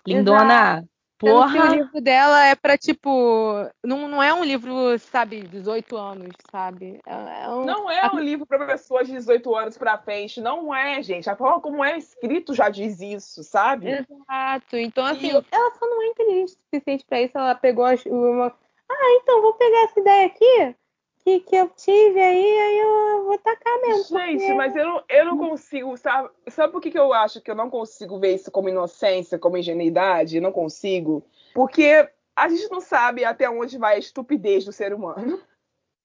lindona, 0.07 0.77
Sendo 0.81 0.89
que 1.19 1.27
o 1.29 1.33
porra. 1.33 1.69
livro 1.75 2.01
dela 2.01 2.45
é 2.47 2.55
pra, 2.55 2.77
tipo. 2.77 3.55
Não, 3.85 4.07
não 4.09 4.23
é 4.23 4.33
um 4.35 4.45
livro, 4.45 4.99
sabe, 4.99 5.43
18 5.43 5.97
anos, 5.97 6.29
sabe? 6.51 7.01
É, 7.07 7.45
é 7.45 7.49
um. 7.49 7.65
Não 7.65 7.91
é 7.91 8.11
um 8.13 8.19
livro 8.19 8.45
para 8.47 8.67
pessoas 8.67 9.07
de 9.07 9.15
18 9.15 9.55
anos 9.55 9.79
para 9.79 9.97
frente. 9.99 10.41
Não 10.41 10.75
é, 10.75 11.03
gente. 11.03 11.29
A 11.31 11.37
forma 11.37 11.61
como 11.61 11.85
é 11.85 11.97
escrito 11.97 12.55
já 12.55 12.69
diz 12.69 13.01
isso, 13.01 13.43
sabe? 13.43 13.89
Exato. 13.91 14.77
Então, 14.77 15.05
assim, 15.07 15.29
E- 15.29 15.45
ela 15.51 15.75
só 15.79 15.87
não 15.87 16.03
é 16.03 16.07
inteligente 16.09 16.53
o 16.53 16.59
suficiente 16.75 17.05
pra 17.09 17.21
isso. 17.23 17.37
Ela 17.39 17.55
pegou 17.55 17.87
uma. 18.07 18.47
Ah, 18.89 19.19
então, 19.23 19.43
vou 19.43 19.55
pegar 19.55 19.85
essa 19.85 19.99
ideia 20.01 20.27
aqui 20.27 20.77
que, 21.27 21.41
que 21.41 21.57
eu 21.57 21.69
tive 21.71 22.21
aí, 22.21 22.59
aí 22.59 22.79
eu 22.79 23.25
vou 23.25 23.37
tacar 23.39 23.81
mesmo. 23.81 24.17
Gente, 24.17 24.39
porque- 24.39 24.55
mas 24.55 24.77
eu 24.77 24.87
não, 24.87 25.05
eu 25.09 25.25
não 25.25 25.37
consigo, 25.37 25.97
sabe? 25.97 26.31
Sabe 26.49 26.73
por 26.73 26.81
que, 26.81 26.89
que 26.89 26.99
eu 26.99 27.13
acho 27.13 27.41
que 27.41 27.51
eu 27.51 27.55
não 27.57 27.69
consigo 27.69 28.21
ver 28.21 28.37
isso 28.37 28.49
como 28.53 28.69
inocência, 28.69 29.37
como 29.37 29.57
ingenuidade? 29.57 30.37
Eu 30.37 30.43
não 30.43 30.53
consigo. 30.53 31.25
Porque 31.53 32.09
a 32.37 32.49
gente 32.49 32.71
não 32.71 32.81
sabe 32.81 33.25
até 33.25 33.51
onde 33.51 33.77
vai 33.77 33.97
a 33.97 33.99
estupidez 33.99 34.65
do 34.65 34.71
ser 34.73 34.95
humano. 34.95 35.43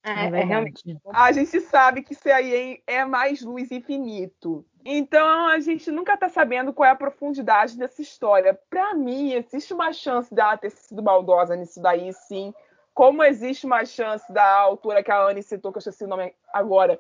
É, 0.03 0.09
É 0.09 0.25
é 0.25 0.43
realmente. 0.43 0.81
verdade. 0.83 1.15
A 1.15 1.31
gente 1.31 1.61
sabe 1.61 2.01
que 2.01 2.13
isso 2.13 2.27
aí 2.27 2.81
é 2.87 3.05
mais 3.05 3.43
luz 3.43 3.71
infinito. 3.71 4.65
Então 4.83 5.47
a 5.49 5.59
gente 5.59 5.91
nunca 5.91 6.17
tá 6.17 6.29
sabendo 6.29 6.73
qual 6.73 6.87
é 6.89 6.91
a 6.91 6.95
profundidade 6.95 7.77
dessa 7.77 8.01
história. 8.01 8.59
Pra 8.71 8.95
mim, 8.95 9.33
existe 9.33 9.71
uma 9.71 9.93
chance 9.93 10.33
dela 10.33 10.57
ter 10.57 10.71
sido 10.71 11.03
maldosa 11.03 11.55
nisso 11.55 11.79
daí, 11.79 12.11
sim. 12.11 12.51
Como 12.93 13.23
existe 13.23 13.65
uma 13.65 13.85
chance 13.85 14.31
da 14.31 14.59
autora 14.59 15.03
que 15.03 15.11
a 15.11 15.23
Anne 15.23 15.41
citou, 15.41 15.71
que 15.71 15.77
eu 15.77 15.79
esqueci 15.79 16.03
o 16.03 16.07
nome 16.07 16.33
agora, 16.53 16.99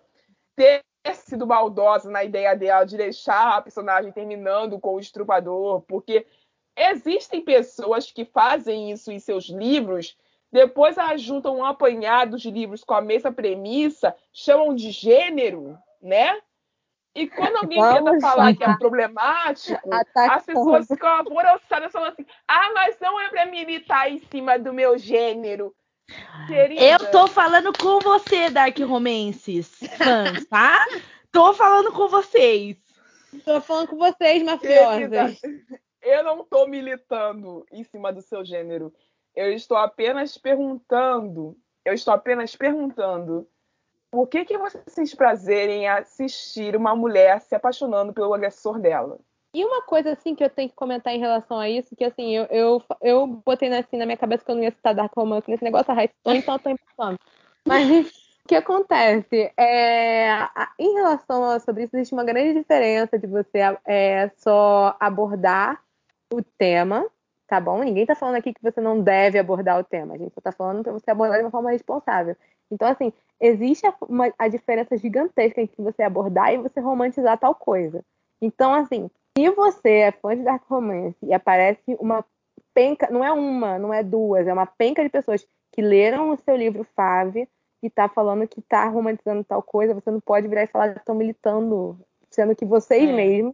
ter 0.55 0.81
sido 1.13 1.47
maldosa 1.47 2.09
na 2.09 2.23
ideia 2.23 2.55
dela 2.55 2.85
de 2.85 2.97
deixar 2.97 3.57
a 3.57 3.61
personagem 3.61 4.11
terminando 4.11 4.79
com 4.79 4.95
o 4.95 4.99
estrupador, 4.99 5.81
porque 5.81 6.25
existem 6.75 7.41
pessoas 7.41 8.11
que 8.11 8.23
fazem 8.23 8.91
isso 8.91 9.11
em 9.11 9.19
seus 9.19 9.49
livros, 9.49 10.17
depois 10.51 10.97
elas 10.97 11.21
juntam 11.21 11.57
um 11.57 11.65
apanhado 11.65 12.37
de 12.37 12.51
livros 12.51 12.83
com 12.83 12.93
a 12.93 13.01
mesma 13.01 13.31
premissa, 13.31 14.15
chamam 14.33 14.75
de 14.75 14.91
gênero, 14.91 15.77
né? 16.01 16.39
E 17.13 17.27
quando 17.27 17.57
alguém 17.57 17.81
tenta 17.81 18.03
Vamos 18.03 18.21
falar 18.21 18.55
que 18.55 18.63
é 18.63 18.77
problemático, 18.77 19.89
Ataque 19.93 20.33
as 20.33 20.45
pessoas 20.45 20.87
ficam 20.87 21.09
alvoroçadas 21.09 21.91
falando 21.91 22.13
assim: 22.13 22.25
ah, 22.47 22.71
mas 22.73 22.97
não 23.01 23.19
é 23.19 23.29
pra 23.29 23.45
militar 23.45 24.09
em 24.09 24.19
cima 24.31 24.57
do 24.57 24.73
meu 24.73 24.97
gênero. 24.97 25.75
Querida, 26.47 26.81
Eu 26.81 27.11
tô 27.11 27.27
falando 27.27 27.71
com 27.77 27.99
você, 27.99 28.49
Dark 28.49 28.77
Romances, 28.79 29.79
fãs, 29.97 30.45
tá? 30.45 30.85
Tô 31.31 31.53
falando 31.53 31.91
com 31.91 32.07
vocês. 32.07 32.77
Tô 33.45 33.61
falando 33.61 33.87
com 33.87 33.97
vocês, 33.97 34.43
Querida, 34.43 34.51
mafiosas. 35.23 35.41
eu 36.01 36.23
não 36.23 36.41
estou 36.41 36.67
militando 36.67 37.65
em 37.71 37.83
cima 37.83 38.11
do 38.11 38.21
seu 38.21 38.43
gênero. 38.43 38.93
Eu 39.35 39.53
estou 39.53 39.77
apenas 39.77 40.37
perguntando. 40.37 41.57
Eu 41.85 41.93
estou 41.93 42.13
apenas 42.13 42.55
perguntando. 42.55 43.47
Por 44.11 44.27
que, 44.27 44.43
que 44.43 44.57
você 44.57 44.81
sente 44.87 45.15
prazer 45.15 45.69
em 45.69 45.87
assistir 45.87 46.75
uma 46.75 46.93
mulher 46.93 47.39
se 47.39 47.55
apaixonando 47.55 48.11
pelo 48.11 48.33
agressor 48.33 48.77
dela? 48.77 49.19
E 49.53 49.65
uma 49.65 49.81
coisa 49.81 50.13
assim 50.13 50.33
que 50.33 50.43
eu 50.43 50.49
tenho 50.49 50.69
que 50.69 50.75
comentar 50.75 51.13
em 51.13 51.19
relação 51.19 51.59
a 51.59 51.69
isso, 51.69 51.95
que 51.95 52.05
assim, 52.05 52.31
eu, 52.31 52.45
eu, 52.45 52.83
eu 53.01 53.27
botei 53.27 53.67
assim, 53.73 53.97
na 53.97 54.05
minha 54.05 54.17
cabeça 54.17 54.45
que 54.45 54.51
eu 54.51 54.55
não 54.55 54.63
ia 54.63 54.71
citar 54.71 54.95
Dark 54.95 55.11
Romance 55.15 55.49
nesse 55.49 55.63
negócio, 55.63 55.91
a 55.91 55.95
Raíssa 55.95 56.13
citou, 56.15 56.33
então 56.33 56.55
eu 56.55 56.59
tô 56.59 56.69
empatando. 56.69 57.19
Mas 57.67 58.07
o 58.45 58.47
que 58.47 58.55
acontece? 58.55 59.51
É, 59.57 60.29
em 60.79 60.93
relação 60.93 61.43
a 61.43 61.59
sobre 61.59 61.83
isso, 61.83 61.97
existe 61.97 62.13
uma 62.13 62.23
grande 62.23 62.57
diferença 62.57 63.19
de 63.19 63.27
você 63.27 63.59
é, 63.85 64.31
só 64.37 64.95
abordar 64.97 65.81
o 66.33 66.41
tema, 66.41 67.05
tá 67.45 67.59
bom? 67.59 67.83
Ninguém 67.83 68.05
tá 68.05 68.15
falando 68.15 68.35
aqui 68.35 68.53
que 68.53 68.63
você 68.63 68.79
não 68.79 69.01
deve 69.01 69.37
abordar 69.37 69.77
o 69.77 69.83
tema, 69.83 70.13
a 70.13 70.17
gente 70.17 70.33
só 70.33 70.39
tá 70.39 70.53
falando 70.53 70.81
pra 70.81 70.93
você 70.93 71.11
abordar 71.11 71.39
de 71.39 71.43
uma 71.43 71.51
forma 71.51 71.71
responsável. 71.71 72.37
Então, 72.71 72.87
assim, 72.87 73.11
existe 73.37 73.85
uma, 74.07 74.33
a 74.39 74.47
diferença 74.47 74.95
gigantesca 74.95 75.59
entre 75.59 75.83
você 75.83 76.03
abordar 76.03 76.53
e 76.53 76.57
você 76.57 76.79
romantizar 76.79 77.37
tal 77.37 77.53
coisa. 77.53 78.01
Então, 78.41 78.73
assim, 78.73 79.11
se 79.37 79.49
você 79.51 79.89
é 79.89 80.11
fã 80.11 80.35
de 80.35 80.43
Dark 80.43 80.63
Romance 80.69 81.15
e 81.23 81.33
aparece 81.33 81.95
uma 81.99 82.23
penca, 82.73 83.09
não 83.09 83.23
é 83.23 83.31
uma, 83.31 83.77
não 83.79 83.93
é 83.93 84.03
duas, 84.03 84.47
é 84.47 84.53
uma 84.53 84.65
penca 84.65 85.03
de 85.03 85.09
pessoas 85.09 85.45
que 85.71 85.81
leram 85.81 86.29
o 86.31 86.37
seu 86.37 86.55
livro 86.55 86.85
Fave 86.95 87.47
e 87.81 87.89
tá 87.89 88.07
falando 88.07 88.47
que 88.47 88.61
tá 88.61 88.87
romantizando 88.87 89.43
tal 89.43 89.61
coisa, 89.61 89.93
você 89.93 90.11
não 90.11 90.19
pode 90.19 90.47
virar 90.47 90.63
e 90.63 90.67
falar 90.67 90.93
que 90.93 90.99
estão 90.99 91.15
militando, 91.15 91.97
sendo 92.29 92.55
que 92.55 92.65
vocês 92.65 93.09
É. 93.09 93.11
mesmos 93.13 93.53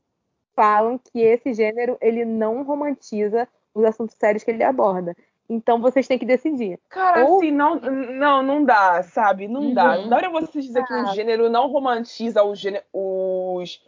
falam 0.55 0.97
que 0.97 1.19
esse 1.19 1.53
gênero 1.53 1.97
ele 2.01 2.25
não 2.25 2.63
romantiza 2.63 3.47
os 3.73 3.83
assuntos 3.85 4.15
sérios 4.19 4.43
que 4.43 4.49
ele 4.51 4.63
aborda. 4.63 5.15
Então 5.49 5.79
vocês 5.79 6.07
têm 6.07 6.17
que 6.19 6.25
decidir. 6.25 6.77
Cara, 6.89 7.23
Ou- 7.25 7.37
assim, 7.37 7.51
não, 7.51 7.75
não, 7.75 8.43
não 8.43 8.63
dá, 8.65 9.01
sabe? 9.03 9.47
Não 9.47 9.73
dá. 9.73 9.95
Uhum. 9.95 10.01
Não 10.03 10.09
dá 10.09 10.17
pra 10.19 10.29
você 10.29 10.59
dizer 10.59 10.83
que 10.85 10.93
o 10.93 10.97
Ah. 11.07 11.13
gênero 11.13 11.49
não 11.49 11.67
romantiza 11.69 12.41
gênero- 12.55 12.83
os, 12.91 13.79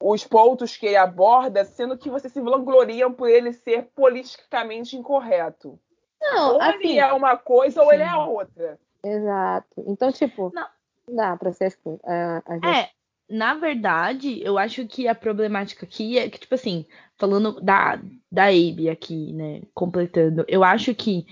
os 0.00 0.24
pontos 0.24 0.76
que 0.76 0.86
ele 0.86 0.96
aborda, 0.96 1.64
sendo 1.64 1.98
que 1.98 2.10
vocês 2.10 2.32
se 2.32 2.40
vangloriam 2.40 3.12
por 3.12 3.28
ele 3.28 3.52
ser 3.52 3.88
politicamente 3.94 4.96
incorreto. 4.96 5.78
Não, 6.20 6.54
ou 6.54 6.62
assim, 6.62 6.90
ele 6.90 6.98
é 6.98 7.12
uma 7.12 7.36
coisa 7.36 7.82
ou 7.82 7.92
ele 7.92 8.02
é 8.02 8.10
sim. 8.10 8.16
outra. 8.16 8.78
exato. 9.04 9.84
Então, 9.86 10.12
tipo, 10.12 10.52
Não. 10.54 10.66
dá 11.10 11.36
pra 11.36 11.52
ser 11.52 11.66
as 11.66 11.76
coisas. 11.76 12.00
é, 12.04 12.42
É, 12.64 12.88
na 13.28 13.54
verdade, 13.54 14.40
eu 14.42 14.56
acho 14.56 14.86
que 14.86 15.06
a 15.06 15.14
problemática 15.14 15.84
aqui 15.84 16.18
é 16.18 16.28
que, 16.28 16.38
tipo 16.38 16.54
assim, 16.54 16.86
falando 17.16 17.60
da, 17.60 18.00
da 18.30 18.46
Abe 18.46 18.88
aqui, 18.88 19.32
né, 19.32 19.62
completando, 19.74 20.44
eu 20.48 20.64
acho 20.64 20.94
que, 20.94 21.26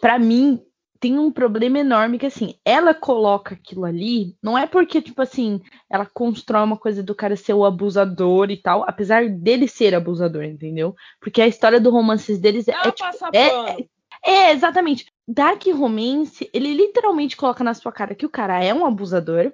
pra 0.00 0.18
mim, 0.18 0.64
tem 1.02 1.18
um 1.18 1.32
problema 1.32 1.80
enorme 1.80 2.16
que, 2.16 2.26
assim, 2.26 2.54
ela 2.64 2.94
coloca 2.94 3.56
aquilo 3.56 3.84
ali, 3.84 4.36
não 4.40 4.56
é 4.56 4.68
porque, 4.68 5.02
tipo 5.02 5.20
assim, 5.20 5.60
ela 5.90 6.06
constrói 6.06 6.62
uma 6.62 6.76
coisa 6.76 7.02
do 7.02 7.12
cara 7.12 7.34
ser 7.34 7.54
o 7.54 7.64
abusador 7.64 8.52
e 8.52 8.56
tal, 8.56 8.84
apesar 8.88 9.28
dele 9.28 9.66
ser 9.66 9.96
abusador, 9.96 10.44
entendeu? 10.44 10.94
Porque 11.20 11.42
a 11.42 11.48
história 11.48 11.80
do 11.80 11.90
romances 11.90 12.38
deles 12.38 12.68
é, 12.68 12.72
Não 12.72 12.82
é, 12.82 12.92
tipo, 12.92 13.26
é- 13.32 13.84
é, 14.24 14.52
exatamente. 14.52 15.06
Dark 15.26 15.66
Romance, 15.66 16.48
ele 16.54 16.72
literalmente 16.72 17.36
coloca 17.36 17.64
na 17.64 17.74
sua 17.74 17.90
cara 17.90 18.14
que 18.14 18.24
o 18.24 18.30
cara 18.30 18.62
é 18.62 18.72
um 18.72 18.86
abusador, 18.86 19.52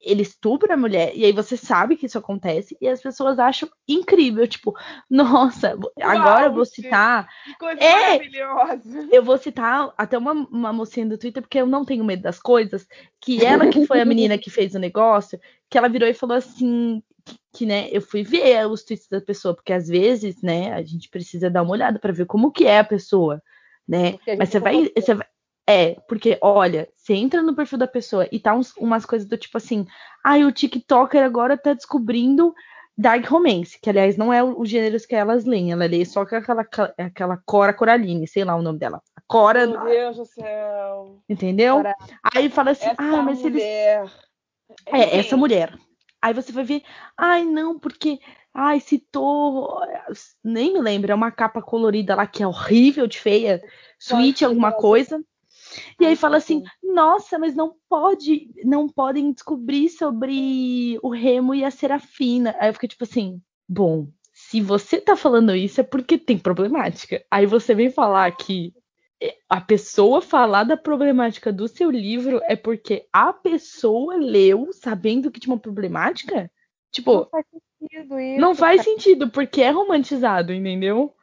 ele 0.00 0.22
estupra 0.22 0.74
a 0.74 0.76
mulher, 0.76 1.12
e 1.14 1.24
aí 1.24 1.32
você 1.32 1.56
sabe 1.56 1.96
que 1.96 2.06
isso 2.06 2.18
acontece, 2.18 2.76
e 2.80 2.88
as 2.88 3.00
pessoas 3.00 3.38
acham 3.38 3.68
incrível, 3.86 4.46
tipo, 4.46 4.74
nossa, 5.10 5.76
agora 6.00 6.46
eu 6.46 6.52
vou 6.52 6.64
citar, 6.64 7.28
Que 7.44 7.54
coisa 7.58 7.82
É. 7.82 8.12
maravilhosa. 8.18 9.08
eu 9.10 9.22
vou 9.22 9.36
citar 9.38 9.92
até 9.96 10.16
uma, 10.16 10.32
uma 10.32 10.72
mocinha 10.72 11.06
do 11.06 11.18
Twitter, 11.18 11.42
porque 11.42 11.58
eu 11.60 11.66
não 11.66 11.84
tenho 11.84 12.04
medo 12.04 12.22
das 12.22 12.38
coisas, 12.38 12.86
que 13.20 13.44
ela 13.44 13.66
que 13.68 13.86
foi 13.86 14.00
a 14.00 14.04
menina 14.04 14.38
que 14.38 14.50
fez 14.50 14.74
o 14.74 14.78
negócio, 14.78 15.38
que 15.68 15.76
ela 15.76 15.88
virou 15.88 16.08
e 16.08 16.14
falou 16.14 16.36
assim, 16.36 17.02
que, 17.24 17.38
que, 17.52 17.66
né, 17.66 17.88
eu 17.90 18.00
fui 18.00 18.22
ver 18.22 18.66
os 18.66 18.82
tweets 18.84 19.08
da 19.08 19.20
pessoa, 19.20 19.54
porque 19.54 19.72
às 19.72 19.88
vezes, 19.88 20.40
né, 20.42 20.72
a 20.72 20.82
gente 20.82 21.08
precisa 21.10 21.50
dar 21.50 21.62
uma 21.62 21.72
olhada 21.72 21.98
pra 21.98 22.12
ver 22.12 22.26
como 22.26 22.50
que 22.50 22.66
é 22.66 22.78
a 22.78 22.84
pessoa, 22.84 23.42
né, 23.86 24.18
mas 24.38 24.48
você 24.50 24.58
vai, 24.60 24.90
você 24.96 25.14
vai, 25.14 25.26
é, 25.68 25.96
porque, 26.08 26.38
olha, 26.40 26.88
você 26.96 27.12
entra 27.12 27.42
no 27.42 27.54
perfil 27.54 27.76
da 27.78 27.86
pessoa 27.86 28.26
e 28.32 28.40
tá 28.40 28.54
uns- 28.54 28.74
umas 28.78 29.04
coisas 29.04 29.28
do 29.28 29.36
tipo 29.36 29.58
assim, 29.58 29.86
ai, 30.24 30.42
o 30.44 30.50
TikToker 30.50 31.22
agora 31.22 31.58
tá 31.58 31.74
descobrindo 31.74 32.54
Dark 32.96 33.26
Romance, 33.26 33.78
que 33.78 33.90
aliás 33.90 34.16
não 34.16 34.32
é 34.32 34.42
o, 34.42 34.58
o 34.60 34.64
gênero 34.64 34.96
que 35.06 35.14
elas 35.14 35.44
leem, 35.44 35.70
ela 35.70 35.84
lê 35.86 36.04
só 36.06 36.22
aquela, 36.22 36.66
aquela 36.98 37.36
Cora 37.44 37.74
Coraline, 37.74 38.26
sei 38.26 38.44
lá 38.44 38.56
o 38.56 38.62
nome 38.62 38.78
dela. 38.78 39.02
A 39.14 39.20
Cora, 39.26 39.66
Meu 39.66 39.84
Deus 39.84 40.16
do 40.16 40.24
céu. 40.24 41.18
entendeu? 41.28 41.76
Cora- 41.76 41.94
Aí 42.34 42.48
fala 42.48 42.70
assim, 42.70 42.86
Essa 42.88 42.96
ah, 42.98 43.22
mas 43.22 43.38
eles 43.44 43.52
mulher. 43.52 44.10
é, 44.86 45.06
Enfim, 45.06 45.18
essa 45.18 45.36
mulher. 45.36 45.78
Aí 46.20 46.32
você 46.32 46.50
vai 46.50 46.64
ver, 46.64 46.82
ai, 47.16 47.44
não, 47.44 47.78
porque, 47.78 48.18
ai, 48.54 48.80
citou, 48.80 49.80
nem 50.42 50.72
me 50.72 50.80
lembro, 50.80 51.12
é 51.12 51.14
uma 51.14 51.30
capa 51.30 51.60
colorida 51.62 52.16
lá 52.16 52.26
que 52.26 52.42
é 52.42 52.46
horrível 52.46 53.06
de 53.06 53.20
feia, 53.20 53.62
Sweet 54.00 54.44
alguma 54.44 54.72
coisa. 54.72 55.22
E 56.00 56.06
aí 56.06 56.16
fala 56.16 56.36
assim, 56.36 56.62
nossa, 56.82 57.38
mas 57.38 57.54
não 57.54 57.74
pode, 57.88 58.50
não 58.64 58.88
podem 58.88 59.32
descobrir 59.32 59.88
sobre 59.88 60.98
o 61.02 61.10
Remo 61.10 61.54
e 61.54 61.64
a 61.64 61.70
Serafina. 61.70 62.54
Aí 62.58 62.68
eu 62.68 62.74
fiquei 62.74 62.88
tipo 62.88 63.04
assim, 63.04 63.40
bom, 63.68 64.08
se 64.32 64.60
você 64.60 65.00
tá 65.00 65.16
falando 65.16 65.54
isso 65.54 65.80
é 65.80 65.84
porque 65.84 66.16
tem 66.16 66.38
problemática. 66.38 67.24
Aí 67.30 67.46
você 67.46 67.74
vem 67.74 67.90
falar 67.90 68.30
que 68.36 68.72
a 69.48 69.60
pessoa 69.60 70.20
falar 70.20 70.64
da 70.64 70.76
problemática 70.76 71.52
do 71.52 71.66
seu 71.66 71.90
livro 71.90 72.40
é 72.44 72.54
porque 72.54 73.06
a 73.12 73.32
pessoa 73.32 74.16
leu 74.16 74.68
sabendo 74.72 75.30
que 75.30 75.40
tinha 75.40 75.52
uma 75.52 75.60
problemática? 75.60 76.50
Tipo, 76.90 77.12
Não 77.14 77.28
faz 77.28 77.46
sentido 77.80 78.20
isso. 78.20 78.40
não 78.40 78.54
faz 78.54 78.82
sentido, 78.82 79.30
porque 79.30 79.62
é 79.62 79.70
romantizado, 79.70 80.52
entendeu? 80.52 81.14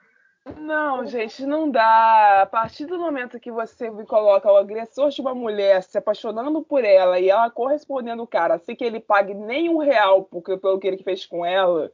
Não, 0.59 1.05
gente, 1.07 1.43
não 1.45 1.69
dá. 1.69 2.41
A 2.43 2.45
partir 2.45 2.85
do 2.85 2.99
momento 2.99 3.39
que 3.39 3.51
você 3.51 3.89
coloca 4.05 4.51
o 4.51 4.57
agressor 4.57 5.09
de 5.09 5.19
uma 5.19 5.33
mulher 5.33 5.81
se 5.81 5.97
apaixonando 5.97 6.61
por 6.61 6.83
ela 6.83 7.19
e 7.19 7.29
ela 7.29 7.49
correspondendo 7.49 8.21
o 8.21 8.27
cara, 8.27 8.59
sem 8.59 8.75
que 8.75 8.83
ele 8.83 8.99
pague 8.99 9.33
nem 9.33 9.69
um 9.69 9.77
real 9.77 10.23
porque, 10.23 10.55
pelo 10.57 10.79
que 10.79 10.87
ele 10.87 10.97
fez 10.97 11.25
com 11.25 11.43
ela, 11.43 11.91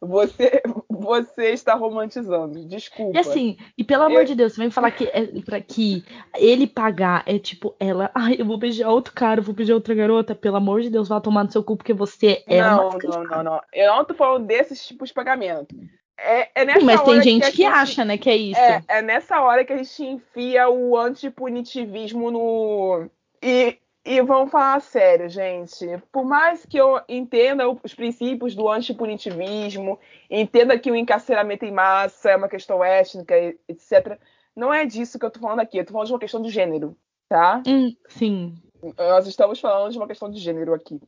você, 0.00 0.62
você 0.88 1.50
está 1.50 1.74
romantizando. 1.74 2.64
Desculpa. 2.64 3.18
E 3.18 3.20
assim, 3.20 3.58
e 3.76 3.84
pelo 3.84 4.04
amor 4.04 4.20
Eu- 4.20 4.26
de 4.26 4.34
Deus, 4.34 4.54
você 4.54 4.62
vem 4.62 4.70
falar 4.70 4.92
que, 4.92 5.04
é, 5.04 5.26
pra 5.44 5.60
que 5.60 6.02
ele 6.36 6.66
pagar 6.66 7.22
é 7.26 7.38
tipo, 7.38 7.76
ela, 7.78 8.10
ai, 8.16 8.36
eu 8.38 8.46
vou 8.46 8.56
beijar 8.56 8.88
outro 8.88 9.12
cara, 9.12 9.40
eu 9.40 9.44
vou 9.44 9.54
beijar 9.54 9.74
outra 9.74 9.94
garota, 9.94 10.34
pelo 10.34 10.56
amor 10.56 10.80
de 10.80 10.88
Deus, 10.88 11.06
vai 11.08 11.20
tomar 11.20 11.44
no 11.44 11.52
seu 11.52 11.62
cu 11.62 11.76
porque 11.76 11.92
você 11.92 12.42
é 12.46 12.62
não, 12.62 12.88
não, 12.90 13.24
não, 13.24 13.42
não. 13.42 13.62
Eu 13.74 13.94
não 13.94 14.04
tô 14.06 14.14
falando 14.14 14.46
desses 14.46 14.86
tipos 14.86 15.10
de 15.10 15.14
pagamento. 15.14 15.76
É, 16.22 16.50
é 16.54 16.64
nessa 16.64 16.84
mas 16.84 17.02
tem 17.02 17.22
gente 17.22 17.46
a 17.46 17.52
que 17.52 17.64
acha, 17.64 18.04
né, 18.04 18.18
que 18.18 18.28
é 18.28 18.36
isso. 18.36 18.60
É, 18.60 18.82
é 18.88 19.02
nessa 19.02 19.40
hora 19.40 19.64
que 19.64 19.72
a 19.72 19.76
gente 19.76 20.04
enfia 20.04 20.68
o 20.68 20.96
antipunitivismo 20.96 22.30
no. 22.30 23.08
E, 23.42 23.78
e 24.04 24.20
vamos 24.22 24.50
falar 24.50 24.80
sério, 24.80 25.28
gente. 25.28 25.86
Por 26.12 26.24
mais 26.24 26.66
que 26.66 26.76
eu 26.76 27.00
entenda 27.08 27.68
os 27.68 27.94
princípios 27.94 28.54
do 28.54 28.68
antipunitivismo, 28.68 29.98
entenda 30.30 30.78
que 30.78 30.90
o 30.90 30.96
encarceramento 30.96 31.64
em 31.64 31.72
massa 31.72 32.30
é 32.30 32.36
uma 32.36 32.48
questão 32.48 32.84
étnica, 32.84 33.34
etc. 33.68 34.18
Não 34.54 34.72
é 34.72 34.84
disso 34.84 35.18
que 35.18 35.24
eu 35.24 35.30
tô 35.30 35.40
falando 35.40 35.60
aqui. 35.60 35.78
Eu 35.78 35.86
tô 35.86 35.92
falando 35.92 36.08
de 36.08 36.12
uma 36.12 36.20
questão 36.20 36.42
de 36.42 36.50
gênero, 36.50 36.96
tá? 37.28 37.62
Hum, 37.66 37.94
sim. 38.08 38.54
Nós 38.98 39.26
estamos 39.26 39.58
falando 39.58 39.92
de 39.92 39.98
uma 39.98 40.06
questão 40.06 40.30
de 40.30 40.38
gênero 40.38 40.74
aqui. 40.74 41.00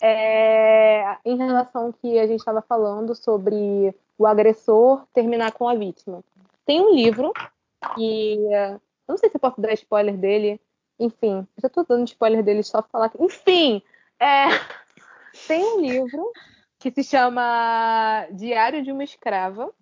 É, 0.00 1.16
em 1.24 1.36
relação 1.36 1.86
ao 1.86 1.92
que 1.92 2.18
a 2.18 2.26
gente 2.26 2.38
estava 2.40 2.62
falando 2.62 3.14
sobre 3.14 3.94
o 4.16 4.26
agressor 4.26 5.04
terminar 5.12 5.52
com 5.52 5.68
a 5.68 5.74
vítima. 5.74 6.22
Tem 6.64 6.80
um 6.80 6.94
livro 6.94 7.32
que. 7.94 8.38
eh, 8.52 8.74
eu 8.74 8.80
não 9.12 9.16
sei 9.16 9.28
se 9.30 9.36
eu 9.36 9.40
posso 9.40 9.60
dar 9.60 9.72
spoiler 9.72 10.16
dele. 10.16 10.60
Enfim, 10.98 11.46
eu 11.56 11.62
já 11.62 11.68
tô 11.68 11.82
dando 11.84 12.06
spoiler 12.06 12.42
dele 12.42 12.62
só 12.62 12.82
pra 12.82 12.90
falar 12.90 13.08
que. 13.08 13.22
Enfim! 13.22 13.82
é, 14.20 14.44
tem 15.48 15.64
um 15.64 15.80
livro 15.80 16.32
que 16.78 16.90
se 16.90 17.02
chama 17.02 18.26
Diário 18.32 18.82
de 18.84 18.92
uma 18.92 19.02
Escrava, 19.04 19.72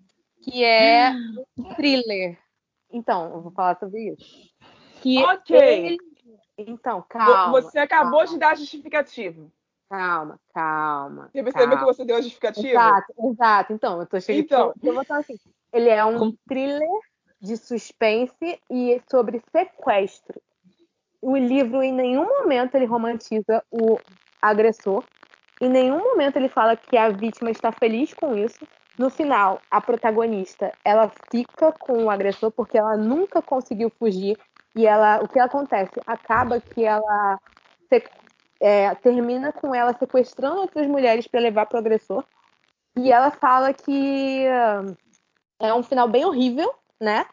que 0.42 0.64
é 0.64 1.10
um 1.58 1.74
thriller. 1.74 2.38
Então, 2.90 3.32
eu 3.34 3.40
vou 3.42 3.50
falar 3.52 3.78
sobre 3.78 4.10
isso. 4.10 4.50
Que 5.02 5.18
Ok. 5.24 5.56
ele- 5.58 5.98
Então, 6.56 7.04
calma. 7.08 7.60
você 7.60 7.78
acabou 7.78 8.20
calma. 8.20 8.26
de 8.32 8.38
dar 8.38 8.52
a 8.52 8.54
justificativa. 8.54 9.46
Calma, 9.88 10.40
calma. 10.52 11.30
Você 11.32 11.42
percebeu 11.42 11.68
calma. 11.68 11.78
que 11.78 11.84
você 11.84 12.04
deu 12.04 12.16
a 12.16 12.20
justificativa? 12.20 12.68
Exato, 12.68 13.14
exato. 13.18 13.72
Então, 13.72 14.00
eu 14.00 14.06
tô 14.06 14.20
chegando. 14.20 14.44
Então. 14.44 14.74
Eu 14.82 14.94
vou 14.94 15.04
falar 15.04 15.20
assim. 15.20 15.36
Ele 15.72 15.88
é 15.88 16.04
um 16.04 16.18
Com- 16.18 16.36
thriller 16.48 16.88
de 17.40 17.56
suspense 17.56 18.60
e 18.70 19.00
sobre 19.10 19.42
sequestro. 19.54 20.40
O 21.20 21.36
livro, 21.36 21.82
em 21.82 21.92
nenhum 21.92 22.24
momento, 22.24 22.74
ele 22.74 22.86
romantiza 22.86 23.62
o 23.70 23.98
agressor. 24.40 25.04
Em 25.60 25.68
nenhum 25.68 25.98
momento 25.98 26.36
ele 26.36 26.48
fala 26.48 26.76
que 26.76 26.96
a 26.96 27.10
vítima 27.10 27.50
está 27.50 27.72
feliz 27.72 28.12
com 28.14 28.36
isso. 28.36 28.58
No 28.98 29.10
final, 29.10 29.60
a 29.70 29.80
protagonista, 29.80 30.72
ela 30.84 31.12
fica 31.30 31.72
com 31.72 32.04
o 32.04 32.10
agressor 32.10 32.50
porque 32.50 32.78
ela 32.78 32.96
nunca 32.96 33.42
conseguiu 33.42 33.90
fugir. 33.98 34.38
E 34.74 34.86
ela, 34.86 35.22
o 35.22 35.28
que 35.28 35.38
acontece? 35.38 36.00
Acaba 36.06 36.60
que 36.60 36.84
ela 36.84 37.38
é, 38.60 38.94
termina 38.96 39.52
com 39.52 39.74
ela 39.74 39.96
sequestrando 39.98 40.60
outras 40.60 40.86
mulheres 40.86 41.26
para 41.26 41.40
levar 41.40 41.66
para 41.66 41.76
o 41.76 41.80
agressor. 41.80 42.24
E 42.96 43.12
ela 43.12 43.30
fala 43.30 43.72
que 43.72 44.46
ah, 44.48 44.84
é 45.60 45.74
um 45.74 45.82
final 45.82 46.08
bem 46.08 46.24
horrível, 46.24 46.72
né? 47.00 47.26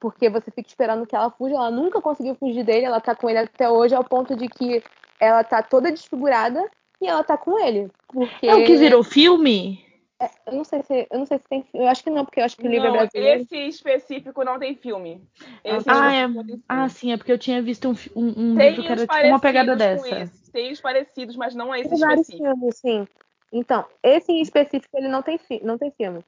Porque 0.00 0.30
você 0.30 0.50
fica 0.50 0.68
esperando 0.68 1.06
que 1.06 1.14
ela 1.14 1.30
fuja, 1.30 1.54
ela 1.54 1.70
nunca 1.70 2.00
conseguiu 2.00 2.34
fugir 2.34 2.64
dele, 2.64 2.86
ela 2.86 3.00
tá 3.00 3.14
com 3.14 3.28
ele 3.28 3.40
até 3.40 3.68
hoje, 3.68 3.94
ao 3.94 4.02
ponto 4.02 4.34
de 4.34 4.48
que 4.48 4.82
ela 5.20 5.44
tá 5.44 5.62
toda 5.62 5.92
desfigurada 5.92 6.64
e 7.00 7.06
ela 7.06 7.22
tá 7.22 7.36
com 7.36 7.58
ele. 7.58 7.90
Porque 8.08 8.46
É 8.46 8.54
o 8.54 8.64
que 8.64 8.76
virou 8.76 9.04
filme? 9.04 9.84
Eu 10.46 10.52
não 10.52 10.64
sei 10.64 10.82
se 10.82 11.06
eu 11.10 11.18
não 11.18 11.26
sei 11.26 11.38
se 11.38 11.44
tem, 11.44 11.64
eu 11.72 11.88
acho 11.88 12.02
que 12.04 12.10
não, 12.10 12.24
porque 12.24 12.40
eu 12.40 12.44
acho 12.44 12.56
que 12.56 12.66
o 12.66 12.70
livro 12.70 12.88
é 12.88 12.90
Não, 12.90 12.98
brasileiro. 12.98 13.42
esse 13.42 13.56
específico 13.56 14.44
não 14.44 14.58
tem 14.58 14.74
filme. 14.74 15.26
Esse 15.64 15.90
Ah, 15.90 16.12
é. 16.12 16.26
específico 16.26 16.34
não 16.34 16.44
tem 16.44 16.56
filme. 16.56 16.64
Ah, 16.68 16.88
sim, 16.88 17.12
é 17.12 17.16
porque 17.16 17.32
eu 17.32 17.38
tinha 17.38 17.62
visto 17.62 17.88
um, 17.88 17.94
um, 18.14 18.52
um 18.52 18.58
livro 18.58 18.82
que 18.82 18.92
era 18.92 19.06
tipo 19.06 19.26
uma 19.26 19.40
pegada 19.40 19.74
dessa. 19.76 20.08
esse. 20.22 20.52
Tem 20.52 20.72
os 20.72 20.80
parecidos, 20.80 21.36
mas 21.36 21.54
não 21.54 21.72
é 21.74 21.80
esse 21.80 21.88
Tem 21.90 21.98
específico. 21.98 22.38
filmes, 22.44 22.76
sim. 22.76 23.08
Então, 23.52 23.84
esse 24.02 24.30
em 24.30 24.40
específico 24.42 24.96
ele 24.96 25.08
não 25.08 25.22
tem, 25.22 25.38
fi- 25.38 25.60
não 25.64 25.78
tem 25.78 25.90
filme. 25.90 26.24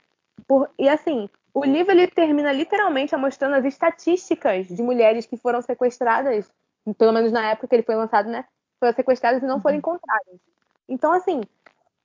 Por- 0.49 0.71
e 0.79 0.89
assim, 0.89 1.29
o 1.55 1.65
livro 1.65 1.93
ele 1.93 2.07
termina 2.09 2.53
literalmente 2.53 3.15
mostrando 3.17 3.55
as 3.55 3.65
estatísticas 3.65 4.67
de 4.69 4.83
mulheres 4.83 5.27
que 5.27 5.37
foram 5.37 5.61
sequestradas, 5.63 6.51
pelo 6.99 7.13
menos 7.13 7.31
na 7.31 7.51
época 7.51 7.69
que 7.69 7.75
ele 7.77 7.83
foi 7.83 7.95
lançado, 7.95 8.29
né? 8.29 8.45
Foram 8.81 8.95
sequestradas 8.95 9.43
e 9.43 9.47
não 9.47 9.61
foram 9.61 9.77
encontradas. 9.77 10.41
Então, 10.89 11.13
assim, 11.13 11.43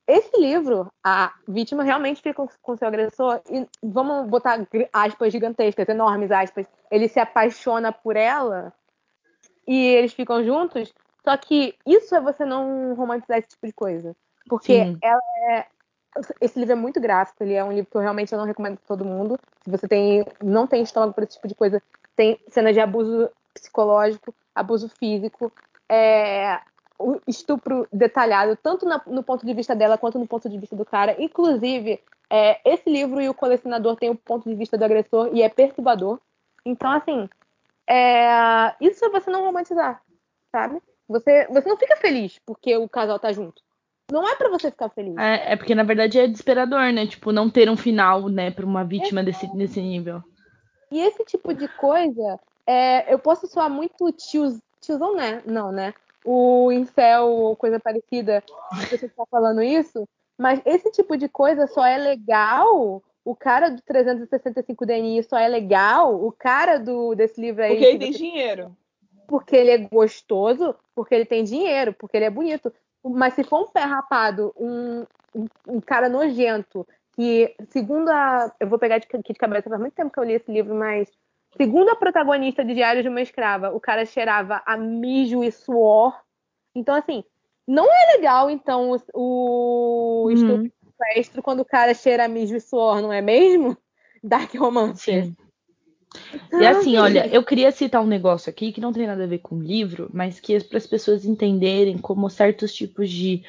esse 0.07 0.39
livro, 0.39 0.91
a 1.03 1.33
vítima 1.47 1.83
realmente 1.83 2.21
fica 2.21 2.47
com- 2.61 2.77
seu 2.77 2.87
agressor 2.87 3.41
e 3.49 3.67
vamos 3.83 4.27
botar 4.29 4.65
aspas 4.93 5.33
gigantescas, 5.33 5.89
enormes 5.89 6.31
aspas. 6.31 6.65
Ele 6.89 7.09
se 7.09 7.19
apaixona 7.19 7.91
por 7.91 8.15
ela 8.15 8.71
e 9.67 9.75
eles 9.75 10.13
ficam 10.13 10.43
juntos. 10.43 10.93
Só 11.25 11.35
que 11.35 11.75
isso 11.85 12.15
é 12.15 12.21
você 12.21 12.45
não 12.45 12.93
romantizar 12.93 13.37
esse 13.37 13.49
tipo 13.49 13.67
de 13.67 13.73
coisa. 13.73 14.15
Porque 14.47 14.85
Sim. 14.85 14.97
ela 15.01 15.21
é. 15.49 15.65
Esse 16.39 16.57
livro 16.57 16.71
é 16.73 16.75
muito 16.75 16.99
gráfico, 17.01 17.43
ele 17.43 17.53
é 17.53 17.63
um 17.63 17.71
livro 17.71 17.91
que 17.91 17.97
eu 17.97 18.01
realmente 18.01 18.33
não 18.33 18.45
recomendo 18.45 18.77
para 18.77 18.87
todo 18.87 19.05
mundo. 19.05 19.37
Se 19.63 19.69
você 19.69 19.87
tem, 19.87 20.25
não 20.41 20.65
tem 20.65 20.81
estômago 20.81 21.13
para 21.13 21.25
esse 21.25 21.33
tipo 21.33 21.47
de 21.47 21.53
coisa, 21.53 21.83
tem 22.15 22.39
cenas 22.47 22.73
de 22.73 22.79
abuso 22.79 23.29
psicológico, 23.53 24.33
abuso 24.55 24.89
físico, 24.89 25.51
é, 25.87 26.59
o 26.99 27.19
estupro 27.27 27.87
detalhado, 27.93 28.57
tanto 28.61 28.85
na- 28.85 29.01
no 29.05 29.21
ponto 29.23 29.45
de 29.45 29.53
vista 29.53 29.75
dela 29.75 29.97
quanto 29.97 30.17
no 30.17 30.27
ponto 30.27 30.49
de 30.49 30.57
vista 30.57 30.75
do 30.75 30.85
cara. 30.85 31.15
Inclusive, 31.21 32.01
é, 32.29 32.59
esse 32.69 32.89
livro 32.89 33.21
e 33.21 33.29
o 33.29 33.33
colecionador 33.33 33.95
tem 33.95 34.09
o 34.09 34.15
ponto 34.15 34.49
de 34.49 34.55
vista 34.55 34.77
do 34.77 34.83
agressor 34.83 35.29
e 35.33 35.41
é 35.41 35.49
perturbador. 35.49 36.19
Então, 36.65 36.91
assim, 36.91 37.29
é, 37.87 38.73
isso 38.81 39.05
é 39.05 39.09
você 39.09 39.29
não 39.29 39.45
romantizar, 39.45 40.01
sabe? 40.51 40.81
Você, 41.07 41.47
você 41.49 41.69
não 41.69 41.77
fica 41.77 41.95
feliz 41.97 42.39
porque 42.45 42.75
o 42.75 42.89
casal 42.89 43.17
tá 43.19 43.31
junto. 43.31 43.61
Não 44.11 44.27
é 44.27 44.35
pra 44.35 44.49
você 44.49 44.71
ficar 44.71 44.89
feliz. 44.89 45.15
É, 45.17 45.53
é 45.53 45.55
porque, 45.55 45.75
na 45.75 45.83
verdade, 45.83 46.19
é 46.19 46.27
desesperador, 46.27 46.91
né? 46.93 47.05
Tipo, 47.05 47.31
não 47.31 47.49
ter 47.49 47.69
um 47.69 47.77
final, 47.77 48.29
né, 48.29 48.51
pra 48.51 48.65
uma 48.65 48.83
vítima 48.83 49.23
desse, 49.23 49.47
desse 49.55 49.81
nível. 49.81 50.21
E 50.89 50.99
esse 50.99 51.23
tipo 51.25 51.53
de 51.53 51.67
coisa, 51.67 52.39
é, 52.65 53.13
eu 53.13 53.19
posso 53.19 53.47
soar 53.47 53.69
muito 53.69 54.09
tios, 54.13 54.57
tiozão, 54.79 55.13
né? 55.15 55.41
Não, 55.45 55.71
né? 55.71 55.93
O 56.29 56.71
incel 56.73 57.27
ou 57.29 57.55
coisa 57.55 57.79
parecida, 57.79 58.43
a 58.71 58.75
pessoa 58.89 59.09
que 59.09 59.15
tá 59.15 59.25
falando 59.31 59.61
isso, 59.63 60.05
mas 60.37 60.61
esse 60.65 60.91
tipo 60.91 61.15
de 61.15 61.29
coisa 61.29 61.67
só 61.67 61.85
é 61.85 61.97
legal. 61.97 63.01
O 63.23 63.33
cara 63.35 63.69
do 63.69 63.81
365 63.81 64.85
DNI 64.85 65.23
só 65.23 65.37
é 65.37 65.47
legal. 65.47 66.15
O 66.21 66.31
cara 66.31 66.77
do, 66.79 67.15
desse 67.15 67.39
livro 67.39 67.63
aí. 67.63 67.71
Porque 67.75 67.85
ele 67.85 67.99
tem 67.99 68.11
você- 68.11 68.17
dinheiro. 68.17 68.75
porque 69.27 69.55
ele 69.55 69.71
é 69.71 69.77
gostoso, 69.77 70.75
porque 70.93 71.15
ele 71.15 71.25
tem 71.25 71.43
dinheiro, 71.45 71.93
porque 71.93 72.17
ele 72.17 72.25
é 72.25 72.29
bonito. 72.29 72.73
Mas 73.03 73.33
se 73.33 73.43
for 73.43 73.61
um 73.61 73.67
pé 73.71 73.81
rapado, 73.81 74.53
um, 74.57 75.05
um, 75.33 75.45
um 75.67 75.79
cara 75.81 76.09
nojento, 76.09 76.85
que, 77.13 77.55
segundo 77.69 78.09
a. 78.09 78.53
Eu 78.59 78.67
vou 78.67 78.77
pegar 78.77 78.97
de- 78.97 79.07
aqui 79.11 79.33
de 79.33 79.39
cabeça, 79.39 79.69
faz 79.69 79.79
muito 79.79 79.93
tempo 79.93 80.11
que 80.11 80.19
eu 80.19 80.23
li 80.25 80.33
esse 80.33 80.51
livro, 80.51 80.75
mas. 80.75 81.09
Segundo 81.55 81.89
a 81.89 81.95
protagonista 81.95 82.63
de 82.63 82.73
Diário 82.73 83.01
de 83.01 83.09
uma 83.09 83.21
Escrava, 83.21 83.71
o 83.71 83.79
cara 83.79 84.05
cheirava 84.05 84.61
a 84.65 84.75
mijo 84.75 85.43
e 85.43 85.51
suor. 85.51 86.13
Então, 86.75 86.93
assim, 86.93 87.23
não 87.67 87.85
é 87.85 88.15
legal, 88.17 88.49
então, 88.49 88.91
o, 89.13 90.23
o 90.23 90.27
Uhum. 90.27 90.33
estupro 90.33 90.71
sequestro 90.97 91.43
quando 91.43 91.61
o 91.61 91.65
cara 91.65 91.93
cheira 91.93 92.25
a 92.25 92.27
mijo 92.27 92.55
e 92.55 92.59
suor, 92.59 93.01
não 93.01 93.11
é 93.11 93.21
mesmo? 93.21 93.77
Dark 94.23 94.53
Romance. 94.55 95.03
Sim. 95.03 95.35
E 96.51 96.65
assim, 96.65 96.97
olha, 96.97 97.27
eu 97.27 97.43
queria 97.43 97.71
citar 97.71 98.01
um 98.01 98.07
negócio 98.07 98.49
aqui 98.49 98.71
que 98.71 98.81
não 98.81 98.93
tem 98.93 99.05
nada 99.05 99.23
a 99.23 99.27
ver 99.27 99.39
com 99.39 99.55
o 99.55 99.61
livro, 99.61 100.09
mas 100.13 100.39
que 100.39 100.55
é 100.55 100.59
para 100.59 100.77
as 100.77 100.87
pessoas 100.87 101.25
entenderem 101.25 101.97
como 101.97 102.29
certos 102.29 102.73
tipos 102.73 103.09
de 103.09 103.43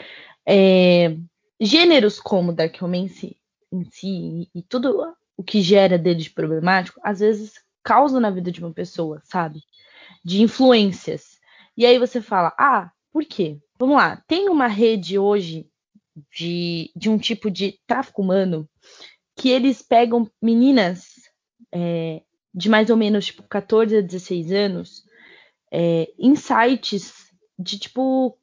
é, 0.45 1.17
gêneros 1.61 2.21
como 2.21 2.53
Dark 2.53 2.77
Romance 2.81 3.37
em 3.73 3.85
si 3.85 4.09
e, 4.55 4.59
e 4.59 4.63
tudo 4.63 5.15
o 5.37 5.43
que 5.43 5.63
gera 5.63 5.97
dele 5.97 6.21
de 6.21 6.31
problemático, 6.31 7.01
às 7.03 7.21
vezes 7.21 7.55
causa 7.89 8.21
na 8.21 8.31
vida 8.31 8.53
de 8.53 8.61
uma 8.61 8.71
pessoa, 8.71 9.23
sabe? 9.25 9.63
De 10.23 10.43
influências. 10.43 11.39
E 11.75 11.87
aí 11.87 11.99
você 11.99 12.21
fala, 12.21 12.53
ah, 12.59 12.93
por 13.11 13.25
quê? 13.25 13.59
Vamos 13.79 13.97
lá, 13.97 14.23
tem 14.29 14.51
uma 14.51 14.67
rede 14.67 15.19
hoje 15.19 15.67
de, 16.31 16.93
de 16.95 17.09
um 17.09 17.17
tipo 17.17 17.51
de 17.51 17.81
tráfico 17.87 18.21
humano 18.21 18.69
que 19.35 19.49
eles 19.49 19.81
pegam 19.81 20.31
meninas 20.43 21.07
é, 21.73 22.21
de 22.53 22.69
mais 22.69 22.91
ou 22.91 22.97
menos 22.97 23.25
tipo 23.25 23.43
14 23.45 23.97
a 23.97 24.01
16 24.03 24.53
anos 24.53 25.05
é, 25.73 26.13
insights 26.19 27.33
de 27.59 27.79
tipo 27.79 28.37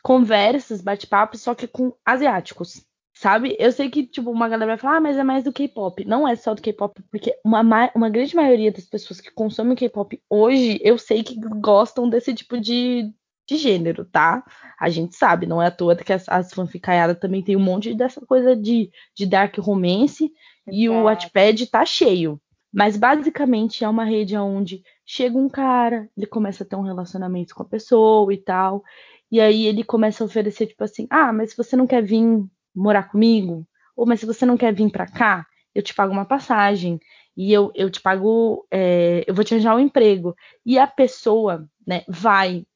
conversas, 0.00 0.80
bate-papo, 0.80 1.36
só 1.36 1.56
que 1.56 1.66
com 1.66 1.92
asiáticos. 2.04 2.86
Sabe? 3.26 3.56
Eu 3.58 3.72
sei 3.72 3.90
que, 3.90 4.06
tipo, 4.06 4.30
uma 4.30 4.48
galera 4.48 4.70
vai 4.70 4.78
falar, 4.78 4.98
ah, 4.98 5.00
mas 5.00 5.18
é 5.18 5.24
mais 5.24 5.42
do 5.42 5.52
K-pop. 5.52 6.04
Não 6.04 6.28
é 6.28 6.36
só 6.36 6.54
do 6.54 6.62
K-pop, 6.62 7.02
porque 7.10 7.36
uma, 7.44 7.60
uma 7.92 8.08
grande 8.08 8.36
maioria 8.36 8.70
das 8.70 8.84
pessoas 8.84 9.20
que 9.20 9.32
consomem 9.32 9.74
K-pop 9.74 10.22
hoje, 10.30 10.78
eu 10.80 10.96
sei 10.96 11.24
que 11.24 11.34
gostam 11.60 12.08
desse 12.08 12.32
tipo 12.32 12.60
de, 12.60 13.12
de 13.44 13.56
gênero, 13.56 14.04
tá? 14.04 14.44
A 14.78 14.88
gente 14.88 15.16
sabe, 15.16 15.44
não 15.44 15.60
é 15.60 15.66
à 15.66 15.70
toa 15.72 15.96
que 15.96 16.12
as, 16.12 16.28
as 16.28 16.52
fanficaiadas 16.52 17.18
também 17.18 17.42
tem 17.42 17.56
um 17.56 17.64
monte 17.64 17.92
dessa 17.94 18.24
coisa 18.24 18.54
de, 18.54 18.92
de 19.12 19.26
dark 19.26 19.58
romance 19.58 20.22
Exato. 20.22 20.32
e 20.68 20.88
o 20.88 21.02
Wattpad 21.02 21.66
tá 21.66 21.84
cheio. 21.84 22.40
Mas 22.72 22.96
basicamente 22.96 23.82
é 23.82 23.88
uma 23.88 24.04
rede 24.04 24.36
onde 24.36 24.84
chega 25.04 25.36
um 25.36 25.48
cara, 25.48 26.08
ele 26.16 26.26
começa 26.26 26.62
a 26.62 26.66
ter 26.66 26.76
um 26.76 26.82
relacionamento 26.82 27.56
com 27.56 27.64
a 27.64 27.68
pessoa 27.68 28.32
e 28.32 28.36
tal, 28.36 28.84
e 29.32 29.40
aí 29.40 29.66
ele 29.66 29.82
começa 29.82 30.22
a 30.22 30.26
oferecer, 30.26 30.68
tipo 30.68 30.84
assim, 30.84 31.08
ah, 31.10 31.32
mas 31.32 31.50
se 31.50 31.56
você 31.56 31.74
não 31.74 31.88
quer 31.88 32.04
vir 32.04 32.46
morar 32.76 33.04
comigo? 33.04 33.66
Ou, 33.96 34.06
mas 34.06 34.20
se 34.20 34.26
você 34.26 34.44
não 34.44 34.56
quer 34.56 34.74
vir 34.74 34.90
para 34.90 35.06
cá, 35.06 35.46
eu 35.74 35.82
te 35.82 35.94
pago 35.94 36.12
uma 36.12 36.24
passagem 36.24 37.00
e 37.36 37.52
eu, 37.52 37.70
eu 37.74 37.90
te 37.90 38.00
pago, 38.00 38.66
é, 38.70 39.24
eu 39.26 39.34
vou 39.34 39.44
te 39.44 39.54
arranjar 39.54 39.76
um 39.76 39.80
emprego. 39.80 40.34
E 40.64 40.78
a 40.78 40.86
pessoa, 40.86 41.68
né, 41.86 42.04
vai 42.08 42.66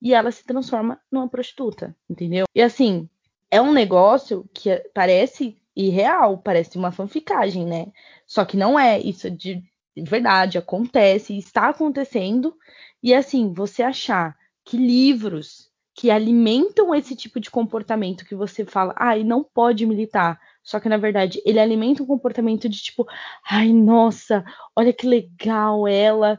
e 0.00 0.14
ela 0.14 0.30
se 0.30 0.44
transforma 0.44 1.00
numa 1.10 1.28
prostituta, 1.28 1.94
entendeu? 2.08 2.44
E 2.54 2.62
assim, 2.62 3.08
é 3.50 3.60
um 3.60 3.72
negócio 3.72 4.48
que 4.54 4.70
parece 4.94 5.56
irreal, 5.74 6.38
parece 6.38 6.78
uma 6.78 6.92
fanficagem, 6.92 7.64
né? 7.64 7.86
Só 8.26 8.44
que 8.44 8.56
não 8.56 8.78
é, 8.78 8.98
isso 9.00 9.26
é 9.26 9.30
de 9.30 9.62
verdade, 9.96 10.58
acontece, 10.58 11.36
está 11.36 11.68
acontecendo. 11.68 12.54
E 13.02 13.14
assim, 13.14 13.52
você 13.52 13.82
achar 13.82 14.36
que 14.64 14.76
livros 14.76 15.67
que 15.98 16.12
alimentam 16.12 16.94
esse 16.94 17.16
tipo 17.16 17.40
de 17.40 17.50
comportamento 17.50 18.24
que 18.24 18.36
você 18.36 18.64
fala, 18.64 18.94
ai, 18.96 19.22
ah, 19.22 19.24
não 19.24 19.42
pode 19.42 19.84
militar. 19.84 20.40
Só 20.62 20.78
que 20.78 20.88
na 20.88 20.96
verdade 20.96 21.42
ele 21.44 21.58
alimenta 21.58 22.04
um 22.04 22.06
comportamento 22.06 22.68
de 22.68 22.80
tipo, 22.80 23.04
ai, 23.44 23.72
nossa, 23.72 24.44
olha 24.76 24.92
que 24.92 25.04
legal 25.08 25.88
ela 25.88 26.38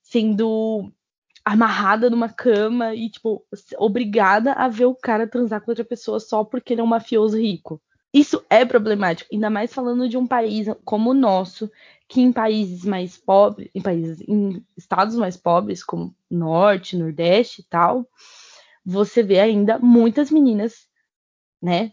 sendo 0.00 0.92
amarrada 1.44 2.08
numa 2.08 2.28
cama 2.28 2.94
e 2.94 3.10
tipo 3.10 3.44
obrigada 3.78 4.52
a 4.52 4.68
ver 4.68 4.84
o 4.84 4.94
cara 4.94 5.26
transar 5.26 5.60
com 5.60 5.72
outra 5.72 5.84
pessoa 5.84 6.20
só 6.20 6.44
porque 6.44 6.72
ele 6.72 6.80
é 6.80 6.84
um 6.84 6.86
mafioso 6.86 7.36
rico. 7.36 7.82
Isso 8.14 8.44
é 8.48 8.64
problemático, 8.64 9.30
ainda 9.32 9.50
mais 9.50 9.74
falando 9.74 10.08
de 10.08 10.16
um 10.16 10.26
país 10.26 10.68
como 10.84 11.10
o 11.10 11.14
nosso, 11.14 11.68
que 12.06 12.20
em 12.20 12.32
países 12.32 12.84
mais 12.84 13.18
pobres, 13.18 13.68
em 13.74 13.82
países 13.82 14.20
em 14.28 14.64
estados 14.76 15.16
mais 15.16 15.36
pobres 15.36 15.82
como 15.82 16.14
Norte, 16.30 16.96
Nordeste 16.96 17.62
e 17.62 17.64
tal, 17.64 18.08
você 18.84 19.22
vê 19.22 19.40
ainda 19.40 19.78
muitas 19.78 20.30
meninas, 20.30 20.88
né, 21.62 21.92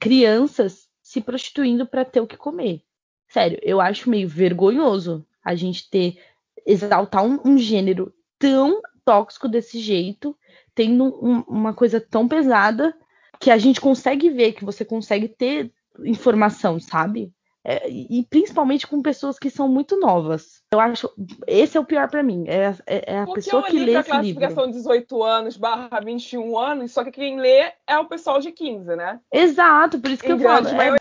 crianças 0.00 0.88
se 1.02 1.20
prostituindo 1.20 1.86
para 1.86 2.04
ter 2.04 2.20
o 2.20 2.26
que 2.26 2.36
comer. 2.36 2.82
Sério, 3.28 3.58
eu 3.62 3.80
acho 3.80 4.10
meio 4.10 4.28
vergonhoso 4.28 5.26
a 5.44 5.54
gente 5.54 5.88
ter 5.90 6.18
exaltar 6.66 7.24
um, 7.24 7.40
um 7.44 7.58
gênero 7.58 8.12
tão 8.38 8.80
tóxico 9.04 9.48
desse 9.48 9.80
jeito, 9.80 10.36
tendo 10.74 11.04
um, 11.24 11.40
uma 11.48 11.72
coisa 11.72 12.00
tão 12.00 12.28
pesada 12.28 12.94
que 13.40 13.50
a 13.50 13.58
gente 13.58 13.80
consegue 13.80 14.30
ver, 14.30 14.52
que 14.52 14.64
você 14.64 14.84
consegue 14.84 15.28
ter 15.28 15.72
informação, 16.04 16.78
sabe? 16.78 17.32
É, 17.64 17.88
e 17.90 18.24
principalmente 18.28 18.86
com 18.86 19.02
pessoas 19.02 19.38
que 19.38 19.50
são 19.50 19.68
muito 19.68 19.98
novas. 19.98 20.57
Eu 20.70 20.80
acho 20.80 21.10
esse 21.46 21.78
é 21.78 21.80
o 21.80 21.84
pior 21.84 22.10
para 22.10 22.22
mim. 22.22 22.44
É, 22.46 22.74
é, 22.86 23.14
é 23.14 23.18
a 23.20 23.24
Porque 23.24 23.40
pessoa 23.40 23.62
que 23.62 23.78
lê 23.78 23.92
esse 23.92 23.94
livro. 23.94 24.00
a 24.00 24.04
classificação 24.04 24.70
18 24.70 25.22
anos 25.22 25.56
barra 25.56 26.00
21 26.00 26.58
anos, 26.58 26.92
só 26.92 27.02
que 27.02 27.10
quem 27.10 27.40
lê 27.40 27.72
é 27.86 27.98
o 27.98 28.04
pessoal 28.04 28.38
de 28.38 28.52
15, 28.52 28.94
né? 28.94 29.18
Exato, 29.32 29.98
por 29.98 30.10
isso 30.10 30.22
que 30.22 30.28
em 30.28 30.32
eu 30.32 30.38
falo. 30.38 30.68
É... 30.68 30.96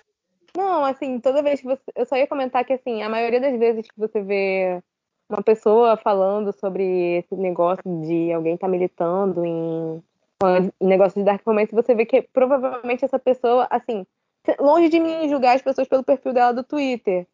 Não, 0.56 0.86
assim, 0.86 1.20
toda 1.20 1.44
vez 1.44 1.60
que 1.60 1.68
você. 1.68 1.82
Eu 1.96 2.06
só 2.06 2.16
ia 2.16 2.28
comentar 2.28 2.64
que, 2.64 2.74
assim, 2.74 3.04
a 3.04 3.10
maioria 3.10 3.42
das 3.42 3.60
vezes 3.60 3.88
que 3.88 4.00
você 4.00 4.22
vê 4.22 4.82
uma 5.30 5.44
pessoa 5.44 5.98
falando 5.98 6.54
sobre 6.54 7.18
esse 7.18 7.36
negócio 7.36 7.84
de 8.02 8.32
alguém 8.32 8.56
estar 8.56 8.68
tá 8.68 8.72
militando 8.72 9.46
em, 9.46 10.02
em 10.80 10.88
negócio 10.88 11.20
de 11.20 11.26
dark 11.26 11.46
romance, 11.46 11.76
você 11.76 11.94
vê 11.94 12.06
que 12.06 12.22
provavelmente 12.22 13.04
essa 13.04 13.20
pessoa, 13.20 13.68
assim, 13.70 14.06
longe 14.60 14.88
de 14.88 15.00
mim 15.00 15.28
julgar 15.28 15.58
as 15.58 15.62
pessoas 15.62 15.88
pelo 15.88 16.04
perfil 16.04 16.32
dela 16.32 16.54
do 16.54 16.64
Twitter, 16.64 17.28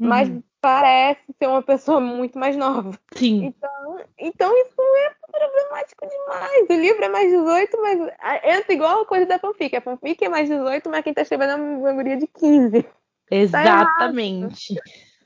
uhum. 0.00 0.08
mas 0.08 0.30
parece 0.60 1.20
ser 1.38 1.46
uma 1.46 1.62
pessoa 1.62 2.00
muito 2.00 2.38
mais 2.38 2.56
nova. 2.56 2.92
Sim. 3.14 3.46
Então, 3.46 4.04
então 4.18 4.56
isso 4.58 4.80
é 4.80 5.14
problemático 5.30 6.06
demais. 6.06 6.66
O 6.68 6.74
livro 6.74 7.04
é 7.04 7.08
mais 7.08 7.30
18, 7.30 7.80
mas 7.80 7.98
entra 8.44 8.72
igual 8.72 9.02
a 9.02 9.06
coisa 9.06 9.26
da 9.26 9.38
fanfic. 9.38 9.76
A 9.76 9.80
fanfic 9.80 10.24
é 10.24 10.28
mais 10.28 10.48
18, 10.48 10.88
mas 10.90 11.04
quem 11.04 11.14
tá 11.14 11.22
escrevendo 11.22 11.52
é 11.52 11.56
uma 11.56 11.92
guria 11.92 12.16
de 12.16 12.26
15. 12.26 12.86
Exatamente. 13.30 14.74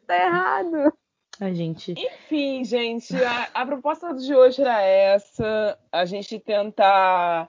Tá 0.07 0.17
errado. 0.17 0.69
Tá 0.71 0.77
errado. 0.77 0.95
A 1.41 1.53
gente. 1.53 1.95
Enfim, 1.99 2.65
gente, 2.65 3.13
a, 3.17 3.49
a 3.55 3.67
proposta 3.67 4.15
de 4.15 4.35
hoje 4.35 4.61
era 4.61 4.81
essa: 4.81 5.79
a 5.91 6.05
gente 6.05 6.39
tentar 6.39 7.49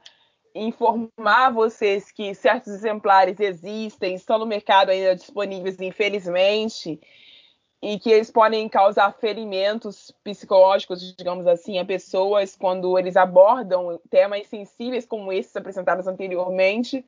informar 0.56 1.52
vocês 1.52 2.12
que 2.12 2.34
certos 2.34 2.74
exemplares 2.74 3.40
existem, 3.40 4.16
estão 4.16 4.40
no 4.40 4.46
mercado 4.46 4.90
ainda 4.90 5.16
disponíveis, 5.16 5.80
infelizmente, 5.82 7.00
e 7.82 8.00
que 8.00 8.10
eles 8.10 8.32
podem 8.32 8.68
causar 8.70 9.12
ferimentos 9.20 10.12
psicológicos, 10.24 11.14
digamos 11.16 11.46
assim, 11.46 11.78
a 11.78 11.86
pessoas 11.86 12.56
quando 12.56 12.98
eles 12.98 13.18
abordam 13.18 14.00
temas 14.10 14.48
sensíveis 14.48 15.06
como 15.06 15.32
esses 15.32 15.56
apresentados 15.56 16.08
anteriormente, 16.08 17.06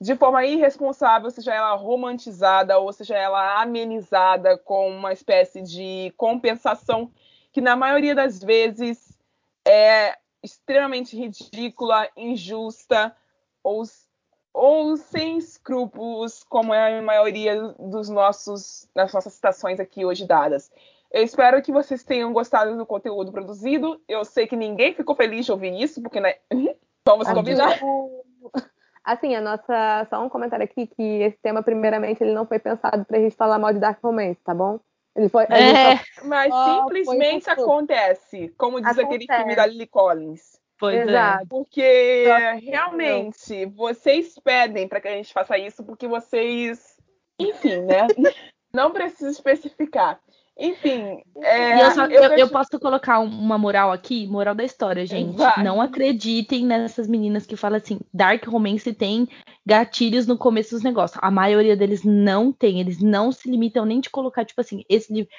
de 0.00 0.14
forma 0.14 0.44
irresponsável, 0.44 1.30
seja 1.30 1.54
ela 1.54 1.74
romantizada 1.74 2.78
ou 2.78 2.92
seja 2.92 3.16
ela 3.16 3.60
amenizada 3.60 4.56
com 4.58 4.88
uma 4.88 5.12
espécie 5.12 5.62
de 5.62 6.12
compensação 6.16 7.10
que 7.52 7.60
na 7.60 7.74
maioria 7.74 8.14
das 8.14 8.42
vezes 8.42 9.18
é 9.66 10.16
extremamente 10.42 11.16
ridícula, 11.16 12.08
injusta 12.16 13.14
ou, 13.62 13.82
ou 14.52 14.96
sem 14.96 15.38
escrúpulos, 15.38 16.42
como 16.44 16.72
é 16.74 16.98
a 16.98 17.02
maioria 17.02 17.74
dos 17.78 18.08
nossos, 18.08 18.88
das 18.94 19.12
nossas 19.12 19.34
citações 19.34 19.78
aqui 19.80 20.04
hoje 20.04 20.26
dadas. 20.26 20.70
Eu 21.12 21.24
espero 21.24 21.60
que 21.60 21.72
vocês 21.72 22.04
tenham 22.04 22.32
gostado 22.32 22.76
do 22.76 22.86
conteúdo 22.86 23.32
produzido. 23.32 24.00
Eu 24.06 24.24
sei 24.24 24.46
que 24.46 24.54
ninguém 24.54 24.94
ficou 24.94 25.16
feliz 25.16 25.44
de 25.44 25.52
ouvir 25.52 25.80
isso, 25.80 26.00
porque 26.00 26.20
né, 26.20 26.36
vamos 27.04 27.28
combinar. 27.28 27.80
Assim, 29.02 29.34
a 29.34 29.40
nossa. 29.40 30.06
Só 30.08 30.24
um 30.24 30.28
comentário 30.28 30.64
aqui 30.64 30.86
que 30.86 31.02
esse 31.02 31.36
tema, 31.38 31.62
primeiramente, 31.62 32.22
ele 32.22 32.32
não 32.32 32.46
foi 32.46 32.60
pensado 32.60 33.04
pra 33.04 33.18
gente 33.18 33.34
falar 33.34 33.58
mal 33.58 33.72
de 33.72 33.80
Dark 33.80 33.98
Romance, 34.02 34.40
tá 34.44 34.54
bom? 34.54 34.78
Ele 35.20 35.28
foi, 35.28 35.44
é, 35.50 35.98
só, 35.98 36.24
mas 36.24 36.50
simplesmente 36.50 37.50
acontece, 37.50 38.48
como 38.56 38.80
diz 38.80 38.88
acontece. 38.88 39.24
aquele 39.24 39.26
filme 39.26 39.54
da 39.54 39.66
Lily 39.66 39.86
Collins. 39.86 40.58
Pois 40.78 40.96
é. 40.96 41.02
Exato. 41.02 41.42
É. 41.42 41.46
Porque 41.46 42.24
realmente 42.62 43.66
vocês 43.66 44.34
pedem 44.42 44.88
para 44.88 44.98
que 44.98 45.08
a 45.08 45.12
gente 45.12 45.30
faça 45.30 45.58
isso 45.58 45.84
porque 45.84 46.08
vocês, 46.08 46.96
enfim, 47.38 47.82
né? 47.82 48.06
Não 48.72 48.92
preciso 48.92 49.30
especificar. 49.30 50.18
Enfim, 50.58 51.22
é, 51.42 51.82
eu, 51.82 51.90
só, 51.92 52.04
eu, 52.04 52.22
eu, 52.22 52.38
eu, 52.38 52.48
posso 52.48 52.78
colocar 52.78 53.18
uma 53.18 53.56
moral 53.56 53.90
aqui, 53.90 54.26
moral 54.26 54.54
da 54.54 54.62
história, 54.62 55.06
gente. 55.06 55.36
Vai. 55.36 55.62
Não 55.64 55.80
acreditem 55.80 56.66
nessas 56.66 57.08
meninas 57.08 57.46
que 57.46 57.56
falam 57.56 57.78
assim, 57.78 57.98
Dark 58.12 58.44
Romance 58.46 58.92
tem 58.92 59.26
gatilhos 59.64 60.26
no 60.26 60.36
começo 60.36 60.74
dos 60.74 60.82
negócios. 60.82 61.18
A 61.22 61.30
maioria 61.30 61.74
deles 61.74 62.04
não 62.04 62.52
tem, 62.52 62.78
eles 62.78 63.00
não 63.00 63.32
se 63.32 63.50
limitam 63.50 63.86
nem 63.86 64.00
de 64.00 64.10
colocar, 64.10 64.44
tipo 64.44 64.60
assim, 64.60 64.84
esse 64.88 65.10
livro. 65.10 65.30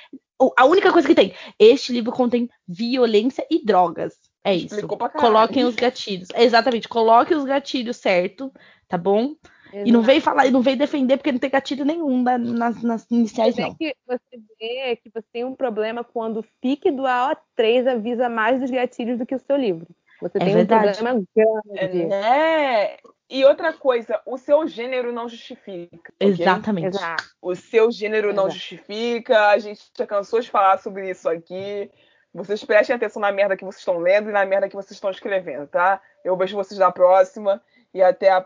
A 0.58 0.66
única 0.66 0.92
coisa 0.92 1.08
que 1.08 1.14
tem, 1.14 1.36
este 1.60 1.94
livro 1.94 2.12
contém 2.12 2.50
violência 2.68 3.46
e 3.52 3.64
drogas. 3.64 4.16
É 4.44 4.56
isso. 4.56 4.88
Coloquem 4.88 5.66
os 5.66 5.76
gatilhos. 5.76 6.30
Exatamente, 6.36 6.90
coloquem 6.90 7.38
os 7.38 7.44
gatilhos 7.44 7.98
certo, 7.98 8.52
tá 8.88 8.98
bom? 8.98 9.36
Exato. 9.74 9.88
E 9.88 9.92
não 9.92 10.02
veio 10.02 10.22
falar, 10.22 10.48
e 10.48 10.52
não 10.52 10.62
veio 10.62 10.78
defender 10.78 11.18
porque 11.18 11.32
não 11.32 11.40
tem 11.40 11.50
gatilho 11.50 11.86
nenhum 11.86 12.22
na, 12.22 12.38
nas, 12.38 12.82
nas, 12.84 13.10
iniciais, 13.10 13.56
não. 13.56 13.74
Que 13.76 13.96
você 14.06 14.40
vê 14.60 14.96
que 14.98 15.10
você 15.14 15.26
tem 15.32 15.46
um 15.46 15.56
problema 15.56 16.04
quando 16.04 16.38
o 16.38 16.46
FIC 16.62 16.92
do 16.92 17.04
AO3 17.04 17.88
avisa 17.88 18.30
mais 18.30 18.60
dos 18.60 18.70
gatilhos 18.70 19.18
do 19.18 19.26
que 19.26 19.36
o 19.36 19.40
seu 19.40 19.56
livro. 19.56 19.88
Você 20.22 20.38
é 20.38 20.46
tem 20.46 20.54
verdade. 20.54 20.90
um 20.90 20.94
problema 20.94 21.24
grande. 21.36 22.14
É, 22.14 22.98
e 23.30 23.46
outra 23.46 23.72
coisa, 23.72 24.22
o 24.26 24.38
seu 24.38 24.68
gênero 24.68 25.14
não 25.14 25.30
justifica. 25.30 26.14
Okay? 26.20 26.30
Exatamente. 26.30 26.98
O 27.42 27.56
seu 27.56 27.90
gênero 27.90 28.28
Exato. 28.28 28.42
não 28.42 28.52
justifica. 28.52 29.48
A 29.48 29.58
gente 29.58 29.82
já 29.98 30.06
cansou 30.06 30.42
de 30.42 30.50
falar 30.50 30.78
sobre 30.80 31.10
isso 31.10 31.30
aqui. 31.30 31.90
Vocês 32.34 32.64
prestem 32.64 32.96
atenção 32.96 33.22
na 33.22 33.32
merda 33.32 33.58
que 33.58 33.64
vocês 33.64 33.80
estão 33.80 33.98
lendo 33.98 34.30
e 34.30 34.34
na 34.34 34.46
merda 34.46 34.70
que 34.70 34.76
vocês 34.76 34.92
estão 34.92 35.10
escrevendo, 35.10 35.68
tá? 35.68 36.02
Eu 36.24 36.38
vejo 36.38 36.56
vocês 36.56 36.80
na 36.80 36.92
próxima 36.92 37.62
e 37.94 38.02
até 38.02 38.30
a 38.30 38.46